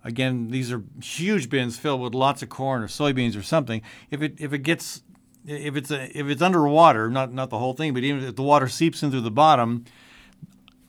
again, 0.04 0.48
these 0.48 0.70
are 0.70 0.82
huge 1.02 1.48
bins 1.48 1.78
filled 1.78 2.02
with 2.02 2.14
lots 2.14 2.42
of 2.42 2.50
corn 2.50 2.82
or 2.82 2.88
soybeans 2.88 3.38
or 3.38 3.42
something. 3.42 3.80
If 4.10 4.20
it 4.20 4.34
if 4.36 4.52
it 4.52 4.58
gets 4.58 5.02
if 5.46 5.76
it's 5.76 5.90
a, 5.90 6.16
if 6.16 6.26
it's 6.26 6.42
underwater, 6.42 7.08
not 7.08 7.32
not 7.32 7.48
the 7.48 7.58
whole 7.58 7.72
thing, 7.72 7.94
but 7.94 8.04
even 8.04 8.22
if 8.22 8.36
the 8.36 8.42
water 8.42 8.68
seeps 8.68 9.02
in 9.02 9.10
through 9.10 9.22
the 9.22 9.30
bottom, 9.30 9.86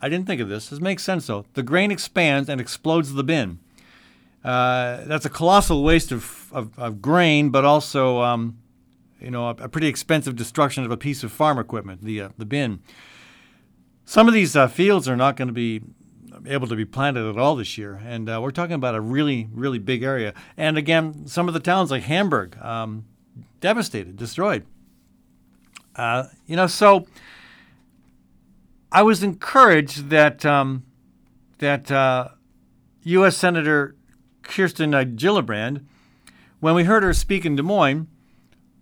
I 0.03 0.09
didn't 0.09 0.27
think 0.27 0.41
of 0.41 0.49
this. 0.49 0.67
This 0.67 0.81
makes 0.81 1.01
sense 1.01 1.27
though. 1.27 1.45
The 1.53 1.63
grain 1.63 1.89
expands 1.89 2.49
and 2.49 2.59
explodes 2.59 3.13
the 3.13 3.23
bin. 3.23 3.59
Uh, 4.43 5.05
that's 5.05 5.23
a 5.23 5.29
colossal 5.29 5.81
waste 5.81 6.11
of, 6.11 6.51
of, 6.51 6.77
of 6.77 7.01
grain, 7.01 7.51
but 7.51 7.63
also 7.63 8.19
um, 8.19 8.57
you 9.21 9.31
know 9.31 9.47
a, 9.47 9.51
a, 9.51 9.69
pretty 9.69 9.87
expensive 9.87 10.35
destruction 10.35 10.83
of 10.83 10.91
a 10.91 10.97
piece 10.97 11.23
of 11.23 11.31
farm 11.31 11.57
equipment, 11.57 12.03
the 12.03 12.19
uh, 12.19 12.29
the 12.37 12.43
bin. 12.43 12.81
Some 14.03 14.27
of 14.27 14.33
these 14.33 14.57
uh, 14.57 14.67
fields 14.67 15.07
are 15.07 15.15
not 15.15 15.37
going 15.37 15.47
to 15.47 15.53
be 15.53 15.81
able 16.45 16.67
to 16.67 16.75
be 16.75 16.83
planted 16.83 17.29
at 17.29 17.37
all 17.37 17.55
this 17.55 17.77
year, 17.77 18.01
and 18.05 18.29
uh, 18.29 18.41
we're 18.41 18.51
talking 18.51 18.75
about 18.75 18.95
a 18.95 19.01
really 19.01 19.47
really 19.53 19.79
big 19.79 20.03
area. 20.03 20.33
And 20.57 20.77
again, 20.77 21.27
some 21.27 21.47
of 21.47 21.53
the 21.53 21.61
towns 21.61 21.91
like 21.91 22.03
Hamburg, 22.03 22.57
um, 22.61 23.05
devastated, 23.61 24.17
destroyed. 24.17 24.65
Uh, 25.95 26.25
you 26.45 26.57
know, 26.57 26.67
so 26.67 27.07
I 28.93 29.01
was 29.01 29.23
encouraged 29.23 30.11
that 30.11 30.45
um, 30.45 30.83
that 31.57 31.91
uh, 31.91 32.29
U.S. 33.01 33.35
Senator 33.35 33.95
Kirsten 34.43 34.91
Gillibrand, 34.91 35.83
when 36.59 36.75
we 36.75 36.83
heard 36.83 37.01
her 37.01 37.11
speak 37.11 37.43
in 37.43 37.55
Des 37.55 37.63
Moines, 37.63 38.07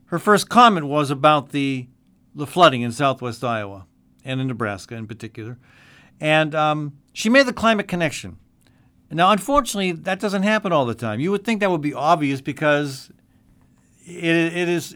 her 0.07 0.19
first 0.19 0.49
comment 0.49 0.87
was 0.87 1.09
about 1.09 1.51
the 1.51 1.87
the 2.35 2.45
flooding 2.45 2.81
in 2.81 2.91
Southwest 2.91 3.41
Iowa 3.41 3.87
and 4.25 4.41
in 4.41 4.47
Nebraska 4.47 4.95
in 4.95 5.07
particular, 5.07 5.57
and 6.19 6.53
um, 6.53 6.97
she 7.13 7.29
made 7.29 7.45
the 7.45 7.53
climate 7.53 7.87
connection. 7.87 8.35
Now, 9.09 9.31
unfortunately, 9.31 9.93
that 9.93 10.19
doesn't 10.19 10.43
happen 10.43 10.73
all 10.73 10.85
the 10.85 10.95
time. 10.95 11.21
You 11.21 11.31
would 11.31 11.45
think 11.45 11.61
that 11.61 11.71
would 11.71 11.81
be 11.81 11.93
obvious 11.93 12.41
because 12.41 13.11
it, 14.05 14.25
it 14.25 14.67
is. 14.67 14.93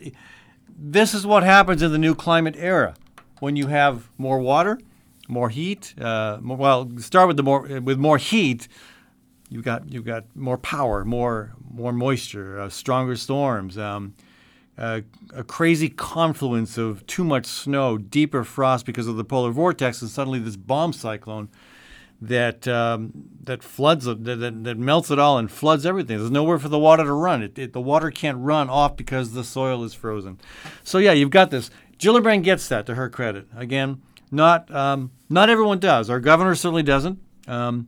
This 0.77 1.13
is 1.13 1.25
what 1.25 1.43
happens 1.43 1.81
in 1.81 1.93
the 1.93 1.97
new 1.97 2.15
climate 2.15 2.55
era 2.57 2.95
when 3.39 3.55
you 3.55 3.67
have 3.67 4.09
more 4.17 4.39
water 4.39 4.77
more 5.27 5.49
heat. 5.49 5.93
Uh, 5.99 6.39
more, 6.41 6.57
well, 6.57 6.91
start 6.97 7.27
with 7.27 7.37
the 7.37 7.43
more 7.43 7.61
with 7.79 7.97
more 7.97 8.17
heat. 8.17 8.67
You 9.49 9.61
got 9.61 9.91
you 9.91 10.01
got 10.01 10.25
more 10.35 10.57
power, 10.57 11.05
more 11.05 11.53
more 11.69 11.93
moisture, 11.93 12.59
uh, 12.59 12.69
stronger 12.69 13.15
storms, 13.15 13.77
um, 13.77 14.13
uh, 14.77 15.01
a 15.33 15.43
crazy 15.43 15.89
confluence 15.89 16.77
of 16.77 17.05
too 17.07 17.23
much 17.23 17.45
snow, 17.45 17.97
deeper 17.97 18.43
frost 18.43 18.85
because 18.85 19.07
of 19.07 19.17
the 19.17 19.23
polar 19.23 19.51
vortex, 19.51 20.01
and 20.01 20.09
suddenly 20.09 20.39
this 20.39 20.55
bomb 20.55 20.93
cyclone 20.93 21.49
that 22.21 22.67
um, 22.67 23.11
that 23.43 23.61
floods 23.61 24.05
that, 24.05 24.23
that, 24.23 24.63
that, 24.63 24.77
melts 24.77 25.11
it 25.11 25.19
all 25.19 25.37
and 25.37 25.51
floods 25.51 25.85
everything. 25.85 26.17
There's 26.17 26.31
nowhere 26.31 26.59
for 26.59 26.69
the 26.69 26.79
water 26.79 27.03
to 27.03 27.13
run. 27.13 27.43
It, 27.43 27.59
it, 27.59 27.73
the 27.73 27.81
water 27.81 28.09
can't 28.09 28.37
run 28.39 28.69
off 28.69 28.95
because 28.95 29.33
the 29.33 29.43
soil 29.43 29.83
is 29.83 29.93
frozen. 29.93 30.39
So 30.83 30.97
yeah, 30.97 31.11
you've 31.11 31.29
got 31.29 31.51
this. 31.51 31.69
Gillibrand 31.99 32.43
gets 32.43 32.67
that 32.69 32.85
to 32.87 32.95
her 32.95 33.09
credit. 33.09 33.47
Again, 33.55 34.01
not 34.31 34.73
um, 34.73 35.11
not 35.29 35.49
everyone 35.49 35.79
does. 35.79 36.09
Our 36.09 36.19
governor 36.19 36.55
certainly 36.55 36.83
doesn't. 36.83 37.19
Um, 37.47 37.87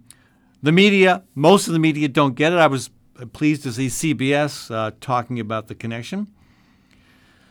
the 0.62 0.72
media, 0.72 1.24
most 1.36 1.68
of 1.68 1.74
the 1.74 1.80
media 1.80 2.08
don't 2.08 2.36
get 2.36 2.54
it. 2.54 2.58
I 2.58 2.68
was 2.68 2.90
pleased 3.34 3.64
to 3.64 3.72
see 3.72 3.88
CBS 3.88 4.74
uh, 4.74 4.92
talking 5.02 5.40
about 5.40 5.68
the 5.68 5.76
connection. 5.76 6.28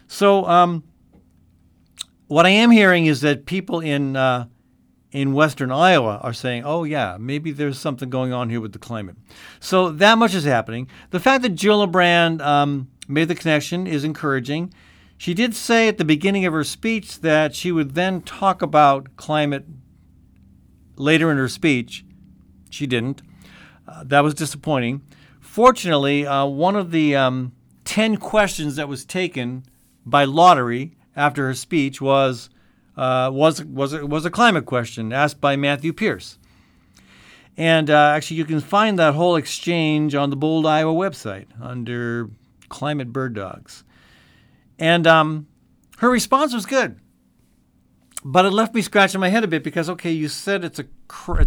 So, 0.09 0.47
um, 0.47 0.84
what 2.28 2.47
I 2.47 2.51
am 2.51 2.70
hearing 2.70 3.07
is 3.07 3.20
that 3.20 3.47
people 3.47 3.80
in 3.80 4.16
uh, 4.16 4.47
in 5.12 5.32
Western 5.32 5.70
Iowa 5.70 6.20
are 6.22 6.32
saying, 6.32 6.64
"Oh 6.64 6.84
yeah, 6.84 7.16
maybe 7.18 7.53
there's 7.53 7.78
something 7.78 8.11
going 8.11 8.32
on 8.32 8.51
here 8.51 8.61
with 8.61 8.72
the 8.72 8.78
climate." 8.78 9.16
So 9.61 9.91
that 9.91 10.18
much 10.18 10.34
is 10.34 10.45
happening. 10.45 10.89
The 11.11 11.20
fact 11.20 11.43
that 11.43 11.55
Gillibrand 11.55 12.41
um, 12.41 12.89
made 13.09 13.28
the 13.28 13.34
connection 13.34 13.87
is 13.87 14.05
encouraging. 14.05 14.72
She 15.18 15.34
did 15.34 15.54
say 15.54 15.88
at 15.88 15.98
the 15.98 16.04
beginning 16.04 16.44
of 16.44 16.52
her 16.52 16.64
speech 16.64 17.20
that 17.20 17.54
she 17.54 17.72
would 17.72 17.94
then 17.94 18.20
talk 18.20 18.60
about 18.60 19.16
climate 19.16 19.64
later 20.96 21.30
in 21.30 21.38
her 21.38 21.48
speech. 21.48 22.04
She 22.70 22.86
didn't. 22.86 23.22
Uh, 23.88 24.04
that 24.04 24.20
was 24.20 24.34
disappointing. 24.34 25.02
Fortunately, 25.40 26.26
uh, 26.26 26.44
one 26.44 26.76
of 26.76 26.90
the 26.90 27.16
um, 27.16 27.52
10 27.84 28.18
questions 28.18 28.76
that 28.76 28.88
was 28.88 29.04
taken 29.04 29.64
by 30.04 30.24
lottery 30.24 30.96
after 31.14 31.46
her 31.46 31.54
speech 31.54 32.00
was, 32.00 32.50
uh, 32.96 33.30
was, 33.32 33.64
was, 33.64 33.94
was 33.94 34.26
a 34.26 34.30
climate 34.30 34.66
question 34.66 35.12
asked 35.12 35.40
by 35.40 35.56
Matthew 35.56 35.92
Pierce. 35.92 36.38
And 37.56 37.88
uh, 37.88 38.12
actually, 38.14 38.36
you 38.36 38.44
can 38.44 38.60
find 38.60 38.98
that 38.98 39.14
whole 39.14 39.36
exchange 39.36 40.14
on 40.14 40.28
the 40.28 40.36
Bold, 40.36 40.66
Iowa 40.66 40.92
website 40.92 41.46
under 41.60 42.28
Climate 42.68 43.12
Bird 43.12 43.34
Dogs. 43.34 43.82
And 44.78 45.06
um, 45.06 45.46
her 45.98 46.10
response 46.10 46.52
was 46.52 46.66
good, 46.66 47.00
but 48.24 48.44
it 48.44 48.50
left 48.50 48.74
me 48.74 48.82
scratching 48.82 49.20
my 49.20 49.28
head 49.28 49.44
a 49.44 49.48
bit 49.48 49.62
because 49.62 49.88
okay, 49.88 50.10
you 50.10 50.28
said 50.28 50.64
it's 50.64 50.78
a 50.78 50.86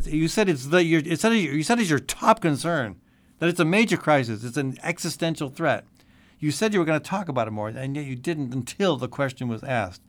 you 0.10 0.28
said 0.28 0.50
it's 0.50 0.68
the 0.68 0.84
you 0.84 1.16
said 1.16 1.34
you 1.34 1.64
said 1.64 1.80
it's 1.80 1.90
your 1.90 2.00
top 2.00 2.42
concern 2.42 2.96
that 3.40 3.50
it's 3.50 3.60
a 3.60 3.66
major 3.66 3.98
crisis, 3.98 4.44
it's 4.44 4.58
an 4.58 4.78
existential 4.84 5.50
threat. 5.50 5.86
You 6.40 6.52
said 6.52 6.74
you 6.74 6.80
were 6.80 6.86
going 6.86 7.00
to 7.00 7.10
talk 7.10 7.28
about 7.28 7.48
it 7.48 7.52
more, 7.52 7.68
and 7.68 7.96
yet 7.96 8.06
you 8.06 8.16
didn't 8.16 8.54
until 8.54 8.96
the 8.96 9.08
question 9.08 9.48
was 9.48 9.64
asked. 9.64 10.02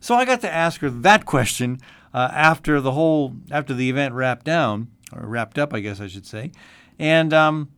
So 0.00 0.14
I 0.14 0.24
got 0.24 0.40
to 0.42 0.52
ask 0.52 0.80
her 0.80 0.90
that 0.90 1.24
question 1.24 1.80
uh, 2.12 2.30
after 2.32 2.80
the 2.80 2.92
whole 2.92 3.34
after 3.50 3.74
the 3.74 3.88
event 3.88 4.14
wrapped 4.14 4.44
down 4.44 4.88
or 5.12 5.26
wrapped 5.26 5.58
up, 5.58 5.72
I 5.72 5.80
guess 5.80 6.00
I 6.00 6.06
should 6.06 6.26
say, 6.26 6.52
and 6.98 7.32
um, 7.32 7.70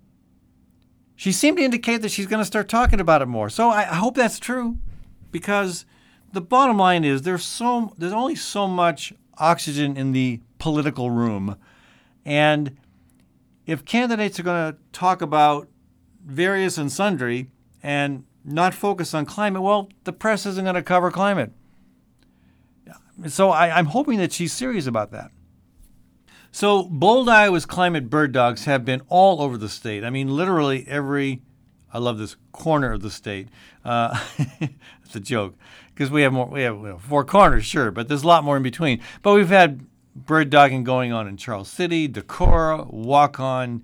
she 1.21 1.33
seemed 1.33 1.59
to 1.59 1.63
indicate 1.63 2.01
that 2.01 2.11
she's 2.11 2.27
going 2.27 2.41
to 2.41 2.47
start 2.47 2.67
talking 2.67 2.99
about 2.99 3.21
it 3.21 3.27
more. 3.27 3.51
So 3.51 3.69
I, 3.69 3.83
hope 3.83 4.15
that's 4.15 4.39
true, 4.39 4.79
because 5.31 5.85
the 6.33 6.41
bottom 6.41 6.79
line 6.79 7.05
is 7.05 7.21
there's 7.21 7.45
so 7.45 7.93
there's 7.99 8.15
only 8.15 8.35
so 8.35 8.67
much 8.67 9.13
oxygen 9.37 9.99
in 9.99 10.13
the 10.13 10.41
political 10.59 11.11
room, 11.11 11.57
and 12.25 12.75
if 13.67 13.85
candidates 13.85 14.41
are 14.41 14.45
going 14.45 14.73
to 14.73 14.79
talk 14.93 15.21
about 15.21 15.69
various 16.25 16.79
and 16.79 16.91
sundry 16.91 17.51
and 17.83 18.25
not 18.43 18.73
focus 18.73 19.13
on 19.13 19.27
climate, 19.27 19.61
well, 19.61 19.91
the 20.05 20.15
press 20.15 20.47
isn't 20.47 20.65
going 20.65 20.75
to 20.75 20.83
cover 20.83 21.11
climate. 21.11 21.53
So 23.27 23.51
I, 23.51 23.77
I'm 23.77 23.87
hoping 23.87 24.17
that 24.21 24.33
she's 24.33 24.55
serious 24.55 24.87
about 24.87 25.11
that. 25.11 25.31
So, 26.53 26.83
Bold 26.85 27.29
Iowa's 27.29 27.65
climate 27.65 28.11
bird 28.11 28.33
dogs 28.33 28.65
have 28.65 28.85
been 28.85 29.03
all 29.09 29.41
over 29.41 29.57
the 29.57 29.69
state. 29.69 30.03
I 30.03 30.11
mean, 30.11 30.35
literally 30.35 30.85
every, 30.89 31.43
I 31.93 31.99
love 31.99 32.19
this 32.19 32.37
corner 32.51 32.93
of 32.93 33.03
the 33.03 33.11
state. 33.11 33.49
Uh, 33.85 34.21
it's 35.05 35.15
a 35.15 35.21
joke 35.21 35.55
because 35.95 36.11
we 36.11 36.23
have 36.23 36.33
more. 36.33 36.47
We 36.47 36.63
have, 36.63 36.79
we 36.79 36.89
have 36.89 37.03
four 37.03 37.25
corners, 37.25 37.65
sure, 37.65 37.93
but 37.93 38.09
there's 38.09 38.25
a 38.25 38.27
lot 38.27 38.43
more 38.43 38.57
in 38.57 38.65
between. 38.65 39.01
But 39.23 39.35
we've 39.35 39.49
had 39.49 39.87
bird 40.17 40.51
dogging 40.51 40.83
going 40.83 41.13
on 41.13 41.29
in 41.29 41.37
Charles 41.37 41.71
City, 41.71 42.09
Decorah, 42.09 42.93
Waukon, 42.93 43.83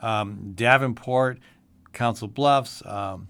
um, 0.00 0.52
Davenport, 0.54 1.38
Council 1.92 2.28
Bluffs, 2.28 2.84
um, 2.86 3.28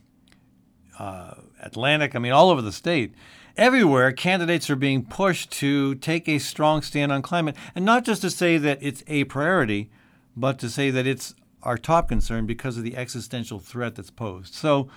uh, 0.97 1.35
Atlantic. 1.61 2.15
I 2.15 2.21
mean, 2.21 2.33
all 2.33 2.51
over 2.51 2.63
the 2.63 2.73
state 2.73 3.15
everywhere, 3.57 4.13
candidates 4.13 4.69
are 4.71 4.77
being 4.77 5.05
pushed 5.05 5.51
to 5.53 5.95
take 5.97 6.29
a 6.29 6.39
strong 6.39 6.83
stand 6.83 7.13
on 7.13 7.23
climate, 7.23 7.57
and 7.75 7.85
not 7.85 8.05
just 8.05 8.23
to 8.23 8.31
say 8.31 8.59
that 8.59 8.79
it's 8.81 9.03
a 9.07 9.25
priority, 9.25 9.91
but 10.37 10.59
to 10.59 10.69
say 10.69 10.91
that 10.91 11.07
it's 11.07 11.35
our 11.63 11.79
top 11.79 12.09
concern 12.09 12.47
because 12.47 12.77
of 12.77 12.85
the 12.85 12.97
existential 12.97 13.59
threat 13.59 13.95
that's 13.95 14.11
posed. 14.11 14.55
So, 14.55 14.89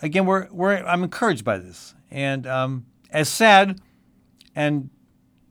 again, 0.00 0.26
we're, 0.26 0.48
we're 0.50 0.76
I'm 0.84 1.02
encouraged 1.04 1.44
by 1.44 1.58
this, 1.58 1.94
and 2.10 2.46
um, 2.46 2.86
as 3.10 3.28
sad 3.28 3.80
and 4.54 4.90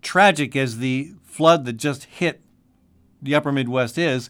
tragic 0.02 0.56
as 0.56 0.78
the 0.78 1.14
flood 1.24 1.66
that 1.66 1.74
just 1.74 2.06
hit 2.06 2.42
the 3.22 3.36
Upper 3.36 3.52
Midwest 3.52 3.98
is, 3.98 4.30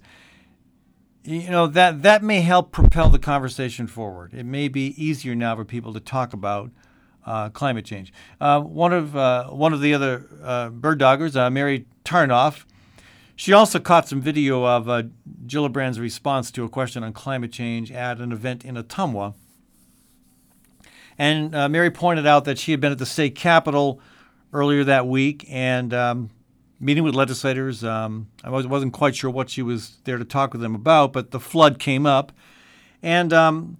you 1.24 1.50
know 1.50 1.68
that 1.68 2.02
that 2.02 2.24
may 2.24 2.42
help 2.42 2.72
propel 2.72 3.10
the 3.10 3.20
conversation 3.20 3.88
forward. 3.88 4.34
It 4.34 4.46
may 4.46 4.68
be 4.68 5.02
easier 5.02 5.36
now 5.36 5.56
for 5.56 5.66
people 5.66 5.94
to 5.94 6.00
talk 6.00 6.34
about 6.34 6.72
uh, 7.30 7.50
climate 7.50 7.86
change. 7.86 8.12
Uh, 8.42 8.60
one 8.60 8.92
of 8.92 9.16
uh, 9.16 9.46
one 9.46 9.72
of 9.72 9.82
the 9.82 9.94
other 9.94 10.28
uh, 10.44 10.70
bird 10.70 11.00
doggers, 11.00 11.36
uh, 11.36 11.50
Mary 11.52 11.86
Tarnoff, 12.04 12.66
she 13.36 13.54
also 13.54 13.80
caught 13.80 14.08
some 14.08 14.20
video 14.20 14.66
of 14.66 14.88
Gillibrand's 15.46 16.00
response 16.00 16.50
to 16.52 16.64
a 16.64 16.70
question 16.70 17.04
on 17.04 17.14
climate 17.14 17.52
change 17.52 17.92
at 17.92 18.18
an 18.20 18.32
event 18.32 18.66
in 18.66 18.76
Ottumwa. 18.76 19.36
And 21.20 21.52
Mary 21.72 21.92
pointed 21.92 22.26
out 22.26 22.46
that 22.46 22.58
she 22.58 22.72
had 22.72 22.80
been 22.80 22.94
at 22.94 22.98
the 22.98 23.06
state 23.06 23.36
capitol 23.36 24.02
earlier 24.52 24.84
that 24.86 25.06
week 25.06 25.46
and 25.50 25.94
um, 25.94 26.30
meeting 26.80 27.04
with 27.04 27.14
legislators. 27.14 27.84
Um, 27.84 28.30
I 28.44 28.50
was, 28.50 28.66
wasn't 28.66 28.94
quite 28.94 29.16
sure 29.16 29.30
what 29.30 29.50
she 29.50 29.62
was 29.62 29.98
there 30.06 30.18
to 30.18 30.26
talk 30.26 30.54
with 30.54 30.62
them 30.62 30.76
about, 30.76 31.14
but 31.14 31.32
the 31.32 31.40
flood 31.40 31.78
came 31.78 32.06
up. 32.06 32.32
And 33.04 33.34
um, 33.34 33.78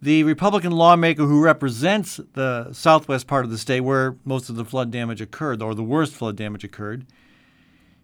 the 0.00 0.22
Republican 0.22 0.72
lawmaker 0.72 1.24
who 1.24 1.40
represents 1.40 2.20
the 2.34 2.72
southwest 2.72 3.26
part 3.26 3.44
of 3.44 3.50
the 3.50 3.58
state 3.58 3.80
where 3.80 4.16
most 4.24 4.48
of 4.48 4.56
the 4.56 4.64
flood 4.64 4.90
damage 4.90 5.20
occurred, 5.20 5.60
or 5.60 5.74
the 5.74 5.82
worst 5.82 6.14
flood 6.14 6.36
damage 6.36 6.64
occurred, 6.64 7.06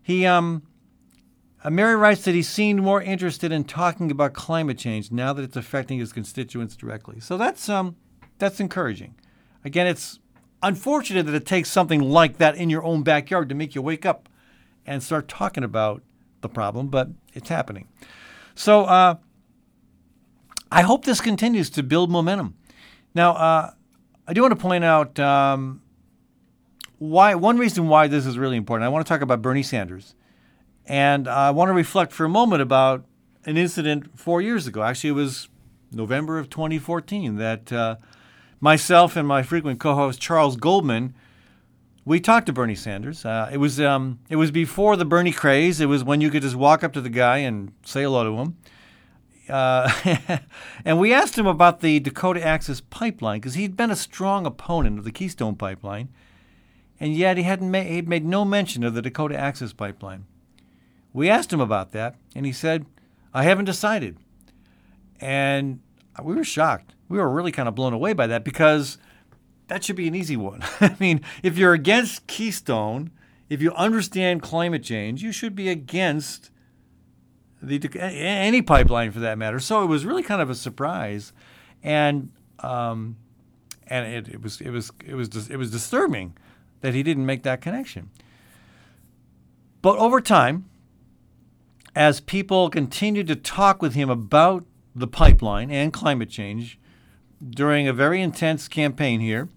he, 0.03 0.27
um, 0.27 0.63
uh, 1.63 1.71
Mary 1.71 1.97
writes 1.97 2.25
that 2.25 2.35
he 2.35 2.43
seemed 2.43 2.83
more 2.83 3.01
interested 3.01 3.53
in 3.53 3.65
talking 3.65 4.11
about 4.11 4.35
climate 4.35 4.77
change 4.77 5.11
now 5.11 5.33
that 5.33 5.43
it's 5.43 5.57
affecting 5.57 5.99
his 5.99 6.13
constituents 6.13 6.77
directly. 6.77 7.21
So 7.21 7.37
that's, 7.37 7.69
um, 7.69 7.97
that's 8.39 8.61
encouraging. 8.61 9.15
Again, 9.65 9.87
it's 9.87 10.19
unfortunate 10.63 11.27
that 11.27 11.35
it 11.35 11.47
takes 11.47 11.71
something 11.71 12.01
like 12.01 12.39
that 12.39 12.57
in 12.57 12.71
your 12.71 12.83
own 12.83 13.03
backyard 13.03 13.49
to 13.49 13.55
make 13.55 13.75
you 13.75 13.83
wake 13.83 14.05
up 14.05 14.29
and 14.85 15.03
start 15.03 15.29
talking 15.29 15.65
about 15.65 16.03
the 16.41 16.49
problem, 16.49 16.89
but 16.89 17.09
it's 17.33 17.49
happening. 17.49 17.89
So 18.55 18.85
uh, 18.85 19.17
I 20.75 20.83
hope 20.83 21.05
this 21.05 21.21
continues 21.21 21.71
to 21.71 21.85
build 21.85 22.11
momentum. 22.11 22.57
Now, 23.15 23.35
uh, 23.35 23.71
I 24.27 24.33
do 24.33 24.43
want 24.43 24.51
to 24.51 24.61
point 24.61 24.83
out 24.83 25.21
um, 25.21 25.81
why 26.99 27.37
one 27.37 27.59
reason 27.59 27.87
why 27.87 28.09
this 28.09 28.27
is 28.27 28.37
really 28.37 28.57
important. 28.57 28.85
I 28.85 28.89
want 28.89 29.07
to 29.07 29.09
talk 29.09 29.21
about 29.21 29.41
Bernie 29.41 29.63
Sanders, 29.63 30.17
and 30.85 31.29
I 31.29 31.53
want 31.53 31.69
to 31.69 31.75
reflect 31.75 32.13
for 32.13 32.25
a 32.25 32.29
moment 32.29 32.61
about 32.61 33.05
an 33.45 33.57
incident 33.57 34.19
four 34.19 34.43
years 34.43 34.67
ago. 34.67 34.83
Actually, 34.83 35.11
it 35.11 35.13
was 35.13 35.49
November 35.93 36.41
of 36.41 36.51
2014 36.51 37.37
that 37.37 37.73
uh, 37.73 37.97
myself 38.59 39.15
and 39.15 39.29
my 39.29 39.45
frequent 39.45 39.79
co-host 39.79 40.21
Charles 40.21 40.57
Goldman 40.57 41.15
we 42.05 42.21
talked 42.21 42.47
to 42.47 42.53
Bernie 42.53 42.75
Sanders. 42.75 43.25
Uh, 43.25 43.49
it 43.51 43.57
was 43.57 43.81
um, 43.81 44.19
it 44.29 44.37
was 44.37 44.51
before 44.51 44.97
the 44.97 45.07
Bernie 45.07 45.33
craze. 45.33 45.81
It 45.81 45.87
was 45.87 46.05
when 46.05 46.21
you 46.21 46.31
could 46.31 46.43
just 46.43 46.57
walk 46.57 46.85
up 46.85 46.93
to 46.95 47.01
the 47.01 47.09
guy 47.09 47.39
and 47.39 47.73
say 47.83 48.03
hello 48.03 48.25
to 48.25 48.43
him. 48.43 48.57
Uh, 49.49 50.39
and 50.85 50.99
we 50.99 51.13
asked 51.13 51.37
him 51.37 51.47
about 51.47 51.81
the 51.81 52.01
Dakota 52.01 52.43
Access 52.45 52.81
Pipeline 52.81 53.41
because 53.41 53.55
he'd 53.55 53.77
been 53.77 53.91
a 53.91 53.97
strong 53.97 54.47
opponent 54.47 54.99
of 54.99 55.05
the 55.05 55.13
Keystone 55.13 55.57
Pipeline, 55.57 56.09
and 56.99 57.15
yet 57.15 57.37
he 57.37 57.43
hadn't 57.43 57.71
made 57.71 57.87
he'd 57.87 58.09
made 58.09 58.25
no 58.25 58.45
mention 58.45 58.85
of 58.85 58.95
the 58.95 59.03
Dakota 59.03 59.37
Access 59.37 59.73
Pipeline. 59.73 60.27
We 61.13 61.29
asked 61.29 61.53
him 61.53 61.61
about 61.61 61.93
that, 61.93 62.17
and 62.35 62.47
he 62.47 62.53
said, 62.53 62.87
"I 63.33 63.45
haven't 63.45 63.67
decided." 63.67 64.19
And 65.21 65.81
we 66.23 66.35
were 66.35 66.45
shocked. 66.45 66.95
We 67.09 67.19
were 67.19 67.31
really 67.31 67.53
kind 67.53 67.69
of 67.69 67.75
blown 67.75 67.93
away 67.93 68.13
by 68.13 68.27
that 68.27 68.45
because 68.45 68.99
that 69.69 69.85
should 69.85 69.97
be 69.97 70.09
an 70.09 70.15
easy 70.15 70.37
one. 70.37 70.63
I 70.81 70.97
mean, 70.99 71.21
if 71.43 71.57
you're 71.59 71.73
against 71.73 72.27
Keystone, 72.27 73.11
if 73.49 73.61
you 73.63 73.73
understand 73.73 74.43
climate 74.43 74.83
change, 74.83 75.23
you 75.23 75.33
should 75.33 75.55
be 75.55 75.69
against 75.69 76.51
the 77.65 78.01
any 78.01 78.63
pipeline 78.63 79.11
for 79.11 79.21
that 79.21 79.39
matter. 79.39 79.61
So 79.61 79.83
it 79.83 79.87
was 79.87 80.05
really 80.05 80.23
kind 80.23 80.41
of 80.41 80.51
a 80.51 80.55
surprise, 80.55 81.33
and 81.83 82.31
um, 82.61 83.17
and 83.87 84.07
it, 84.07 84.35
it 84.35 84.43
was 84.43 84.61
it 84.61 84.71
was 84.71 84.91
it 85.05 85.15
was 85.15 85.51
it 85.51 85.57
was 85.57 85.71
disturbing 85.71 86.37
that 86.81 86.95
he 86.95 87.03
didn't 87.03 87.27
make 87.27 87.43
that 87.43 87.61
connection. 87.61 88.11
But 89.83 89.99
over 89.99 90.21
time, 90.21 90.67
as 91.95 92.21
people 92.21 92.71
continued 92.71 93.27
to 93.29 93.37
talk 93.37 93.83
with 93.83 93.95
him 93.95 94.09
about 94.09 94.65
the 94.95 95.07
pipeline 95.07 95.71
and 95.71 95.93
climate 95.93 96.31
change 96.31 96.79
during 97.51 97.87
a 97.87 97.93
very 97.93 98.23
intense 98.23 98.69
campaign 98.69 99.21
here, 99.21 99.49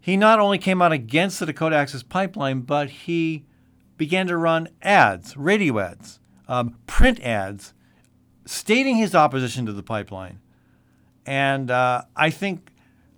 he 0.00 0.16
not 0.16 0.40
only 0.40 0.58
came 0.58 0.80
out 0.82 0.92
against 0.92 1.40
the 1.40 1.46
Dakota 1.46 1.76
Access 1.76 2.02
Pipeline, 2.02 2.60
but 2.60 2.90
he 2.90 3.44
began 3.96 4.26
to 4.28 4.36
run 4.36 4.68
ads, 4.80 5.36
radio 5.36 5.78
ads, 5.78 6.20
um, 6.48 6.76
print 6.86 7.20
ads, 7.20 7.74
stating 8.46 8.96
his 8.96 9.14
opposition 9.14 9.66
to 9.66 9.72
the 9.72 9.82
pipeline. 9.82 10.40
And 11.26 11.70
uh, 11.70 12.02
I 12.16 12.30
think 12.30 12.70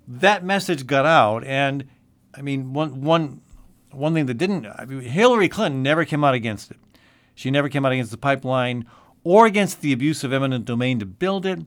that 0.09 0.45
message 0.45 0.87
got 0.87 1.07
out. 1.07 1.45
And 1.45 1.87
I 2.35 2.43
mean, 2.43 2.73
one, 2.73 3.03
one, 3.03 3.41
one 3.93 4.15
thing 4.15 4.27
that 4.27 4.35
didn't, 4.35 4.67
I 4.67 4.85
mean, 4.85 5.03
Hillary 5.03 5.49
Clinton 5.49 5.83
never 5.83 6.05
came 6.05 6.25
out 6.25 6.35
against 6.35 6.71
it. 6.71 6.79
She 7.35 7.51
never 7.51 7.69
came 7.69 7.87
out 7.87 7.93
against 7.93 8.11
the 8.11 8.19
pipeline 8.19 8.85
or 9.23 9.47
against 9.47 9.81
the 9.81 9.93
abuse 9.93 10.25
of 10.25 10.33
eminent 10.33 10.65
domain 10.65 10.99
to 10.99 11.07
build 11.07 11.47
it. 11.47 11.61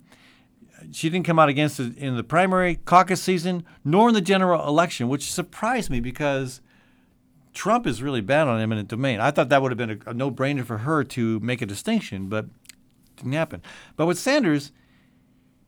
She 0.92 1.10
didn't 1.10 1.26
come 1.26 1.40
out 1.40 1.50
against 1.50 1.80
it 1.80 1.98
in 1.98 2.18
the 2.18 2.24
primary 2.24 2.76
caucus 2.76 3.22
season, 3.22 3.66
nor 3.86 4.10
in 4.10 4.14
the 4.14 4.22
general 4.22 4.68
election, 4.68 5.08
which 5.08 5.32
surprised 5.32 5.90
me 5.90 6.02
because 6.02 6.60
Trump 7.54 7.86
is 7.88 8.02
really 8.02 8.22
bad 8.22 8.48
on 8.48 8.60
eminent 8.60 8.88
domain. 8.88 9.20
I 9.20 9.32
thought 9.32 9.50
that 9.50 9.62
would 9.62 9.72
have 9.72 9.78
been 9.78 10.02
a, 10.06 10.10
a 10.10 10.14
no 10.14 10.32
brainer 10.32 10.66
for 10.66 10.80
her 10.80 11.04
to 11.04 11.40
make 11.40 11.62
a 11.62 11.66
distinction, 11.66 12.28
but 12.28 12.46
it 12.46 13.18
didn't 13.18 13.34
happen. 13.34 13.62
But 13.96 14.08
with 14.08 14.18
Sanders, 14.18 14.72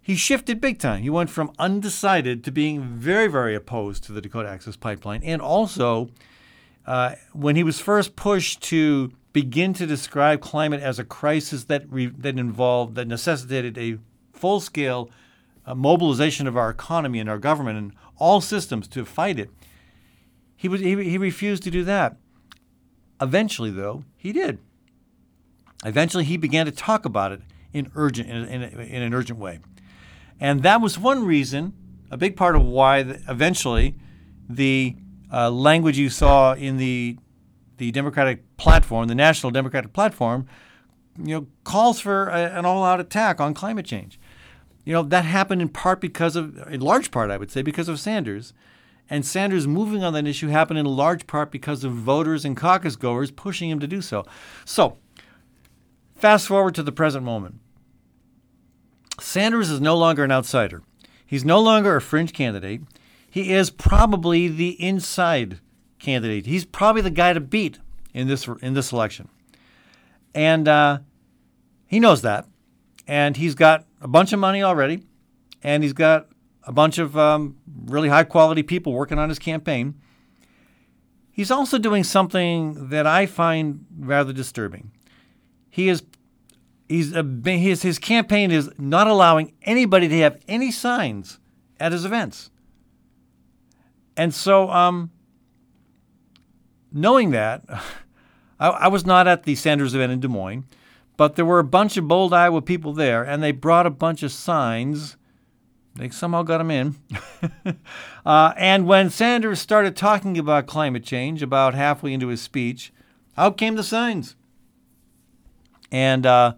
he 0.01 0.15
shifted 0.15 0.61
big 0.61 0.77
time. 0.77 1.01
He 1.01 1.09
went 1.09 1.29
from 1.29 1.51
undecided 1.57 2.43
to 2.43 2.51
being 2.51 2.83
very, 2.83 3.27
very 3.27 3.55
opposed 3.55 4.03
to 4.03 4.11
the 4.11 4.21
Dakota 4.21 4.49
Access 4.49 4.75
Pipeline. 4.75 5.23
And 5.23 5.41
also, 5.41 6.09
uh, 6.85 7.15
when 7.33 7.55
he 7.55 7.63
was 7.63 7.79
first 7.79 8.15
pushed 8.15 8.61
to 8.63 9.11
begin 9.33 9.73
to 9.73 9.85
describe 9.85 10.41
climate 10.41 10.81
as 10.81 10.99
a 10.99 11.03
crisis 11.03 11.65
that, 11.65 11.91
re- 11.91 12.05
that 12.05 12.37
involved, 12.37 12.95
that 12.95 13.07
necessitated 13.07 13.77
a 13.77 13.97
full 14.31 14.59
scale 14.59 15.09
uh, 15.65 15.73
mobilization 15.73 16.45
of 16.45 16.55
our 16.55 16.69
economy 16.69 17.19
and 17.19 17.29
our 17.29 17.39
government 17.39 17.77
and 17.77 17.93
all 18.17 18.39
systems 18.41 18.87
to 18.87 19.05
fight 19.05 19.39
it. 19.39 19.49
He, 20.65 20.69
was, 20.69 20.81
he, 20.81 20.95
he 21.03 21.19
refused 21.19 21.61
to 21.61 21.69
do 21.69 21.83
that. 21.83 22.17
Eventually, 23.21 23.69
though, 23.69 24.03
he 24.17 24.31
did. 24.31 24.57
Eventually, 25.85 26.23
he 26.23 26.37
began 26.37 26.65
to 26.65 26.71
talk 26.71 27.05
about 27.05 27.31
it 27.31 27.41
in, 27.71 27.91
urgent, 27.93 28.27
in, 28.27 28.63
in, 28.63 28.79
in 28.79 29.01
an 29.03 29.13
urgent 29.13 29.37
way. 29.37 29.59
And 30.39 30.63
that 30.63 30.81
was 30.81 30.97
one 30.97 31.23
reason, 31.23 31.73
a 32.09 32.17
big 32.17 32.35
part 32.35 32.55
of 32.55 32.63
why 32.63 33.03
the, 33.03 33.21
eventually 33.29 33.93
the 34.49 34.95
uh, 35.31 35.51
language 35.51 35.99
you 35.99 36.09
saw 36.09 36.55
in 36.55 36.77
the, 36.77 37.19
the 37.77 37.91
Democratic 37.91 38.57
platform, 38.57 39.07
the 39.07 39.13
National 39.13 39.51
Democratic 39.51 39.93
platform, 39.93 40.47
you 41.15 41.35
know, 41.35 41.47
calls 41.63 41.99
for 41.99 42.29
a, 42.29 42.57
an 42.57 42.65
all-out 42.65 42.99
attack 42.99 43.39
on 43.39 43.53
climate 43.53 43.85
change. 43.85 44.19
You 44.83 44.93
know, 44.93 45.03
that 45.03 45.25
happened 45.25 45.61
in 45.61 45.69
part 45.69 46.01
because 46.01 46.35
of, 46.35 46.57
in 46.73 46.81
large 46.81 47.11
part, 47.11 47.29
I 47.29 47.37
would 47.37 47.51
say, 47.51 47.61
because 47.61 47.87
of 47.87 47.99
Sanders. 47.99 48.51
And 49.09 49.25
Sanders 49.25 49.67
moving 49.67 50.03
on 50.03 50.13
that 50.13 50.25
issue 50.25 50.47
happened 50.47 50.79
in 50.79 50.85
large 50.85 51.27
part 51.27 51.51
because 51.51 51.83
of 51.83 51.91
voters 51.93 52.43
and 52.43 52.57
caucus 52.57 52.95
goers 52.95 53.31
pushing 53.31 53.69
him 53.69 53.79
to 53.79 53.87
do 53.87 54.01
so. 54.01 54.25
So, 54.65 54.97
fast 56.15 56.47
forward 56.47 56.75
to 56.75 56.83
the 56.83 56.91
present 56.91 57.23
moment. 57.23 57.59
Sanders 59.19 59.69
is 59.69 59.79
no 59.79 59.95
longer 59.95 60.23
an 60.23 60.31
outsider. 60.31 60.81
He's 61.25 61.45
no 61.45 61.59
longer 61.59 61.95
a 61.95 62.01
fringe 62.01 62.33
candidate. 62.33 62.81
He 63.29 63.53
is 63.53 63.69
probably 63.69 64.47
the 64.47 64.81
inside 64.81 65.59
candidate. 65.99 66.45
He's 66.45 66.65
probably 66.65 67.01
the 67.01 67.09
guy 67.09 67.33
to 67.33 67.39
beat 67.39 67.79
in 68.13 68.27
this 68.27 68.47
in 68.61 68.73
this 68.73 68.91
election, 68.91 69.27
and 70.33 70.67
uh, 70.67 70.99
he 71.85 71.99
knows 71.99 72.21
that. 72.21 72.47
And 73.07 73.37
he's 73.37 73.53
got 73.53 73.85
a 74.01 74.07
bunch 74.07 74.33
of 74.33 74.39
money 74.39 74.63
already, 74.63 75.03
and 75.61 75.83
he's 75.83 75.93
got 75.93 76.27
a 76.65 76.71
bunch 76.71 76.97
of 76.97 77.17
um, 77.17 77.57
really 77.85 78.09
high 78.09 78.23
quality 78.23 78.63
people 78.63 78.93
working 78.93 79.19
on 79.19 79.29
his 79.29 79.39
campaign. 79.39 79.95
He's 81.31 81.51
also 81.51 81.77
doing 81.77 82.03
something 82.03 82.89
that 82.89 83.05
I 83.05 83.25
find 83.25 83.85
rather 83.97 84.33
disturbing. 84.33 84.91
He 85.69 85.89
is 85.89 86.03
he's 86.87 87.13
a, 87.13 87.23
his 87.23 87.81
his 87.81 87.99
campaign 87.99 88.51
is 88.51 88.69
not 88.77 89.07
allowing 89.07 89.53
anybody 89.63 90.07
to 90.07 90.17
have 90.19 90.41
any 90.47 90.71
signs 90.71 91.39
at 91.79 91.91
his 91.91 92.05
events. 92.05 92.51
And 94.17 94.33
so, 94.33 94.69
um, 94.69 95.11
knowing 96.91 97.31
that, 97.31 97.63
I, 98.59 98.69
I 98.69 98.87
was 98.87 99.05
not 99.05 99.27
at 99.27 99.43
the 99.43 99.55
Sanders 99.55 99.93
event 99.93 100.13
in 100.13 100.19
Des 100.21 100.29
Moines. 100.29 100.65
But 101.17 101.35
there 101.35 101.45
were 101.45 101.59
a 101.59 101.63
bunch 101.63 101.97
of 101.97 102.07
bold 102.07 102.33
Iowa 102.33 102.61
people 102.61 102.93
there, 102.93 103.23
and 103.23 103.41
they 103.41 103.51
brought 103.51 103.85
a 103.85 103.91
bunch 103.91 104.23
of 104.23 104.31
signs. 104.31 105.17
They 105.95 106.09
somehow 106.09 106.43
got 106.43 106.61
him 106.61 106.71
in. 106.71 106.95
uh, 108.25 108.53
and 108.57 108.85
when 108.85 109.09
Sanders 109.09 109.59
started 109.59 109.95
talking 109.95 110.37
about 110.37 110.67
climate 110.67 111.03
change, 111.03 111.41
about 111.41 111.73
halfway 111.73 112.13
into 112.13 112.27
his 112.27 112.41
speech, 112.41 112.91
out 113.37 113.57
came 113.57 113.75
the 113.75 113.83
signs. 113.83 114.35
And 115.91 116.25
uh, 116.25 116.55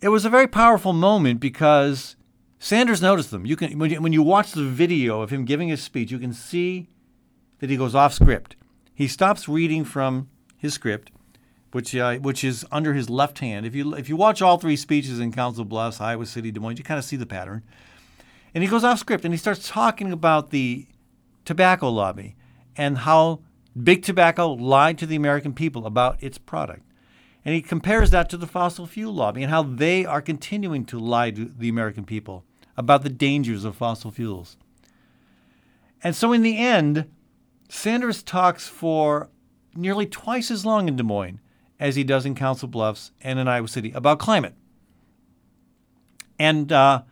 it 0.00 0.08
was 0.08 0.24
a 0.24 0.30
very 0.30 0.48
powerful 0.48 0.92
moment 0.92 1.38
because 1.38 2.16
Sanders 2.58 3.00
noticed 3.00 3.30
them. 3.30 3.46
You 3.46 3.54
can 3.54 3.78
when 3.78 3.90
you, 3.90 4.00
when 4.00 4.12
you 4.12 4.22
watch 4.22 4.52
the 4.52 4.64
video 4.64 5.20
of 5.20 5.30
him 5.30 5.44
giving 5.44 5.68
his 5.68 5.82
speech, 5.82 6.10
you 6.10 6.18
can 6.18 6.32
see 6.32 6.88
that 7.60 7.70
he 7.70 7.76
goes 7.76 7.94
off 7.94 8.12
script. 8.12 8.56
He 8.92 9.06
stops 9.06 9.48
reading 9.48 9.84
from 9.84 10.28
his 10.56 10.74
script 10.74 11.12
which 11.76 11.94
uh, 11.94 12.14
which 12.16 12.42
is 12.42 12.64
under 12.72 12.94
his 12.94 13.10
left 13.10 13.40
hand. 13.40 13.66
If 13.66 13.74
you 13.74 13.94
if 13.94 14.08
you 14.08 14.16
watch 14.16 14.40
all 14.40 14.56
three 14.56 14.76
speeches 14.76 15.20
in 15.20 15.30
Council 15.30 15.64
Bluffs, 15.64 16.00
Iowa 16.00 16.24
City, 16.24 16.50
Des 16.50 16.58
Moines, 16.58 16.78
you 16.78 16.84
kind 16.84 16.98
of 16.98 17.04
see 17.04 17.16
the 17.16 17.26
pattern. 17.26 17.62
And 18.56 18.62
he 18.62 18.70
goes 18.70 18.84
off 18.84 18.98
script 18.98 19.26
and 19.26 19.34
he 19.34 19.38
starts 19.38 19.68
talking 19.68 20.10
about 20.10 20.48
the 20.48 20.86
tobacco 21.44 21.90
lobby 21.90 22.36
and 22.74 22.96
how 22.96 23.40
Big 23.82 24.02
Tobacco 24.02 24.48
lied 24.48 24.96
to 24.96 25.04
the 25.04 25.14
American 25.14 25.52
people 25.52 25.84
about 25.84 26.22
its 26.22 26.38
product. 26.38 26.80
And 27.44 27.54
he 27.54 27.60
compares 27.60 28.12
that 28.12 28.30
to 28.30 28.38
the 28.38 28.46
fossil 28.46 28.86
fuel 28.86 29.12
lobby 29.12 29.42
and 29.42 29.50
how 29.50 29.62
they 29.62 30.06
are 30.06 30.22
continuing 30.22 30.86
to 30.86 30.98
lie 30.98 31.32
to 31.32 31.44
the 31.44 31.68
American 31.68 32.06
people 32.06 32.44
about 32.78 33.02
the 33.02 33.10
dangers 33.10 33.66
of 33.66 33.76
fossil 33.76 34.10
fuels. 34.10 34.56
And 36.02 36.16
so, 36.16 36.32
in 36.32 36.40
the 36.40 36.56
end, 36.56 37.10
Sanders 37.68 38.22
talks 38.22 38.66
for 38.66 39.28
nearly 39.74 40.06
twice 40.06 40.50
as 40.50 40.64
long 40.64 40.88
in 40.88 40.96
Des 40.96 41.02
Moines 41.02 41.40
as 41.78 41.94
he 41.94 42.04
does 42.04 42.24
in 42.24 42.34
Council 42.34 42.68
Bluffs 42.68 43.12
and 43.20 43.38
in 43.38 43.48
Iowa 43.48 43.68
City 43.68 43.92
about 43.92 44.18
climate. 44.18 44.54
And, 46.38 46.72
uh, 46.72 47.02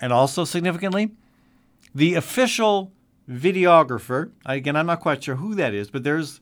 and 0.00 0.12
also 0.12 0.44
significantly, 0.44 1.10
the 1.94 2.14
official 2.14 2.92
videographer, 3.28 4.30
again, 4.46 4.74
I'm 4.76 4.86
not 4.86 5.00
quite 5.00 5.22
sure 5.22 5.36
who 5.36 5.54
that 5.54 5.74
is, 5.74 5.90
but 5.90 6.02
there's, 6.02 6.40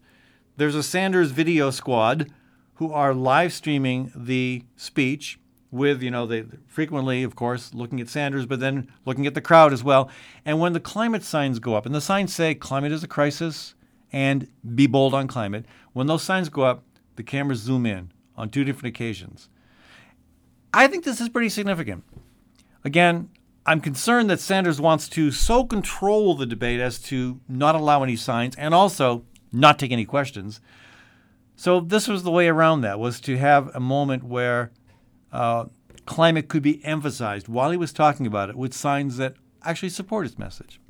there's 0.56 0.74
a 0.74 0.82
Sanders 0.82 1.32
video 1.32 1.70
squad 1.70 2.30
who 2.74 2.92
are 2.92 3.12
live 3.12 3.52
streaming 3.52 4.12
the 4.14 4.62
speech 4.76 5.38
with, 5.70 6.02
you 6.02 6.11
know, 6.11 6.26
they 6.26 6.44
frequently, 6.66 7.22
of 7.22 7.36
course, 7.36 7.74
looking 7.74 8.00
at 8.00 8.09
Sanders, 8.09 8.46
but 8.46 8.61
then 8.61 8.90
looking 9.04 9.26
at 9.26 9.34
the 9.34 9.40
crowd 9.40 9.72
as 9.72 9.84
well. 9.84 10.09
And 10.44 10.61
when 10.61 10.72
the 10.72 10.80
climate 10.80 11.22
signs 11.22 11.59
go 11.59 11.74
up, 11.74 11.84
and 11.84 11.94
the 11.94 12.00
signs 12.00 12.32
say 12.32 12.54
climate 12.54 12.92
is 12.92 13.02
a 13.02 13.09
crisis 13.09 13.74
and 14.12 14.48
be 14.74 14.86
bold 14.86 15.12
on 15.12 15.26
climate, 15.26 15.66
when 15.92 16.06
those 16.06 16.22
signs 16.22 16.48
go 16.48 16.62
up, 16.62 16.84
the 17.16 17.22
cameras 17.22 17.59
zoom 17.59 17.84
in 17.84 18.12
on 18.36 18.48
two 18.48 18.64
different 18.64 18.94
occasions. 18.94 19.48
I 20.72 20.86
think 20.86 21.04
this 21.04 21.20
is 21.20 21.28
pretty 21.28 21.48
significant. 21.48 22.04
Again, 22.84 23.28
I'm 23.68 23.82
concerned 23.82 24.30
that 24.30 24.40
Sanders 24.40 24.80
wants 24.80 25.10
to 25.10 25.30
so 25.30 25.62
control 25.62 26.34
the 26.34 26.46
debate 26.46 26.80
as 26.80 26.98
to 27.00 27.38
not 27.46 27.74
allow 27.74 28.02
any 28.02 28.16
signs 28.16 28.56
and 28.56 28.72
also 28.72 29.24
not 29.52 29.78
take 29.78 29.92
any 29.92 30.06
questions. 30.06 30.62
So 31.54 31.78
this 31.78 32.08
was 32.08 32.22
the 32.22 32.30
way 32.30 32.48
around 32.48 32.80
that 32.80 32.98
was 32.98 33.20
to 33.20 33.36
have 33.36 33.70
a 33.74 33.80
moment 33.80 34.24
where 34.24 34.72
uh, 35.32 35.66
climate 36.06 36.48
could 36.48 36.62
be 36.62 36.82
emphasized 36.82 37.46
while 37.46 37.70
he 37.70 37.76
was 37.76 37.92
talking 37.92 38.26
about 38.26 38.48
it 38.48 38.56
with 38.56 38.72
signs 38.72 39.18
that 39.18 39.34
actually 39.62 39.90
support 39.90 40.24
his 40.24 40.38
message. 40.38 40.80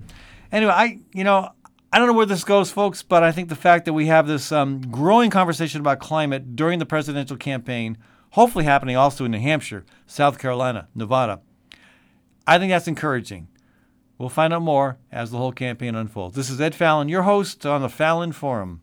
Anyway, 0.53 0.71
I 0.73 1.01
you 1.13 1.25
know 1.25 1.51
I 1.93 1.99
don't 1.99 2.07
know 2.07 2.13
where 2.13 2.27
this 2.27 2.45
goes, 2.45 2.71
folks, 2.71 3.03
but 3.03 3.25
I 3.25 3.33
think 3.33 3.49
the 3.49 3.57
fact 3.57 3.87
that 3.87 3.93
we 3.93 4.07
have 4.07 4.29
this 4.29 4.53
um, 4.53 4.83
growing 4.83 5.31
conversation 5.31 5.81
about 5.81 5.99
climate 5.99 6.55
during 6.55 6.79
the 6.79 6.87
presidential 6.87 7.37
campaign, 7.37 7.99
hopefully 8.31 8.67
happening 8.67 8.97
also 8.97 9.25
in 9.25 9.33
New 9.33 9.41
Hampshire, 9.41 9.85
South 10.07 10.39
Carolina, 10.39 10.87
Nevada, 10.95 11.41
I 12.49 12.59
think 12.59 12.71
that's 12.71 12.89
encouraging. 12.89 13.49
We'll 14.17 14.31
find 14.31 14.55
out 14.55 14.63
more 14.63 14.97
as 15.13 15.31
the 15.31 15.37
whole 15.37 15.53
campaign 15.53 15.95
unfolds. 15.95 16.35
This 16.35 16.49
is 16.49 16.59
Ed 16.59 16.75
Fallon, 16.75 17.11
your 17.11 17.25
host 17.25 17.67
on 17.67 17.83
the 17.83 17.91
Fallon 17.91 18.33
Forum. 18.33 18.81